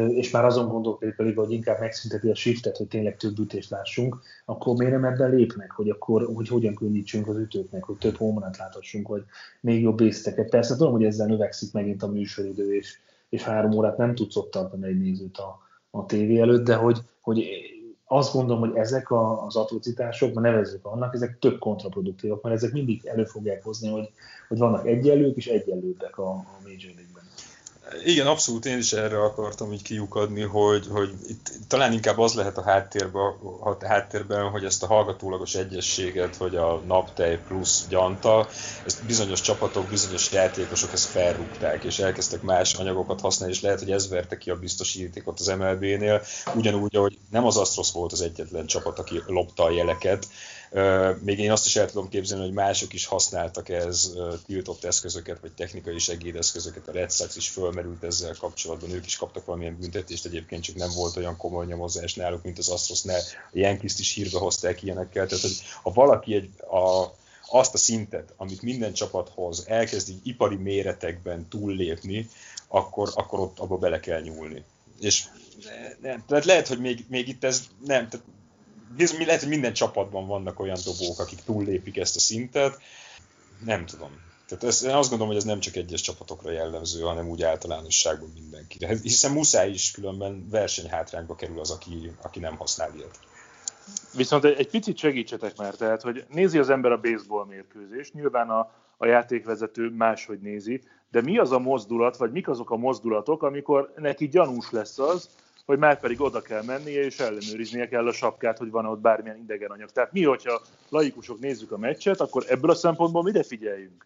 És 0.09 0.31
már 0.31 0.45
azon 0.45 0.67
gondolkodik 0.67 1.15
pedig, 1.15 1.37
hogy 1.37 1.51
inkább 1.51 1.79
megszünteti 1.79 2.29
a 2.29 2.35
shiftet, 2.35 2.77
hogy 2.77 2.87
tényleg 2.87 3.17
több 3.17 3.39
ütést 3.39 3.69
lássunk, 3.69 4.19
akkor 4.45 4.75
miért 4.75 4.93
nem 4.93 5.05
ebben 5.05 5.35
lépnek, 5.35 5.71
hogy 5.71 5.89
akkor 5.89 6.29
hogy 6.33 6.47
hogyan 6.47 6.75
könnyítsünk 6.75 7.27
az 7.27 7.37
ütőknek, 7.37 7.83
hogy 7.83 7.97
több 7.97 8.15
homonat 8.15 8.57
láthassunk, 8.57 9.07
vagy 9.07 9.23
még 9.61 9.81
jobb 9.81 10.01
észteket. 10.01 10.49
Persze 10.49 10.75
tudom, 10.75 10.91
hogy 10.91 11.05
ezzel 11.05 11.27
növekszik 11.27 11.73
megint 11.73 12.03
a 12.03 12.07
műsoridő, 12.07 12.75
és, 12.75 12.97
és 13.29 13.43
három 13.43 13.71
órát 13.71 13.97
nem 13.97 14.15
tudsz 14.15 14.35
ott 14.35 14.51
tartani 14.51 14.87
egy 14.87 14.99
nézőt 14.99 15.37
a, 15.37 15.64
a 15.97 16.05
tévé 16.05 16.39
előtt, 16.39 16.65
de 16.65 16.75
hogy, 16.75 16.99
hogy 17.21 17.47
azt 18.05 18.33
gondolom, 18.33 18.59
hogy 18.69 18.75
ezek 18.75 19.11
az 19.45 19.55
atrocitások, 19.55 20.33
ma 20.33 20.41
nevezzük 20.41 20.85
annak, 20.85 21.13
ezek 21.13 21.39
több 21.39 21.59
kontraproduktívak, 21.59 22.41
mert 22.41 22.55
ezek 22.55 22.71
mindig 22.71 23.05
elő 23.05 23.23
fogják 23.23 23.63
hozni, 23.63 23.89
hogy, 23.89 24.09
hogy 24.47 24.57
vannak 24.57 24.87
egyenlők 24.87 25.35
és 25.35 25.47
egyenlőbbek 25.47 26.17
a, 26.17 26.29
a 26.29 26.59
Major 26.63 26.93
League-ben. 26.95 27.23
Igen, 28.05 28.27
abszolút 28.27 28.65
én 28.65 28.77
is 28.77 28.93
erre 28.93 29.23
akartam 29.23 29.73
így 29.73 29.81
kiukadni, 29.81 30.41
hogy, 30.41 30.87
hogy 30.89 31.13
itt, 31.27 31.51
talán 31.67 31.93
inkább 31.93 32.17
az 32.17 32.33
lehet 32.33 32.57
a 32.57 32.61
háttérben, 32.61 33.33
háttérben, 33.79 34.49
hogy 34.49 34.63
ezt 34.63 34.83
a 34.83 34.87
hallgatólagos 34.87 35.55
egyességet, 35.55 36.35
hogy 36.35 36.55
a 36.55 36.81
naptej 36.87 37.39
plusz 37.47 37.85
gyanta, 37.89 38.47
ezt 38.85 39.05
bizonyos 39.05 39.41
csapatok, 39.41 39.89
bizonyos 39.89 40.31
játékosok 40.31 40.93
ezt 40.93 41.09
felrúgták, 41.09 41.83
és 41.83 41.99
elkezdtek 41.99 42.41
más 42.41 42.73
anyagokat 42.73 43.21
használni, 43.21 43.53
és 43.53 43.61
lehet, 43.61 43.79
hogy 43.79 43.91
ez 43.91 44.09
verte 44.09 44.37
ki 44.37 44.49
a 44.49 44.59
biztosítékot 44.59 45.39
az 45.39 45.47
MLB-nél, 45.47 46.21
ugyanúgy, 46.55 46.95
ahogy 46.95 47.17
nem 47.31 47.45
az 47.45 47.57
Astros 47.57 47.91
volt 47.91 48.11
az 48.11 48.21
egyetlen 48.21 48.65
csapat, 48.65 48.99
aki 48.99 49.21
lopta 49.27 49.63
a 49.63 49.71
jeleket, 49.71 50.27
még 51.21 51.39
én 51.39 51.51
azt 51.51 51.65
is 51.65 51.75
el 51.75 51.89
tudom 51.89 52.09
képzelni, 52.09 52.43
hogy 52.43 52.53
mások 52.53 52.93
is 52.93 53.05
használtak 53.05 53.69
ez 53.69 54.11
tiltott 54.45 54.83
eszközöket, 54.83 55.39
vagy 55.39 55.51
technikai 55.51 55.99
segédeszközöket. 55.99 56.87
A 56.87 56.91
Red 56.91 57.11
Sox 57.11 57.35
is 57.35 57.49
fölmerült 57.49 58.03
ezzel 58.03 58.35
kapcsolatban, 58.39 58.91
ők 58.91 59.05
is 59.05 59.15
kaptak 59.15 59.45
valamilyen 59.45 59.77
büntetést, 59.79 60.25
egyébként 60.25 60.63
csak 60.63 60.75
nem 60.75 60.89
volt 60.95 61.15
olyan 61.15 61.37
komoly 61.37 61.65
nyomozás 61.65 62.13
náluk, 62.13 62.43
mint 62.43 62.57
az 62.57 62.69
Astrosnál. 62.69 63.19
A 63.51 63.57
yankees 63.57 63.99
is 63.99 64.13
hírbe 64.13 64.39
hozták 64.39 64.83
ilyenekkel. 64.83 65.27
Tehát, 65.27 65.43
hogy 65.43 65.61
ha 65.83 65.91
valaki 65.91 66.33
egy, 66.33 66.49
a, 66.59 67.13
azt 67.49 67.73
a 67.73 67.77
szintet, 67.77 68.33
amit 68.37 68.61
minden 68.61 68.93
csapat 68.93 69.29
hoz, 69.29 69.63
elkezd 69.67 70.09
így 70.09 70.19
ipari 70.23 70.55
méretekben 70.55 71.47
túllépni, 71.49 72.29
akkor, 72.67 73.11
akkor 73.13 73.39
ott 73.39 73.59
abba 73.59 73.77
bele 73.77 73.99
kell 73.99 74.21
nyúlni. 74.21 74.63
És 74.99 75.23
nem, 76.01 76.23
tehát 76.27 76.45
lehet, 76.45 76.67
hogy 76.67 76.79
még, 76.79 77.05
még 77.09 77.27
itt 77.27 77.43
ez 77.43 77.63
nem, 77.85 78.09
tehát 78.09 78.25
bizony, 78.95 79.25
lehet, 79.25 79.41
hogy 79.41 79.49
minden 79.49 79.73
csapatban 79.73 80.27
vannak 80.27 80.59
olyan 80.59 80.77
dobók, 80.83 81.19
akik 81.19 81.39
túllépik 81.45 81.97
ezt 81.97 82.15
a 82.15 82.19
szintet. 82.19 82.79
Nem 83.65 83.85
tudom. 83.85 84.11
Tehát 84.47 84.63
ez, 84.63 84.83
én 84.83 84.93
azt 84.93 85.09
gondolom, 85.09 85.33
hogy 85.33 85.41
ez 85.41 85.47
nem 85.47 85.59
csak 85.59 85.75
egyes 85.75 86.01
csapatokra 86.01 86.51
jellemző, 86.51 87.01
hanem 87.01 87.29
úgy 87.29 87.43
általánosságban 87.43 88.31
mindenkire. 88.33 88.87
Hiszen 89.01 89.31
muszáj 89.31 89.69
is 89.69 89.91
különben 89.91 90.47
versenyhátrányba 90.49 91.35
kerül 91.35 91.59
az, 91.59 91.71
aki, 91.71 92.11
aki 92.21 92.39
nem 92.39 92.55
használ 92.57 92.95
ilyet. 92.95 93.19
Viszont 94.15 94.43
egy, 94.43 94.57
egy 94.57 94.69
picit 94.69 94.97
segítsetek 94.97 95.57
már, 95.57 95.75
tehát, 95.75 96.01
hogy 96.01 96.25
nézi 96.29 96.57
az 96.57 96.69
ember 96.69 96.91
a 96.91 96.99
baseball 96.99 97.45
mérkőzést, 97.45 98.13
nyilván 98.13 98.49
a, 98.49 98.71
a 98.97 99.05
játékvezető 99.05 99.89
máshogy 99.89 100.39
nézi, 100.39 100.81
de 101.11 101.21
mi 101.21 101.37
az 101.37 101.51
a 101.51 101.59
mozdulat, 101.59 102.17
vagy 102.17 102.31
mik 102.31 102.47
azok 102.47 102.71
a 102.71 102.77
mozdulatok, 102.77 103.43
amikor 103.43 103.93
neki 103.95 104.27
gyanús 104.27 104.71
lesz 104.71 104.99
az, 104.99 105.29
hogy 105.65 105.77
már 105.77 105.99
pedig 105.99 106.21
oda 106.21 106.41
kell 106.41 106.63
mennie, 106.63 107.03
és 107.03 107.19
ellenőriznie 107.19 107.87
kell 107.87 108.07
a 108.07 108.13
sapkát, 108.13 108.57
hogy 108.57 108.69
van 108.69 108.85
ott 108.85 108.99
bármilyen 108.99 109.37
idegen 109.37 109.71
anyag. 109.71 109.91
Tehát 109.91 110.11
mi, 110.11 110.23
hogyha 110.23 110.61
laikusok 110.89 111.39
nézzük 111.39 111.71
a 111.71 111.77
meccset, 111.77 112.19
akkor 112.19 112.45
ebből 112.47 112.69
a 112.71 112.75
szempontból 112.75 113.23
mire 113.23 113.43
figyeljünk? 113.43 114.05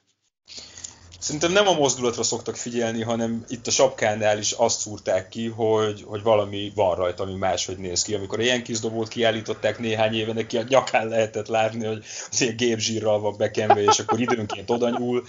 Szerintem 1.19 1.51
nem 1.51 1.67
a 1.67 1.73
mozdulatra 1.73 2.23
szoktak 2.23 2.55
figyelni, 2.55 3.01
hanem 3.03 3.43
itt 3.47 3.67
a 3.67 3.71
sapkánál 3.71 4.37
is 4.37 4.51
azt 4.51 4.79
szúrták 4.79 5.29
ki, 5.29 5.47
hogy, 5.47 6.03
hogy 6.07 6.23
valami 6.23 6.71
van 6.75 6.95
rajta, 6.95 7.23
ami 7.23 7.35
máshogy 7.35 7.77
néz 7.77 8.01
ki. 8.01 8.13
Amikor 8.13 8.39
ilyen 8.39 8.63
kizdobót 8.63 9.07
kiállították 9.07 9.79
néhány 9.79 10.13
éve, 10.13 10.33
neki 10.33 10.57
a 10.57 10.65
nyakán 10.67 11.07
lehetett 11.07 11.47
látni, 11.47 11.85
hogy 11.85 12.03
az 12.31 12.41
ilyen 12.41 12.55
gépzsírral 12.55 13.19
van 13.19 13.37
bekenve, 13.37 13.83
és 13.83 13.99
akkor 13.99 14.19
időnként 14.19 14.69
oda 14.69 14.89
nyúl. 14.89 15.23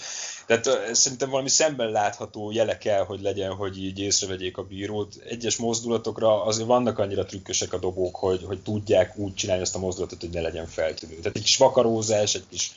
Tehát 0.50 0.94
szerintem 0.94 1.30
valami 1.30 1.48
szemben 1.48 1.90
látható 1.90 2.50
jele 2.50 2.78
kell, 2.78 3.04
hogy 3.04 3.20
legyen, 3.20 3.54
hogy 3.54 3.84
így 3.84 3.98
észrevegyék 3.98 4.56
a 4.56 4.62
bírót. 4.62 5.14
Egyes 5.28 5.56
mozdulatokra 5.56 6.44
azért 6.44 6.68
vannak 6.68 6.98
annyira 6.98 7.24
trükkösek 7.24 7.72
a 7.72 7.78
dobók, 7.78 8.16
hogy, 8.16 8.44
hogy 8.44 8.62
tudják 8.62 9.16
úgy 9.16 9.34
csinálni 9.34 9.62
ezt 9.62 9.74
a 9.74 9.78
mozdulatot, 9.78 10.20
hogy 10.20 10.30
ne 10.30 10.40
legyen 10.40 10.66
feltűnő. 10.66 11.14
Tehát 11.14 11.36
egy 11.36 11.42
kis 11.42 11.56
vakarózás, 11.56 12.34
egy 12.34 12.46
kis 12.48 12.72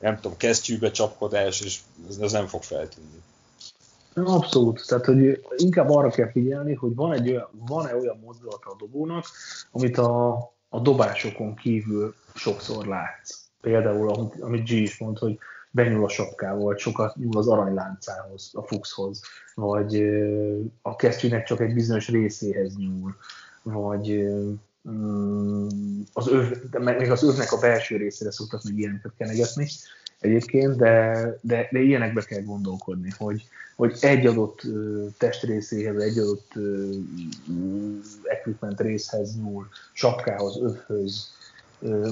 nem 0.00 0.16
tudom, 0.16 0.36
kesztyűbe 0.36 0.90
csapkodás, 0.90 1.60
és 1.60 1.78
ez 2.20 2.32
nem 2.32 2.46
fog 2.46 2.62
feltűnni. 2.62 3.22
Abszolút. 4.14 4.86
Tehát, 4.86 5.04
hogy 5.04 5.44
inkább 5.56 5.90
arra 5.90 6.10
kell 6.10 6.30
figyelni, 6.30 6.74
hogy 6.74 6.94
van 6.94 7.12
egy 7.12 7.30
olyan, 7.30 7.48
van-e 7.66 7.96
olyan 7.96 8.18
mozdulata 8.24 8.70
a 8.70 8.76
dobónak, 8.78 9.24
amit 9.70 9.98
a, 9.98 10.32
a 10.68 10.80
dobásokon 10.80 11.54
kívül 11.54 12.14
sokszor 12.34 12.86
látsz. 12.86 13.38
Például, 13.60 14.30
amit 14.40 14.68
G 14.68 14.70
is 14.70 14.98
mond, 14.98 15.18
hogy 15.18 15.38
benyúl 15.70 16.04
a 16.04 16.08
sapkával, 16.08 16.76
sokat 16.76 17.16
nyúl 17.16 17.36
az 17.36 17.48
aranyláncához, 17.48 18.50
a 18.52 18.62
fuxhoz, 18.62 19.20
vagy 19.54 20.02
a 20.82 20.96
kesztyűnek 20.96 21.44
csak 21.44 21.60
egy 21.60 21.74
bizonyos 21.74 22.08
részéhez 22.08 22.76
nyúl, 22.76 23.16
vagy 23.62 24.28
mm, 24.90 25.68
az 26.12 26.28
öv, 26.28 26.52
még 26.80 27.10
az 27.10 27.22
övnek 27.22 27.52
a 27.52 27.58
belső 27.58 27.96
részére 27.96 28.30
szoktak 28.30 28.62
még 28.62 28.78
ilyeneket 28.78 29.12
kenegetni 29.18 29.66
egyébként, 30.20 30.76
de, 30.76 31.38
de, 31.40 31.68
de 31.70 31.78
ilyenekbe 31.78 32.22
kell 32.22 32.42
gondolkodni, 32.42 33.12
hogy, 33.18 33.48
hogy 33.76 33.96
egy 34.00 34.26
adott 34.26 34.62
testrészéhez, 35.18 35.96
egy 35.96 36.18
adott 36.18 36.52
equipment 38.22 38.80
részhez 38.80 39.36
nyúl, 39.36 39.68
sapkához, 39.92 40.60
övhöz, 40.62 41.34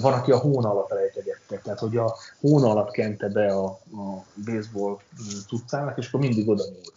van, 0.01 0.13
aki 0.13 0.33
a 0.33 0.39
hón 0.39 0.65
alatt 0.65 0.91
elejtegette, 0.91 1.59
tehát 1.63 1.79
hogy 1.79 1.97
a 1.97 2.15
hón 2.41 2.65
alatt 2.65 2.91
kente 2.91 3.29
be 3.29 3.47
a, 3.47 3.65
a 3.67 4.25
baseball 4.45 4.99
cuccának, 5.47 5.99
és 5.99 6.09
akkor 6.09 6.21
mindig 6.21 6.49
oda 6.49 6.65
nyúlt. 6.65 6.93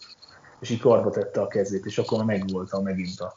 És 0.60 0.70
így 0.70 0.80
karba 0.80 1.10
tette 1.10 1.40
a 1.40 1.46
kezét, 1.46 1.84
és 1.84 1.98
akkor 1.98 2.24
megvolt 2.24 2.72
a 2.72 2.80
megint 2.80 3.20
a, 3.20 3.34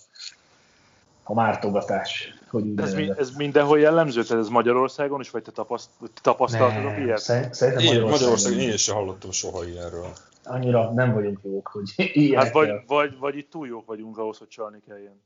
a 1.24 1.34
mártogatás. 1.34 2.40
Hogy 2.50 2.74
ez, 2.76 2.94
mi, 2.94 3.12
ez 3.18 3.32
mindenhol 3.32 3.80
jellemző? 3.80 4.24
Tehát 4.24 4.44
ez 4.44 4.50
Magyarországon 4.50 5.20
is, 5.20 5.30
vagy 5.30 5.44
te 5.44 5.52
tapaszt, 5.52 5.90
tapasztaltatok 6.22 6.98
ilyet? 6.98 7.20
Szerintem 7.20 7.84
Magyarországon, 7.84 8.10
Magyarországon 8.10 8.60
én 8.60 8.78
sem 8.78 8.96
hallottam 8.96 9.32
soha 9.32 9.66
ilyenről. 9.66 10.14
Annyira 10.44 10.92
nem 10.92 11.14
vagyunk 11.14 11.40
jók, 11.44 11.68
hogy 11.68 11.94
ilyenek. 12.14 12.44
Hát 12.44 12.54
vagy, 12.54 12.70
vagy, 12.88 13.18
vagy 13.18 13.38
itt 13.38 13.50
túl 13.50 13.68
jók 13.68 13.86
vagyunk 13.86 14.18
ahhoz, 14.18 14.38
hogy 14.38 14.48
csalni 14.48 14.80
kelljen. 14.88 15.22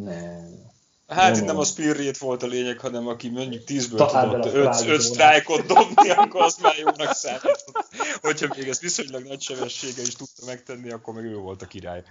Nem. 0.00 0.74
Hát 1.06 1.36
itt 1.36 1.44
nem 1.44 1.58
a 1.58 1.64
spirit 1.64 2.18
volt 2.18 2.42
a 2.42 2.46
lényeg, 2.46 2.80
hanem 2.80 3.06
aki 3.06 3.28
mondjuk 3.28 3.62
10-ből 3.66 4.10
tudott 4.10 4.54
5, 4.54 4.88
5 4.88 5.00
sztrájkot 5.00 5.66
dobni, 5.66 6.10
akkor 6.10 6.40
az 6.42 6.56
már 6.56 6.78
jónak 6.78 7.12
számított. 7.12 7.86
Hogyha 8.20 8.54
még 8.56 8.68
ezt 8.68 8.80
viszonylag 8.80 9.22
nagy 9.22 9.40
sebessége 9.40 10.02
is 10.02 10.14
tudta 10.14 10.46
megtenni, 10.46 10.90
akkor 10.90 11.14
meg 11.14 11.24
ő 11.24 11.36
volt 11.36 11.62
a 11.62 11.66
király. 11.66 12.02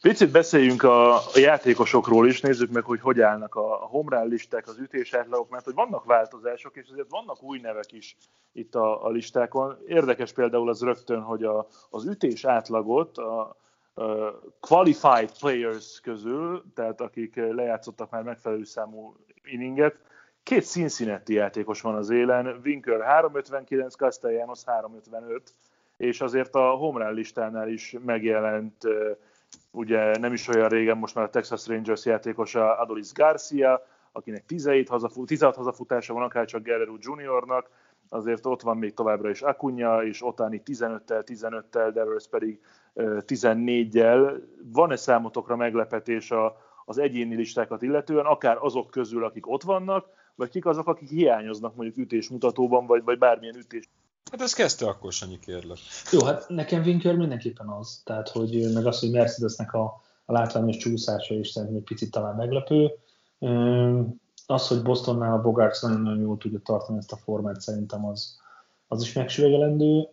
Picit 0.00 0.30
beszéljünk 0.30 0.82
a, 0.82 1.14
a 1.14 1.38
játékosokról 1.38 2.28
is, 2.28 2.40
nézzük 2.40 2.70
meg, 2.70 2.84
hogy 2.84 3.00
hogy 3.00 3.20
állnak 3.20 3.54
a 3.54 3.66
homrán 3.76 4.26
listák, 4.26 4.68
az 4.68 4.78
ütésátlagok, 4.78 5.50
mert 5.50 5.64
hogy 5.64 5.74
vannak 5.74 6.04
változások, 6.04 6.76
és 6.76 6.88
azért 6.90 7.10
vannak 7.10 7.42
új 7.42 7.58
nevek 7.58 7.92
is 7.92 8.16
itt 8.52 8.74
a, 8.74 9.04
a 9.04 9.10
listákon. 9.10 9.78
Érdekes 9.86 10.32
például 10.32 10.68
az 10.68 10.82
rögtön, 10.82 11.22
hogy 11.22 11.44
a, 11.44 11.68
az 11.90 12.06
ütés 12.06 12.44
átlagot 12.44 13.18
a, 13.18 13.56
qualified 14.60 15.32
players 15.38 16.00
közül, 16.00 16.64
tehát 16.74 17.00
akik 17.00 17.36
lejátszottak 17.36 18.10
már 18.10 18.22
megfelelő 18.22 18.64
számú 18.64 19.14
inninget, 19.42 19.96
két 20.42 20.64
Cincinnati 20.64 21.32
játékos 21.32 21.80
van 21.80 21.94
az 21.94 22.10
élen, 22.10 22.60
Winker 22.64 23.02
359, 23.02 23.94
Castellanos 23.94 24.64
355, 24.64 25.54
és 25.96 26.20
azért 26.20 26.54
a 26.54 26.70
home 26.70 27.04
run 27.04 27.14
listánál 27.14 27.68
is 27.68 27.96
megjelent 28.04 28.86
ugye 29.70 30.18
nem 30.18 30.32
is 30.32 30.48
olyan 30.48 30.68
régen 30.68 30.96
most 30.96 31.14
már 31.14 31.24
a 31.24 31.30
Texas 31.30 31.66
Rangers 31.66 32.04
játékosa 32.04 32.78
Adolis 32.78 33.12
Garcia, 33.12 33.86
akinek 34.12 34.46
17, 34.46 34.88
hazafut, 34.88 35.26
16 35.26 35.56
hazafutása 35.56 36.14
van, 36.14 36.22
akár 36.22 36.44
csak 36.44 36.62
Guerrero 36.62 36.94
Juniornak, 36.98 37.70
azért 38.08 38.46
ott 38.46 38.62
van 38.62 38.78
még 38.78 38.94
továbbra 38.94 39.30
is 39.30 39.42
Akunya, 39.42 40.02
és 40.04 40.22
Otani 40.22 40.62
15-tel, 40.64 41.22
15-tel, 41.26 41.90
Devers 41.92 42.28
pedig 42.28 42.60
14-jel. 42.96 44.40
Van-e 44.72 44.96
számotokra 44.96 45.56
meglepetés 45.56 46.30
a, 46.30 46.56
az 46.84 46.98
egyéni 46.98 47.34
listákat 47.34 47.82
illetően, 47.82 48.24
akár 48.24 48.56
azok 48.60 48.90
közül, 48.90 49.24
akik 49.24 49.50
ott 49.50 49.62
vannak, 49.62 50.06
vagy 50.34 50.50
kik 50.50 50.66
azok, 50.66 50.86
akik 50.86 51.08
hiányoznak 51.08 51.74
mondjuk 51.74 51.96
ütésmutatóban, 51.96 52.86
vagy, 52.86 53.04
vagy 53.04 53.18
bármilyen 53.18 53.56
ütés 53.56 53.88
Hát 54.30 54.40
ez 54.40 54.52
kezdte 54.52 54.86
akkor, 54.86 55.12
Sanyi, 55.12 55.38
kérlek. 55.38 55.78
Jó, 56.12 56.24
hát 56.24 56.48
nekem 56.48 56.82
Winker 56.82 57.16
mindenképpen 57.16 57.68
az. 57.68 58.00
Tehát, 58.04 58.28
hogy 58.28 58.72
meg 58.74 58.86
az, 58.86 59.00
hogy 59.00 59.10
Mercedesnek 59.10 59.72
a, 59.72 59.84
a 60.24 60.32
látványos 60.32 60.76
csúszása 60.76 61.34
is 61.34 61.48
szerintem 61.48 61.78
egy 61.78 61.84
picit 61.84 62.10
talán 62.10 62.36
meglepő. 62.36 62.90
Az, 64.46 64.68
hogy 64.68 64.82
Bostonnál 64.82 65.32
a 65.32 65.40
Bogarts 65.40 65.82
nagyon-nagyon 65.82 66.20
jól 66.20 66.38
tudja 66.38 66.58
tartani 66.58 66.98
ezt 66.98 67.12
a 67.12 67.16
formát, 67.16 67.60
szerintem 67.60 68.06
az, 68.06 68.39
az 68.92 69.02
is 69.02 69.12
megsüvegelendő. 69.12 70.08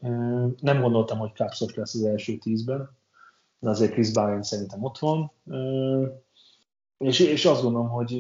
Nem 0.59 0.81
gondoltam, 0.81 1.17
hogy 1.17 1.33
Kapszos 1.33 1.75
lesz 1.75 1.95
az 1.95 2.03
első 2.03 2.37
tízben, 2.37 2.89
de 3.59 3.69
azért 3.69 3.91
Chris 3.91 4.11
Bryant 4.11 4.43
szerintem 4.43 4.83
ott 4.83 4.97
van. 4.97 5.31
És, 6.97 7.19
és 7.19 7.45
azt 7.45 7.61
gondolom, 7.61 7.89
hogy 7.89 8.11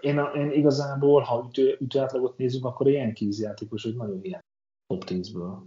én, 0.00 0.20
én 0.34 0.52
igazából, 0.52 1.22
ha 1.22 1.46
ütő, 1.48 1.76
ütőátlagot 1.80 2.36
nézzük, 2.36 2.64
akkor 2.64 2.88
Yankees 2.88 3.38
játékos, 3.38 3.82
hogy 3.82 3.96
nagyon 3.96 4.24
ilyen 4.24 4.44
top 4.86 5.04
10-ből. 5.06 5.58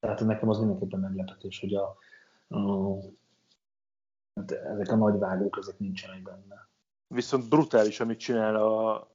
Tehát 0.00 0.20
nekem 0.20 0.48
az 0.48 0.58
mindenképpen 0.58 1.00
meglepetés, 1.00 1.60
hogy 1.60 1.74
a, 1.74 1.96
a 2.48 2.96
hát 4.34 4.50
ezek 4.50 4.92
a 4.92 4.96
nagy 4.96 5.18
vágók, 5.18 5.56
ezek 5.60 5.78
nincsenek 5.78 6.22
benne. 6.22 6.68
Viszont 7.06 7.48
brutális, 7.48 8.00
amit 8.00 8.18
csinál 8.18 8.56
a 8.56 9.08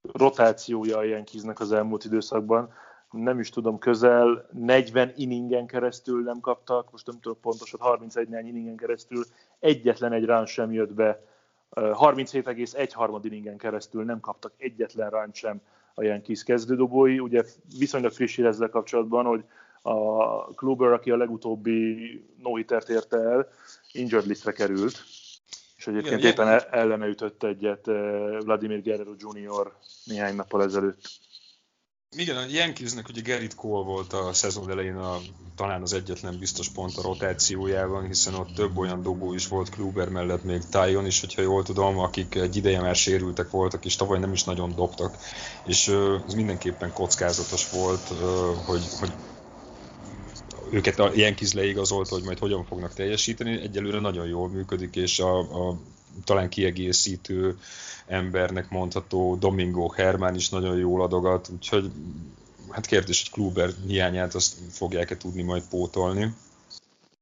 rotációja 0.00 0.98
a 0.98 1.02
Yankeesnek 1.04 1.60
az 1.60 1.72
elmúlt 1.72 2.04
időszakban. 2.04 2.72
Nem 3.10 3.40
is 3.40 3.50
tudom, 3.50 3.78
közel 3.78 4.48
40 4.52 5.12
inningen 5.16 5.66
keresztül 5.66 6.22
nem 6.22 6.40
kaptak, 6.40 6.90
most 6.90 7.06
nem 7.06 7.20
tudom 7.20 7.40
pontosan, 7.40 7.80
31 7.80 8.28
néhány 8.28 8.46
inningen 8.46 8.76
keresztül 8.76 9.24
egyetlen 9.58 10.12
egy 10.12 10.24
run 10.24 10.46
sem 10.46 10.72
jött 10.72 10.94
be. 10.94 11.22
37,1 11.70 13.20
inningen 13.22 13.56
keresztül 13.56 14.04
nem 14.04 14.20
kaptak 14.20 14.52
egyetlen 14.56 15.10
run 15.10 15.30
sem 15.32 15.60
a 15.94 16.02
Yankees 16.02 16.42
kezdődobói. 16.42 17.18
Ugye 17.18 17.44
viszonylag 17.78 18.12
friss 18.12 18.38
ezzel 18.38 18.68
kapcsolatban, 18.68 19.24
hogy 19.24 19.44
a 19.82 20.54
Kluber, 20.54 20.92
aki 20.92 21.10
a 21.10 21.16
legutóbbi 21.16 22.24
no 22.42 22.58
érte 22.58 23.18
el, 23.18 23.48
injured 23.92 24.26
listre 24.26 24.52
került, 24.52 25.04
és 25.76 25.86
egyébként 25.86 26.18
Igen, 26.18 26.32
éppen 26.32 26.62
ellene 26.70 27.06
ütött 27.06 27.42
egyet 27.42 27.86
Vladimir 28.44 28.82
Guerrero 28.82 29.12
Jr. 29.18 29.72
néhány 30.04 30.36
nappal 30.36 30.62
ezelőtt. 30.62 31.00
Igen, 32.16 32.36
a 32.36 32.44
Yankeesnek 32.48 33.08
ugye 33.08 33.20
Gerrit 33.20 33.54
Cole 33.54 33.84
volt 33.84 34.12
a 34.12 34.32
szezon 34.32 34.70
elején 34.70 34.96
a, 34.96 35.18
talán 35.56 35.82
az 35.82 35.92
egyetlen 35.92 36.38
biztos 36.38 36.68
pont 36.68 36.96
a 36.96 37.02
rotációjában, 37.02 38.06
hiszen 38.06 38.34
ott 38.34 38.54
több 38.54 38.76
olyan 38.76 39.02
dobó 39.02 39.34
is 39.34 39.48
volt 39.48 39.70
Kluber 39.70 40.08
mellett, 40.08 40.44
még 40.44 40.62
Tyon 40.70 41.06
is, 41.06 41.20
hogyha 41.20 41.42
jól 41.42 41.62
tudom, 41.62 41.98
akik 41.98 42.34
egy 42.34 42.56
ideje 42.56 42.80
már 42.80 42.96
sérültek 42.96 43.50
voltak, 43.50 43.84
és 43.84 43.96
tavaly 43.96 44.18
nem 44.18 44.32
is 44.32 44.44
nagyon 44.44 44.74
dobtak, 44.74 45.16
és 45.66 45.88
ez 46.26 46.34
mindenképpen 46.34 46.92
kockázatos 46.92 47.70
volt, 47.70 48.08
hogy, 48.66 48.82
hogy 48.98 49.12
őket 50.70 50.98
a 50.98 51.10
Yankees 51.14 51.52
leigazolta, 51.52 52.14
hogy 52.14 52.24
majd 52.24 52.38
hogyan 52.38 52.64
fognak 52.64 52.94
teljesíteni. 52.94 53.60
Egyelőre 53.60 54.00
nagyon 54.00 54.26
jól 54.26 54.48
működik, 54.48 54.96
és 54.96 55.18
a, 55.18 55.38
a 55.38 55.78
talán 56.24 56.48
kiegészítő 56.48 57.58
embernek 58.06 58.70
mondható 58.70 59.36
Domingo 59.36 59.88
Herman 59.88 60.34
is 60.34 60.48
nagyon 60.48 60.76
jól 60.76 61.02
adogat, 61.02 61.48
úgyhogy 61.52 61.90
hát 62.70 62.86
kérdés, 62.86 63.22
hogy 63.22 63.32
Kluber 63.32 63.70
hiányát 63.86 64.34
azt 64.34 64.54
fogják-e 64.70 65.16
tudni 65.16 65.42
majd 65.42 65.62
pótolni. 65.70 66.34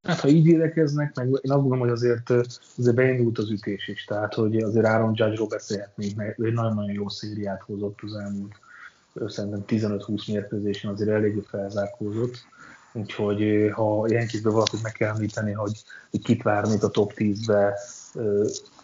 Hát 0.02 0.20
ha 0.20 0.28
így 0.28 0.44
védekeznek, 0.44 1.14
meg 1.14 1.26
én 1.26 1.32
azt 1.32 1.60
gondolom, 1.60 1.78
hogy 1.78 1.88
azért, 1.88 2.30
azért 2.78 2.94
beindult 2.94 3.38
az 3.38 3.50
ütés 3.50 3.88
is, 3.88 4.04
tehát 4.04 4.34
hogy 4.34 4.56
azért 4.56 4.86
Aaron 4.86 5.12
Judge-ról 5.14 5.46
beszélhetnénk, 5.46 6.16
mert 6.16 6.40
egy 6.40 6.52
nagyon-nagyon 6.52 6.92
jó 6.92 7.08
szériát 7.08 7.62
hozott 7.62 7.98
az 8.02 8.14
elmúlt 8.14 8.54
szerintem 9.26 9.64
15-20 9.66 10.32
mérkőzésen 10.32 10.92
azért 10.92 11.10
eléggé 11.10 11.42
felzárkózott. 11.48 12.34
Úgyhogy 12.92 13.70
ha 13.72 14.04
Yankeesbe 14.08 14.50
valakit 14.50 14.82
meg 14.82 14.92
kell 14.92 15.14
említeni, 15.14 15.52
hogy, 15.52 15.82
hogy 16.10 16.22
kit 16.22 16.42
várnék 16.42 16.82
a 16.82 16.88
top 16.88 17.12
10-be, 17.16 17.78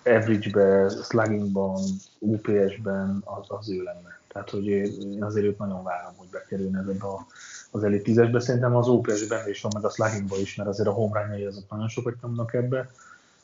average-be, 0.04 0.88
sluggingban, 0.88 1.80
UPS-ben, 2.18 3.22
az, 3.24 3.44
az 3.48 3.70
ő 3.70 3.82
lenne. 3.82 4.20
Tehát, 4.28 4.50
hogy 4.50 4.66
én 4.66 5.24
azért 5.24 5.46
őt 5.46 5.58
nagyon 5.58 5.82
várom, 5.82 6.12
hogy 6.16 6.28
bekerülne 6.30 6.78
ebbe 6.78 7.06
a, 7.06 7.26
az 7.70 7.84
elit 7.84 8.08
10-esbe. 8.08 8.40
Szerintem 8.40 8.76
az 8.76 8.88
OPS-ben 8.88 9.48
is 9.48 9.60
van, 9.60 9.72
meg 9.74 9.84
a 9.84 9.90
sluggingban 9.90 10.40
is, 10.40 10.54
mert 10.54 10.68
azért 10.68 10.88
a 10.88 10.92
run 10.92 11.46
azok 11.46 11.70
nagyon 11.70 11.88
sokat 11.88 12.14
nyomnak 12.22 12.54
ebbe, 12.54 12.90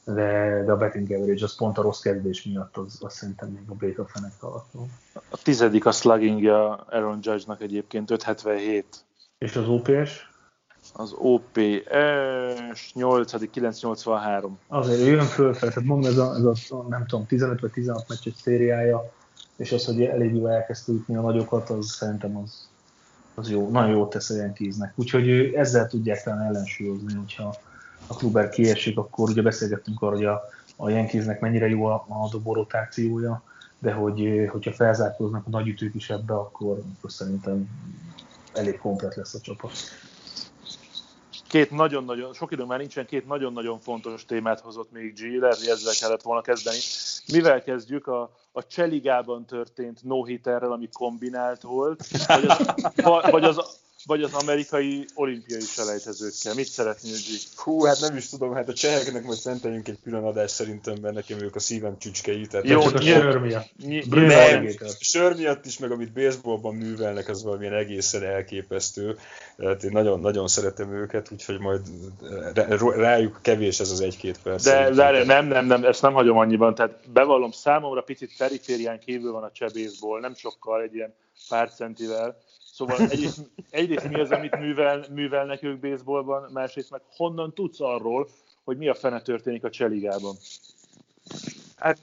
de, 0.04 0.62
de 0.64 0.72
a 0.72 0.76
betting 0.76 1.10
average 1.10 1.44
az 1.44 1.56
pont 1.56 1.78
a 1.78 1.82
rossz 1.82 2.00
kezdés 2.00 2.44
miatt 2.44 2.76
az, 2.76 2.98
az 3.00 3.14
szerintem 3.14 3.48
még 3.48 3.94
a 3.96 4.00
of 4.00 4.10
fenek 4.12 4.32
alatt 4.40 4.68
van. 4.72 4.90
A 5.28 5.42
tizedik 5.42 5.86
a 5.86 5.92
sluggingja 5.92 6.74
Aaron 6.74 7.18
Judge-nak 7.22 7.60
egyébként 7.60 8.10
577. 8.10 9.04
És 9.38 9.56
az 9.56 9.68
OPS? 9.68 10.28
Az 10.94 11.14
OPS 11.18 12.92
8. 12.94 13.50
983. 13.50 14.58
Azért 14.68 15.06
jön 15.06 15.24
föl, 15.24 15.54
tehát 15.54 15.82
mondom, 15.82 16.10
ez 16.10 16.18
a, 16.18 16.34
ez 16.34 16.70
a, 16.70 16.82
nem 16.88 17.06
tudom, 17.06 17.26
15 17.26 17.60
vagy 17.60 17.70
16 17.70 18.08
meccses 18.08 18.32
szériája, 18.42 19.12
és 19.56 19.72
az, 19.72 19.84
hogy 19.84 20.02
elég 20.02 20.34
jól 20.34 20.50
elkezdte 20.50 20.92
ütni 20.92 21.16
a 21.16 21.20
nagyokat, 21.20 21.70
az 21.70 21.90
szerintem 21.90 22.36
az, 22.36 22.68
az 23.34 23.50
jó, 23.50 23.70
nagyon 23.70 23.90
jót 23.90 24.10
tesz 24.10 24.30
a 24.30 24.36
Yankeesnek. 24.36 24.92
Úgyhogy 24.96 25.28
ezzel 25.54 25.86
tudják 25.86 26.22
talán 26.22 26.46
ellensúlyozni, 26.46 27.14
hogyha 27.14 27.54
a 28.06 28.14
Kluber 28.14 28.48
kiesik, 28.48 28.98
akkor 28.98 29.30
ugye 29.30 29.42
beszélgettünk 29.42 30.02
arról, 30.02 30.16
hogy 30.16 30.24
a, 30.24 30.42
a 30.76 30.90
Yankeesnek 30.90 31.40
mennyire 31.40 31.68
jó 31.68 31.84
a, 31.84 32.06
a 32.08 32.28
dobó 32.30 32.66
de 33.78 33.92
hogy, 33.92 34.48
hogyha 34.50 34.72
felzárkóznak 34.72 35.46
a 35.46 35.50
nagyütők 35.50 35.94
is 35.94 36.10
ebbe, 36.10 36.34
akkor, 36.34 36.82
akkor 36.98 37.12
szerintem 37.12 37.68
elég 38.54 38.78
komplet 38.78 39.14
lesz 39.14 39.34
a 39.34 39.40
csapat 39.40 39.72
két 41.48 41.70
nagyon-nagyon, 41.70 42.32
sok 42.34 42.52
időnk 42.52 42.68
már 42.68 42.78
nincsen, 42.78 43.06
két 43.06 43.26
nagyon-nagyon 43.26 43.80
fontos 43.80 44.24
témát 44.24 44.60
hozott 44.60 44.92
még 44.92 45.12
G, 45.12 45.40
lehet, 45.40 45.58
hogy 45.58 45.68
ezzel 45.68 45.94
kellett 46.00 46.22
volna 46.22 46.40
kezdeni. 46.40 46.78
Mivel 47.32 47.62
kezdjük? 47.62 48.06
A, 48.06 48.30
a 48.52 48.66
Cseligában 48.66 49.44
történt 49.44 50.02
no 50.02 50.22
ami 50.60 50.88
kombinált 50.92 51.62
volt, 51.62 52.06
vagy 52.26 52.44
az, 52.46 53.30
vagy 53.30 53.44
az, 53.44 53.80
vagy 54.06 54.22
az 54.22 54.32
amerikai 54.32 55.06
olimpiai 55.14 55.60
selejtezőkkel? 55.60 56.54
Mit 56.54 56.66
szeretnél, 56.66 57.12
G? 57.12 57.58
Hú, 57.58 57.84
hát 57.84 58.00
nem 58.00 58.16
is 58.16 58.28
tudom, 58.28 58.54
hát 58.54 58.68
a 58.68 58.72
cseheknek 58.72 59.24
most 59.24 59.40
szenteljünk 59.40 59.88
egy 59.88 59.98
külön 60.02 60.24
adást 60.24 60.54
szerintem, 60.54 60.96
mert 61.02 61.14
nekem 61.14 61.40
ők 61.40 61.54
a 61.54 61.58
szívem 61.58 61.98
csücskei. 61.98 62.46
Tehát 62.46 62.66
Jó, 62.66 62.82
csak 62.82 62.94
a 62.94 63.00
sör 63.00 63.38
miatt. 63.38 63.70
Nem, 64.10 64.68
sör 65.00 65.36
miatt 65.36 65.66
is, 65.66 65.78
meg 65.78 65.90
amit 65.90 66.12
baseballban 66.12 66.74
művelnek, 66.74 67.28
az 67.28 67.42
valamilyen 67.42 67.74
egészen 67.74 68.22
elképesztő. 68.22 69.18
Tehát 69.56 69.82
én 69.82 69.90
nagyon, 69.92 70.20
nagyon 70.20 70.48
szeretem 70.48 70.92
őket, 70.92 71.32
úgyhogy 71.32 71.58
majd 71.58 71.80
rájuk 72.96 73.38
kevés 73.42 73.80
ez 73.80 73.90
az 73.90 74.00
egy-két 74.00 74.38
perc. 74.42 74.64
De, 74.64 74.90
de 74.90 75.24
nem, 75.24 75.46
nem, 75.46 75.66
nem, 75.66 75.84
ezt 75.84 76.02
nem 76.02 76.12
hagyom 76.12 76.38
annyiban. 76.38 76.74
Tehát 76.74 77.10
bevallom, 77.10 77.50
számomra 77.50 78.00
picit 78.00 78.36
periférián 78.38 78.98
kívül 78.98 79.32
van 79.32 79.42
a 79.42 79.50
cseh 79.52 79.68
baseball, 79.72 80.20
nem 80.20 80.34
sokkal, 80.34 80.82
egy 80.82 80.94
ilyen 80.94 81.14
pár 81.48 81.70
centivel 81.70 82.36
Szóval 82.78 83.08
egyrészt, 83.08 83.50
egyrészt 83.70 84.08
mi 84.08 84.20
az, 84.20 84.30
amit 84.30 84.58
művel, 84.58 85.04
művelnek 85.10 85.62
ők 85.62 85.80
baseballban, 85.80 86.50
másrészt 86.52 86.90
meg 86.90 87.00
honnan 87.16 87.54
tudsz 87.54 87.80
arról, 87.80 88.28
hogy 88.64 88.76
mi 88.76 88.88
a 88.88 88.94
fene 88.94 89.22
történik 89.22 89.64
a 89.64 89.70
cseligában? 89.70 90.36
Hát 91.76 91.98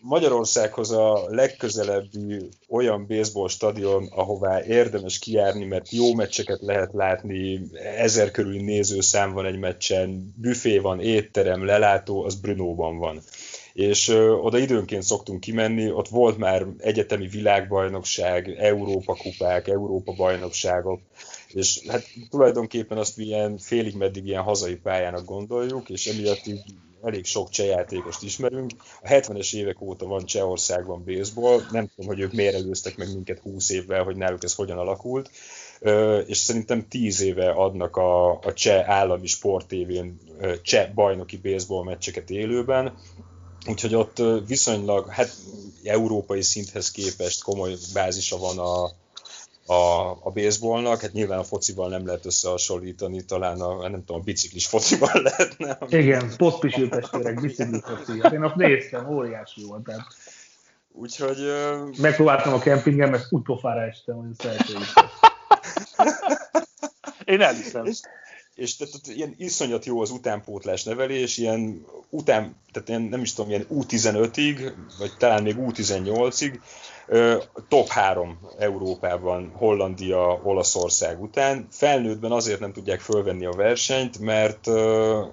Magyarországhoz 0.00 0.90
a 0.90 1.24
legközelebbi 1.28 2.48
olyan 2.68 3.06
baseball 3.06 3.48
stadion, 3.48 4.06
ahová 4.10 4.64
érdemes 4.64 5.18
kijárni, 5.18 5.64
mert 5.64 5.90
jó 5.90 6.14
meccseket 6.14 6.60
lehet 6.60 6.92
látni, 6.92 7.60
ezer 7.96 8.30
körüli 8.30 8.62
nézőszám 8.62 9.32
van 9.32 9.46
egy 9.46 9.58
meccsen, 9.58 10.34
büfé 10.36 10.78
van, 10.78 11.00
étterem, 11.00 11.64
lelátó, 11.64 12.24
az 12.24 12.34
Brunóban 12.34 12.98
van 12.98 13.20
és 13.74 14.08
oda 14.40 14.58
időnként 14.58 15.02
szoktunk 15.02 15.40
kimenni, 15.40 15.90
ott 15.90 16.08
volt 16.08 16.38
már 16.38 16.66
egyetemi 16.78 17.26
világbajnokság, 17.26 18.48
Európa 18.48 19.14
kupák, 19.14 19.68
Európa 19.68 20.12
bajnokságok, 20.12 21.00
és 21.48 21.80
hát 21.88 22.04
tulajdonképpen 22.30 22.98
azt 22.98 23.18
ilyen 23.18 23.58
félig 23.58 23.96
meddig 23.96 24.26
ilyen 24.26 24.42
hazai 24.42 24.76
pályának 24.76 25.24
gondoljuk, 25.24 25.90
és 25.90 26.06
emiatt 26.06 26.46
így 26.46 26.62
elég 27.02 27.24
sok 27.24 27.48
csehjátékost 27.48 28.22
ismerünk. 28.22 28.70
A 29.02 29.08
70-es 29.08 29.54
évek 29.54 29.80
óta 29.80 30.06
van 30.06 30.24
Csehországban 30.24 31.04
baseball, 31.04 31.60
nem 31.70 31.88
tudom, 31.94 32.10
hogy 32.10 32.20
ők 32.20 32.32
miért 32.32 32.54
előztek 32.54 32.96
meg 32.96 33.12
minket 33.14 33.38
20 33.38 33.70
évvel, 33.70 34.02
hogy 34.02 34.16
náluk 34.16 34.44
ez 34.44 34.54
hogyan 34.54 34.78
alakult, 34.78 35.30
és 36.26 36.36
szerintem 36.36 36.88
tíz 36.88 37.20
éve 37.20 37.50
adnak 37.50 37.96
a, 37.96 38.38
a 38.38 38.52
cseh 38.52 38.88
állami 38.88 39.26
sporttévén 39.26 40.18
cseh 40.62 40.90
bajnoki 40.94 41.36
baseball 41.36 41.84
meccseket 41.84 42.30
élőben, 42.30 42.98
úgyhogy 43.66 43.94
ott 43.94 44.22
viszonylag, 44.46 45.08
hát 45.08 45.36
európai 45.84 46.42
szinthez 46.42 46.90
képest 46.90 47.42
komoly 47.42 47.74
bázisa 47.92 48.36
van 48.36 48.58
a, 48.58 48.84
a, 49.72 50.10
a 50.10 50.30
baseballnak, 50.30 51.00
hát 51.00 51.12
nyilván 51.12 51.38
a 51.38 51.44
focival 51.44 51.88
nem 51.88 52.06
lehet 52.06 52.26
összehasonlítani, 52.26 53.24
talán 53.24 53.60
a, 53.60 53.88
nem 53.88 54.04
tudom, 54.04 54.20
a 54.20 54.24
biciklis 54.24 54.66
focival 54.66 55.22
lehetne. 55.22 55.78
Igen, 55.88 56.36
poszpisil 56.36 56.88
testvérek, 56.88 57.40
biciklis 57.40 57.80
foci. 57.84 58.20
Hát 58.20 58.32
én 58.32 58.42
azt 58.42 58.54
néztem, 58.54 59.08
óriási 59.08 59.64
volt. 59.64 59.84
Tehát... 59.84 60.06
Úgyhogy... 60.92 61.38
Megpróbáltam 61.98 62.52
a 62.52 62.58
kempingen, 62.58 63.10
mert 63.10 63.26
úgy 63.30 63.42
pofára 63.42 63.82
estem, 63.82 64.16
hogy 64.16 64.34
szeretőim. 64.38 64.82
Én 67.24 67.40
elhiszem. 67.40 67.84
És, 67.84 68.00
és 68.54 68.76
tehát, 68.76 68.92
tehát 68.92 69.18
ilyen 69.18 69.34
iszonyat 69.38 69.84
jó 69.84 70.00
az 70.00 70.10
utánpótlás 70.10 70.82
nevelés, 70.82 71.38
ilyen 71.38 71.86
után, 72.10 72.56
tehát 72.72 72.88
ilyen, 72.88 73.02
nem 73.02 73.20
is 73.20 73.32
tudom, 73.32 73.50
ilyen 73.50 73.66
U15-ig, 73.70 74.72
vagy 74.98 75.16
talán 75.16 75.42
még 75.42 75.56
U18-ig, 75.58 76.60
top 77.68 77.88
3 77.88 78.38
Európában, 78.58 79.52
Hollandia, 79.54 80.40
Olaszország 80.42 81.22
után. 81.22 81.66
Felnőttben 81.70 82.32
azért 82.32 82.60
nem 82.60 82.72
tudják 82.72 83.00
fölvenni 83.00 83.44
a 83.44 83.52
versenyt, 83.52 84.18
mert, 84.18 84.66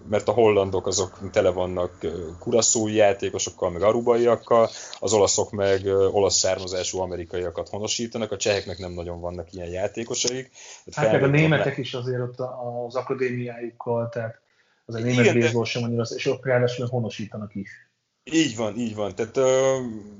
mert 0.09 0.27
a 0.27 0.31
hollandok 0.31 0.87
azok 0.87 1.31
tele 1.31 1.49
vannak 1.49 2.05
kuraszói 2.39 2.93
játékosokkal, 2.93 3.69
meg 3.69 3.81
arubaiakkal, 3.81 4.69
az 4.99 5.13
olaszok 5.13 5.51
meg 5.51 5.85
olasz 6.11 6.37
származású 6.37 6.99
amerikaiakat 6.99 7.69
honosítanak, 7.69 8.31
a 8.31 8.37
cseheknek 8.37 8.77
nem 8.77 8.91
nagyon 8.91 9.19
vannak 9.19 9.53
ilyen 9.53 9.69
játékosaik. 9.69 10.51
Hát 10.91 11.11
meg 11.11 11.23
a 11.23 11.27
németek 11.27 11.77
is 11.77 11.93
azért 11.93 12.21
ott 12.21 12.39
az 12.87 12.95
akadémiájukkal, 12.95 14.09
tehát 14.09 14.39
az 14.85 14.95
a 14.95 14.99
német 14.99 15.33
baseball 15.33 15.65
sem 15.65 15.83
annyira, 15.83 16.03
és 16.15 16.25
ott 16.25 16.45
ráadásul 16.45 16.87
honosítanak 16.87 17.55
is. 17.55 17.90
Így 18.23 18.55
van, 18.55 18.77
így 18.77 18.95
van. 18.95 19.15
Tehát, 19.15 19.39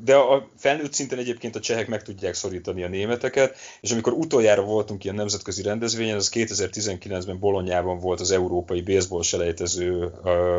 de 0.03 0.15
a 0.15 0.49
felnőtt 0.57 0.93
szinten 0.93 1.19
egyébként 1.19 1.55
a 1.55 1.59
csehek 1.59 1.87
meg 1.87 2.03
tudják 2.03 2.33
szorítani 2.33 2.83
a 2.83 2.87
németeket, 2.87 3.57
és 3.81 3.91
amikor 3.91 4.13
utoljára 4.13 4.61
voltunk 4.61 5.03
ilyen 5.03 5.15
nemzetközi 5.15 5.61
rendezvényen, 5.61 6.15
az 6.15 6.31
2019-ben 6.33 7.39
Bolonyában 7.39 7.99
volt 7.99 8.19
az 8.19 8.31
európai 8.31 8.81
baseball 8.81 9.21
selejtező, 9.21 10.03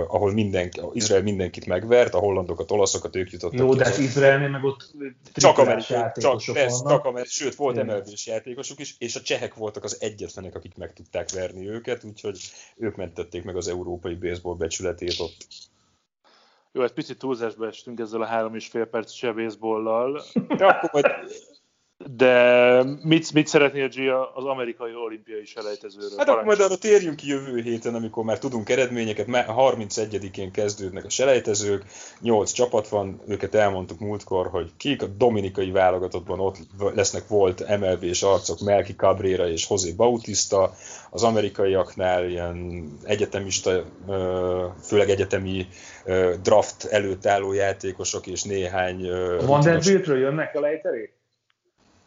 ahol 0.09 0.32
mindenki, 0.32 0.80
Izrael 0.93 1.22
mindenkit 1.22 1.66
megvert, 1.66 2.14
a 2.14 2.18
hollandokat, 2.18 2.70
olaszokat, 2.70 3.16
ők 3.16 3.30
jutottak. 3.30 3.59
Jó, 3.59 3.74
de 3.74 3.84
hát 3.84 3.99
Izraelnél 3.99 4.49
meg 4.49 4.64
ott 4.64 4.95
csak 5.32 5.59
amerikai 5.59 6.03
csak, 6.14 6.45
vannak. 6.47 6.88
Csak 6.88 7.05
amerikai, 7.05 7.30
sőt, 7.30 7.55
volt 7.55 7.84
mlb 7.84 8.09
játékosok 8.24 8.80
is, 8.80 8.95
és 8.99 9.16
a 9.16 9.20
csehek 9.20 9.55
voltak 9.55 9.84
az 9.84 9.97
egyetlenek, 10.01 10.55
akik 10.55 10.76
meg 10.76 10.93
tudták 10.93 11.30
verni 11.30 11.68
őket, 11.68 12.05
úgyhogy 12.05 12.38
ők 12.76 12.97
mentették 12.97 13.43
meg 13.43 13.57
az 13.57 13.68
európai 13.68 14.14
baseball 14.14 14.57
becsületét 14.57 15.18
ott. 15.18 15.47
Jó, 16.75 16.83
egy 16.83 16.93
picit 16.93 17.18
túlzásba 17.18 17.66
estünk 17.66 18.01
ezzel 18.01 18.23
a 18.23 18.27
három 18.27 18.55
és 18.55 18.68
fél 18.68 18.85
perc 18.85 19.11
sebészbollal. 19.11 20.23
De 20.59 20.66
akkor 20.66 20.91
majd 20.93 21.07
de 22.11 22.82
mit, 23.03 23.32
mit 23.32 23.46
szeretnél, 23.46 23.88
Gia, 23.88 24.32
az 24.34 24.44
amerikai 24.44 24.94
olimpiai 24.94 25.44
selejtezőről? 25.44 26.18
Hát 26.18 26.28
akkor 26.28 26.44
majd 26.44 26.61
arra 26.61 26.76
térjünk 26.76 27.16
ki 27.16 27.28
jövő 27.28 27.61
héten, 27.61 27.94
amikor 27.94 28.24
már 28.24 28.38
tudunk 28.38 28.68
eredményeket. 28.68 29.26
31-én 29.28 30.50
kezdődnek 30.50 31.05
a 31.05 31.09
selejtezők, 31.09 31.84
8 32.20 32.53
csapat 32.53 32.88
van, 32.88 33.20
őket 33.26 33.55
elmondtuk 33.55 33.98
múltkor, 33.98 34.46
hogy 34.46 34.70
kik 34.76 35.03
a 35.03 35.07
dominikai 35.07 35.70
válogatottban 35.70 36.40
ott 36.40 36.57
lesznek 36.94 37.28
volt 37.28 37.78
MLB-s 37.78 38.22
arcok, 38.22 38.61
Melki 38.61 38.94
Cabrera 38.94 39.48
és 39.48 39.66
José 39.70 39.92
Bautista, 39.92 40.72
az 41.11 41.22
amerikaiaknál 41.22 42.28
ilyen 42.28 42.88
egyetemista, 43.05 43.84
főleg 44.82 45.11
egyetemi 45.11 45.66
draft 46.42 46.84
előtt 46.84 47.26
álló 47.26 47.53
játékosok 47.53 48.26
és 48.26 48.42
néhány... 48.42 49.09
Vanderbiltről 49.46 50.18
jönnek 50.18 50.55
a 50.55 50.61
lejterék? 50.61 51.20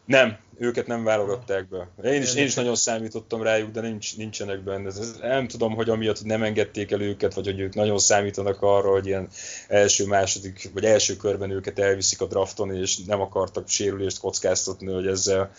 Nem, 0.05 0.37
őket 0.57 0.87
nem 0.87 1.03
válogatták 1.03 1.67
be. 1.69 2.09
Én 2.09 2.21
is, 2.21 2.35
én 2.35 2.45
is 2.45 2.53
nagyon 2.53 2.75
számítottam 2.75 3.41
rájuk, 3.41 3.71
de 3.71 3.81
nincs, 3.81 4.17
nincsenek 4.17 4.63
benne. 4.63 4.91
Nem 5.21 5.47
tudom, 5.47 5.75
hogy 5.75 5.89
amiatt 5.89 6.23
nem 6.23 6.43
engedték 6.43 6.91
el 6.91 7.01
őket, 7.01 7.33
vagy 7.33 7.45
hogy 7.45 7.59
ők 7.59 7.73
nagyon 7.73 7.97
számítanak 7.97 8.61
arra, 8.61 8.89
hogy 8.89 9.05
ilyen 9.05 9.27
első, 9.67 10.05
második, 10.05 10.69
vagy 10.73 10.85
első 10.85 11.15
körben 11.15 11.51
őket 11.51 11.79
elviszik 11.79 12.21
a 12.21 12.25
drafton, 12.25 12.75
és 12.75 12.97
nem 12.97 13.21
akartak 13.21 13.67
sérülést 13.67 14.19
kockáztatni, 14.19 14.93
hogy 14.93 15.07
ezzel 15.07 15.51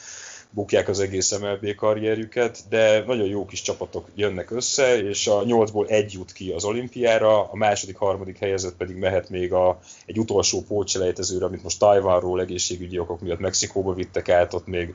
bukják 0.51 0.88
az 0.88 1.01
egész 1.01 1.38
MLB 1.38 1.74
karrierjüket, 1.74 2.59
de 2.68 3.05
nagyon 3.07 3.26
jó 3.26 3.44
kis 3.44 3.62
csapatok 3.62 4.09
jönnek 4.14 4.51
össze, 4.51 5.03
és 5.09 5.26
a 5.26 5.44
nyolcból 5.44 5.86
egy 5.86 6.12
jut 6.12 6.32
ki 6.32 6.51
az 6.51 6.64
olimpiára, 6.64 7.51
a 7.51 7.57
második, 7.57 7.97
harmadik 7.97 8.38
helyezett 8.38 8.76
pedig 8.76 8.97
mehet 8.97 9.28
még 9.28 9.53
a, 9.53 9.78
egy 10.07 10.18
utolsó 10.18 10.62
pótselejtezőre, 10.62 11.44
amit 11.44 11.62
most 11.62 11.78
Tajvanról 11.78 12.40
egészségügyi 12.40 12.99
okok 12.99 13.20
miatt 13.20 13.38
Mexikóba 13.38 13.92
vittek 13.92 14.28
át, 14.28 14.55
ott 14.55 14.66
még 14.66 14.94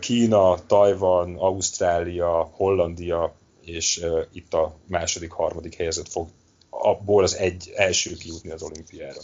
Kína, 0.00 0.66
Tajvan, 0.66 1.36
Ausztrália, 1.36 2.50
Hollandia, 2.52 3.34
és 3.64 4.04
itt 4.32 4.54
a 4.54 4.76
második, 4.86 5.30
harmadik 5.30 5.74
helyezett 5.74 6.08
fog 6.08 6.28
abból 6.70 7.22
az 7.22 7.36
egy 7.36 7.72
első 7.74 8.16
kijutni 8.16 8.50
az 8.50 8.62
olimpiára. 8.62 9.20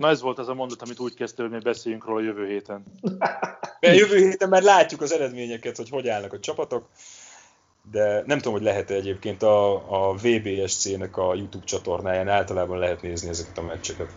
Na 0.00 0.08
ez 0.08 0.20
volt 0.20 0.38
az 0.38 0.48
a 0.48 0.54
mondat, 0.54 0.82
amit 0.82 0.98
úgy 0.98 1.14
kezdte, 1.14 1.42
hogy 1.42 1.50
mi 1.50 1.58
beszéljünk 1.58 2.04
róla 2.04 2.20
jövő 2.20 2.46
héten. 2.46 2.84
De 3.80 3.94
jövő 3.94 4.16
héten 4.16 4.48
már 4.48 4.62
látjuk 4.62 5.00
az 5.00 5.12
eredményeket, 5.12 5.76
hogy 5.76 5.88
hogy 5.88 6.08
állnak 6.08 6.32
a 6.32 6.40
csapatok, 6.40 6.88
de 7.90 8.22
nem 8.26 8.36
tudom, 8.36 8.52
hogy 8.52 8.62
lehet-e 8.62 8.94
egyébként 8.94 9.42
a, 9.42 9.72
a 9.74 10.14
VBSC-nek 10.14 11.16
a 11.16 11.34
YouTube 11.34 11.64
csatornáján 11.64 12.28
általában 12.28 12.78
lehet 12.78 13.02
nézni 13.02 13.28
ezeket 13.28 13.58
a 13.58 13.62
meccseket. 13.62 14.12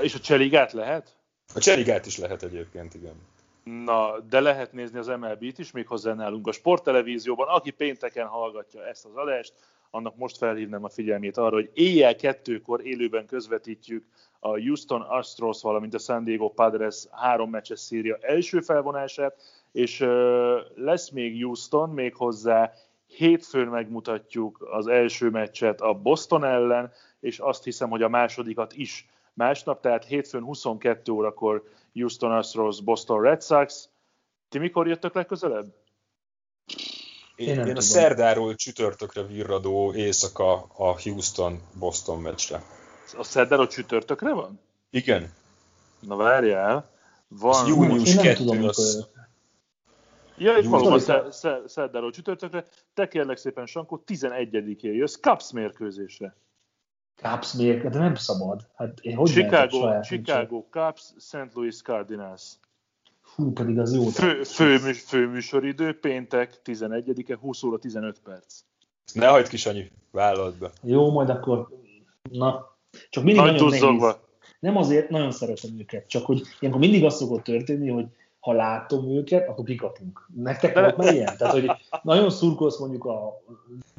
És 0.00 0.14
a 0.14 0.18
Cseligát 0.18 0.72
lehet? 0.72 1.16
A 1.54 1.58
Cseligát 1.58 2.06
is 2.06 2.18
lehet 2.18 2.42
egyébként, 2.42 2.94
igen. 2.94 3.14
Na, 3.84 4.20
de 4.28 4.40
lehet 4.40 4.72
nézni 4.72 4.98
az 4.98 5.06
MLB-t 5.06 5.58
is, 5.58 5.70
méghozzá 5.70 6.14
nálunk 6.14 6.46
a 6.46 6.52
sporttelevízióban. 6.52 7.48
Aki 7.48 7.70
pénteken 7.70 8.26
hallgatja 8.26 8.86
ezt 8.86 9.04
az 9.04 9.14
adást, 9.14 9.52
annak 9.90 10.16
most 10.16 10.36
felhívnám 10.36 10.84
a 10.84 10.88
figyelmét 10.88 11.36
arra, 11.36 11.54
hogy 11.54 11.70
éjjel 11.74 12.16
kettőkor 12.16 12.86
élőben 12.86 13.26
közvetítjük 13.26 14.04
a 14.40 14.48
Houston 14.48 15.00
Astros, 15.00 15.62
valamint 15.62 15.94
a 15.94 15.98
San 15.98 16.24
Diego 16.24 16.48
Padres 16.48 17.06
három 17.10 17.50
meccses 17.50 17.80
szíria 17.80 18.18
első 18.20 18.60
felvonását, 18.60 19.36
és 19.72 19.98
lesz 20.74 21.10
még 21.10 21.42
Houston, 21.42 21.90
még 21.90 22.14
hozzá 22.14 22.72
hétfőn 23.06 23.68
megmutatjuk 23.68 24.66
az 24.70 24.86
első 24.86 25.30
meccset 25.30 25.80
a 25.80 25.94
Boston 25.94 26.44
ellen, 26.44 26.92
és 27.20 27.38
azt 27.38 27.64
hiszem, 27.64 27.90
hogy 27.90 28.02
a 28.02 28.08
másodikat 28.08 28.72
is 28.72 29.08
másnap, 29.34 29.80
tehát 29.80 30.04
hétfőn 30.04 30.42
22 30.42 31.12
órakor 31.12 31.62
Houston 31.92 32.32
Astros, 32.32 32.80
Boston 32.80 33.22
Red 33.22 33.42
Sox. 33.42 33.88
Ti 34.48 34.58
mikor 34.58 34.88
jöttök 34.88 35.14
legközelebb? 35.14 35.74
Én, 37.36 37.48
én, 37.48 37.66
én 37.66 37.76
a 37.76 37.80
szerdáról 37.80 38.54
csütörtökre 38.54 39.22
virradó 39.22 39.92
éjszaka 39.94 40.52
a 40.76 41.00
Houston-Boston 41.02 42.20
meccsre. 42.20 42.62
A 43.16 43.22
szerdáról 43.22 43.66
csütörtökre 43.66 44.32
van? 44.32 44.60
Igen. 44.90 45.32
Na 46.00 46.16
várjál. 46.16 46.90
Van... 47.28 47.60
Az 47.60 47.68
június 47.68 48.14
2 48.14 48.66
az... 48.66 49.08
Ja, 50.36 50.56
és 50.56 50.66
valóban 50.66 51.00
szerdáról 51.66 52.10
csütörtökre. 52.10 52.64
Te 52.94 53.08
kérlek 53.08 53.36
szépen, 53.36 53.66
Sankó, 53.66 54.02
11-én 54.06 54.92
jössz 54.92 55.16
Cubs 55.16 55.52
mérkőzésre. 55.52 56.36
Cubs 57.16 57.52
mérkőzésre, 57.52 57.88
de 57.90 57.98
nem 57.98 58.14
szabad. 58.14 58.66
Hát 58.76 58.98
én 59.00 59.16
hogy 59.16 59.30
Chicago, 59.30 60.00
Chicago 60.00 60.64
Cubs, 60.70 61.12
St. 61.18 61.54
Louis 61.54 61.82
Cardinals. 61.82 62.42
Hú, 63.34 63.52
pedig 63.52 63.78
az 63.78 63.94
jó. 63.94 64.04
Fő, 64.04 64.42
fő, 64.42 64.92
fő 64.92 65.28
műsoridő, 65.28 65.98
péntek 65.98 66.60
11-e, 66.64 67.36
20 67.36 67.62
óra 67.62 67.78
15 67.78 68.20
perc. 68.20 68.60
Ne 69.12 69.26
hagyd 69.26 69.48
ki, 69.48 69.56
Sanyi, 69.56 69.90
vállalt 70.10 70.58
be. 70.58 70.70
Jó, 70.82 71.10
majd 71.10 71.28
akkor, 71.28 71.68
na, 72.30 72.77
csak 73.10 73.24
mindig 73.24 73.42
Nagy 73.42 73.52
nagyon 73.52 73.68
nehéz. 73.68 74.16
Nem 74.58 74.76
azért, 74.76 75.08
nagyon 75.08 75.30
szeretem 75.30 75.70
őket, 75.78 76.08
csak 76.08 76.24
hogy 76.26 76.42
ilyenkor 76.60 76.82
mindig 76.82 77.04
az 77.04 77.16
szokott 77.16 77.44
történni, 77.44 77.88
hogy 77.88 78.06
ha 78.40 78.52
látom 78.52 79.10
őket, 79.10 79.48
akkor 79.48 79.64
kikapunk. 79.64 80.28
Nektek 80.34 80.74
volt 80.74 80.96
már 80.96 81.14
ilyen? 81.14 81.36
Tehát, 81.36 81.54
hogy 81.54 81.70
nagyon 82.02 82.30
szurkolsz 82.30 82.78
mondjuk 82.78 83.04
a 83.04 83.42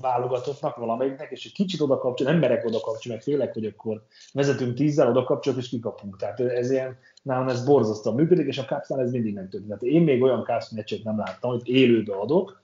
válogatottnak 0.01 0.75
valamelyiknek, 0.75 1.31
és 1.31 1.45
egy 1.45 1.51
kicsit 1.51 1.81
oda 1.81 1.97
kapcsol, 1.97 2.31
nem 2.31 2.39
merek 2.39 2.65
oda 2.65 2.79
kapcsolni, 2.79 3.09
mert 3.09 3.23
félek, 3.23 3.53
hogy 3.53 3.65
akkor 3.65 4.05
vezetünk 4.33 4.75
tízzel, 4.75 5.09
oda 5.09 5.23
kapcsolok, 5.23 5.59
és 5.59 5.69
kikapunk. 5.69 6.17
Tehát 6.17 6.39
ez 6.39 6.71
ilyen, 6.71 6.97
nálam 7.21 7.47
ez 7.47 7.65
borzasztóan 7.65 8.15
működik, 8.15 8.47
és 8.47 8.57
a 8.57 8.65
Cubsnál 8.65 8.99
ez 8.99 9.11
mindig 9.11 9.33
nem 9.33 9.49
történik. 9.49 9.67
Tehát 9.67 9.95
én 9.95 10.01
még 10.01 10.21
olyan 10.21 10.43
Cubs 10.43 10.69
meccset 10.69 11.03
nem 11.03 11.17
láttam, 11.17 11.51
hogy 11.51 11.69
élőbe 11.69 12.15
adok, 12.15 12.61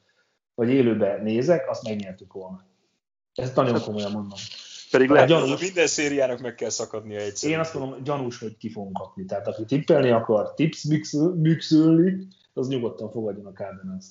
vagy 0.55 0.69
élőbe 0.69 1.21
nézek, 1.21 1.69
azt 1.69 1.83
megnyertük 1.83 2.33
volna. 2.33 2.63
Ezt 3.33 3.55
nagyon 3.55 3.81
komolyan 3.81 4.11
mondom. 4.11 4.37
Pedig 4.95 5.09
lehet, 5.09 5.29
gyanús, 5.29 5.61
minden 5.61 5.87
szériának 5.87 6.39
meg 6.39 6.55
kell 6.55 6.69
szakadnia 6.69 7.19
egyszer. 7.19 7.49
Én 7.49 7.59
azt 7.59 7.73
mondom, 7.73 8.03
gyanús, 8.03 8.39
hogy 8.39 8.57
ki 8.57 8.69
fogunk 8.71 8.97
kapni. 8.97 9.25
Tehát 9.25 9.47
aki 9.47 9.65
tippelni 9.65 10.09
akar, 10.11 10.53
tips 10.53 10.83
mixülni, 11.35 12.27
az 12.53 12.67
nyugodtan 12.67 13.11
fogadjon 13.11 13.45
a 13.45 13.51
cardinals 13.51 14.05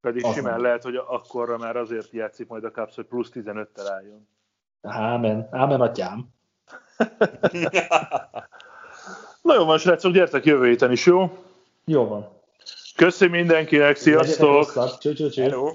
Pedig 0.00 0.24
Az 0.24 0.34
simán 0.34 0.52
nem. 0.52 0.62
lehet, 0.62 0.82
hogy 0.82 0.96
akkorra 0.96 1.58
már 1.58 1.76
azért 1.76 2.12
játszik 2.12 2.48
majd 2.48 2.64
a 2.64 2.70
Cubs, 2.70 2.94
hogy 2.94 3.04
plusz 3.04 3.30
15-tel 3.34 3.86
álljon. 3.90 4.28
Ámen, 4.82 5.48
ámen 5.50 5.80
atyám. 5.80 6.28
Na 9.42 9.54
jó 9.54 9.64
van, 9.64 9.78
srácok, 9.78 10.12
gyertek 10.12 10.44
jövő 10.44 10.66
héten 10.66 10.92
is, 10.92 11.06
jó? 11.06 11.38
Jó 11.84 12.04
van. 12.06 12.28
Köszi 12.96 13.26
mindenkinek, 13.26 13.96
sziasztok! 13.96 14.98
Cső, 14.98 15.12
cső, 15.12 15.28
cső. 15.28 15.42
Hello! 15.42 15.74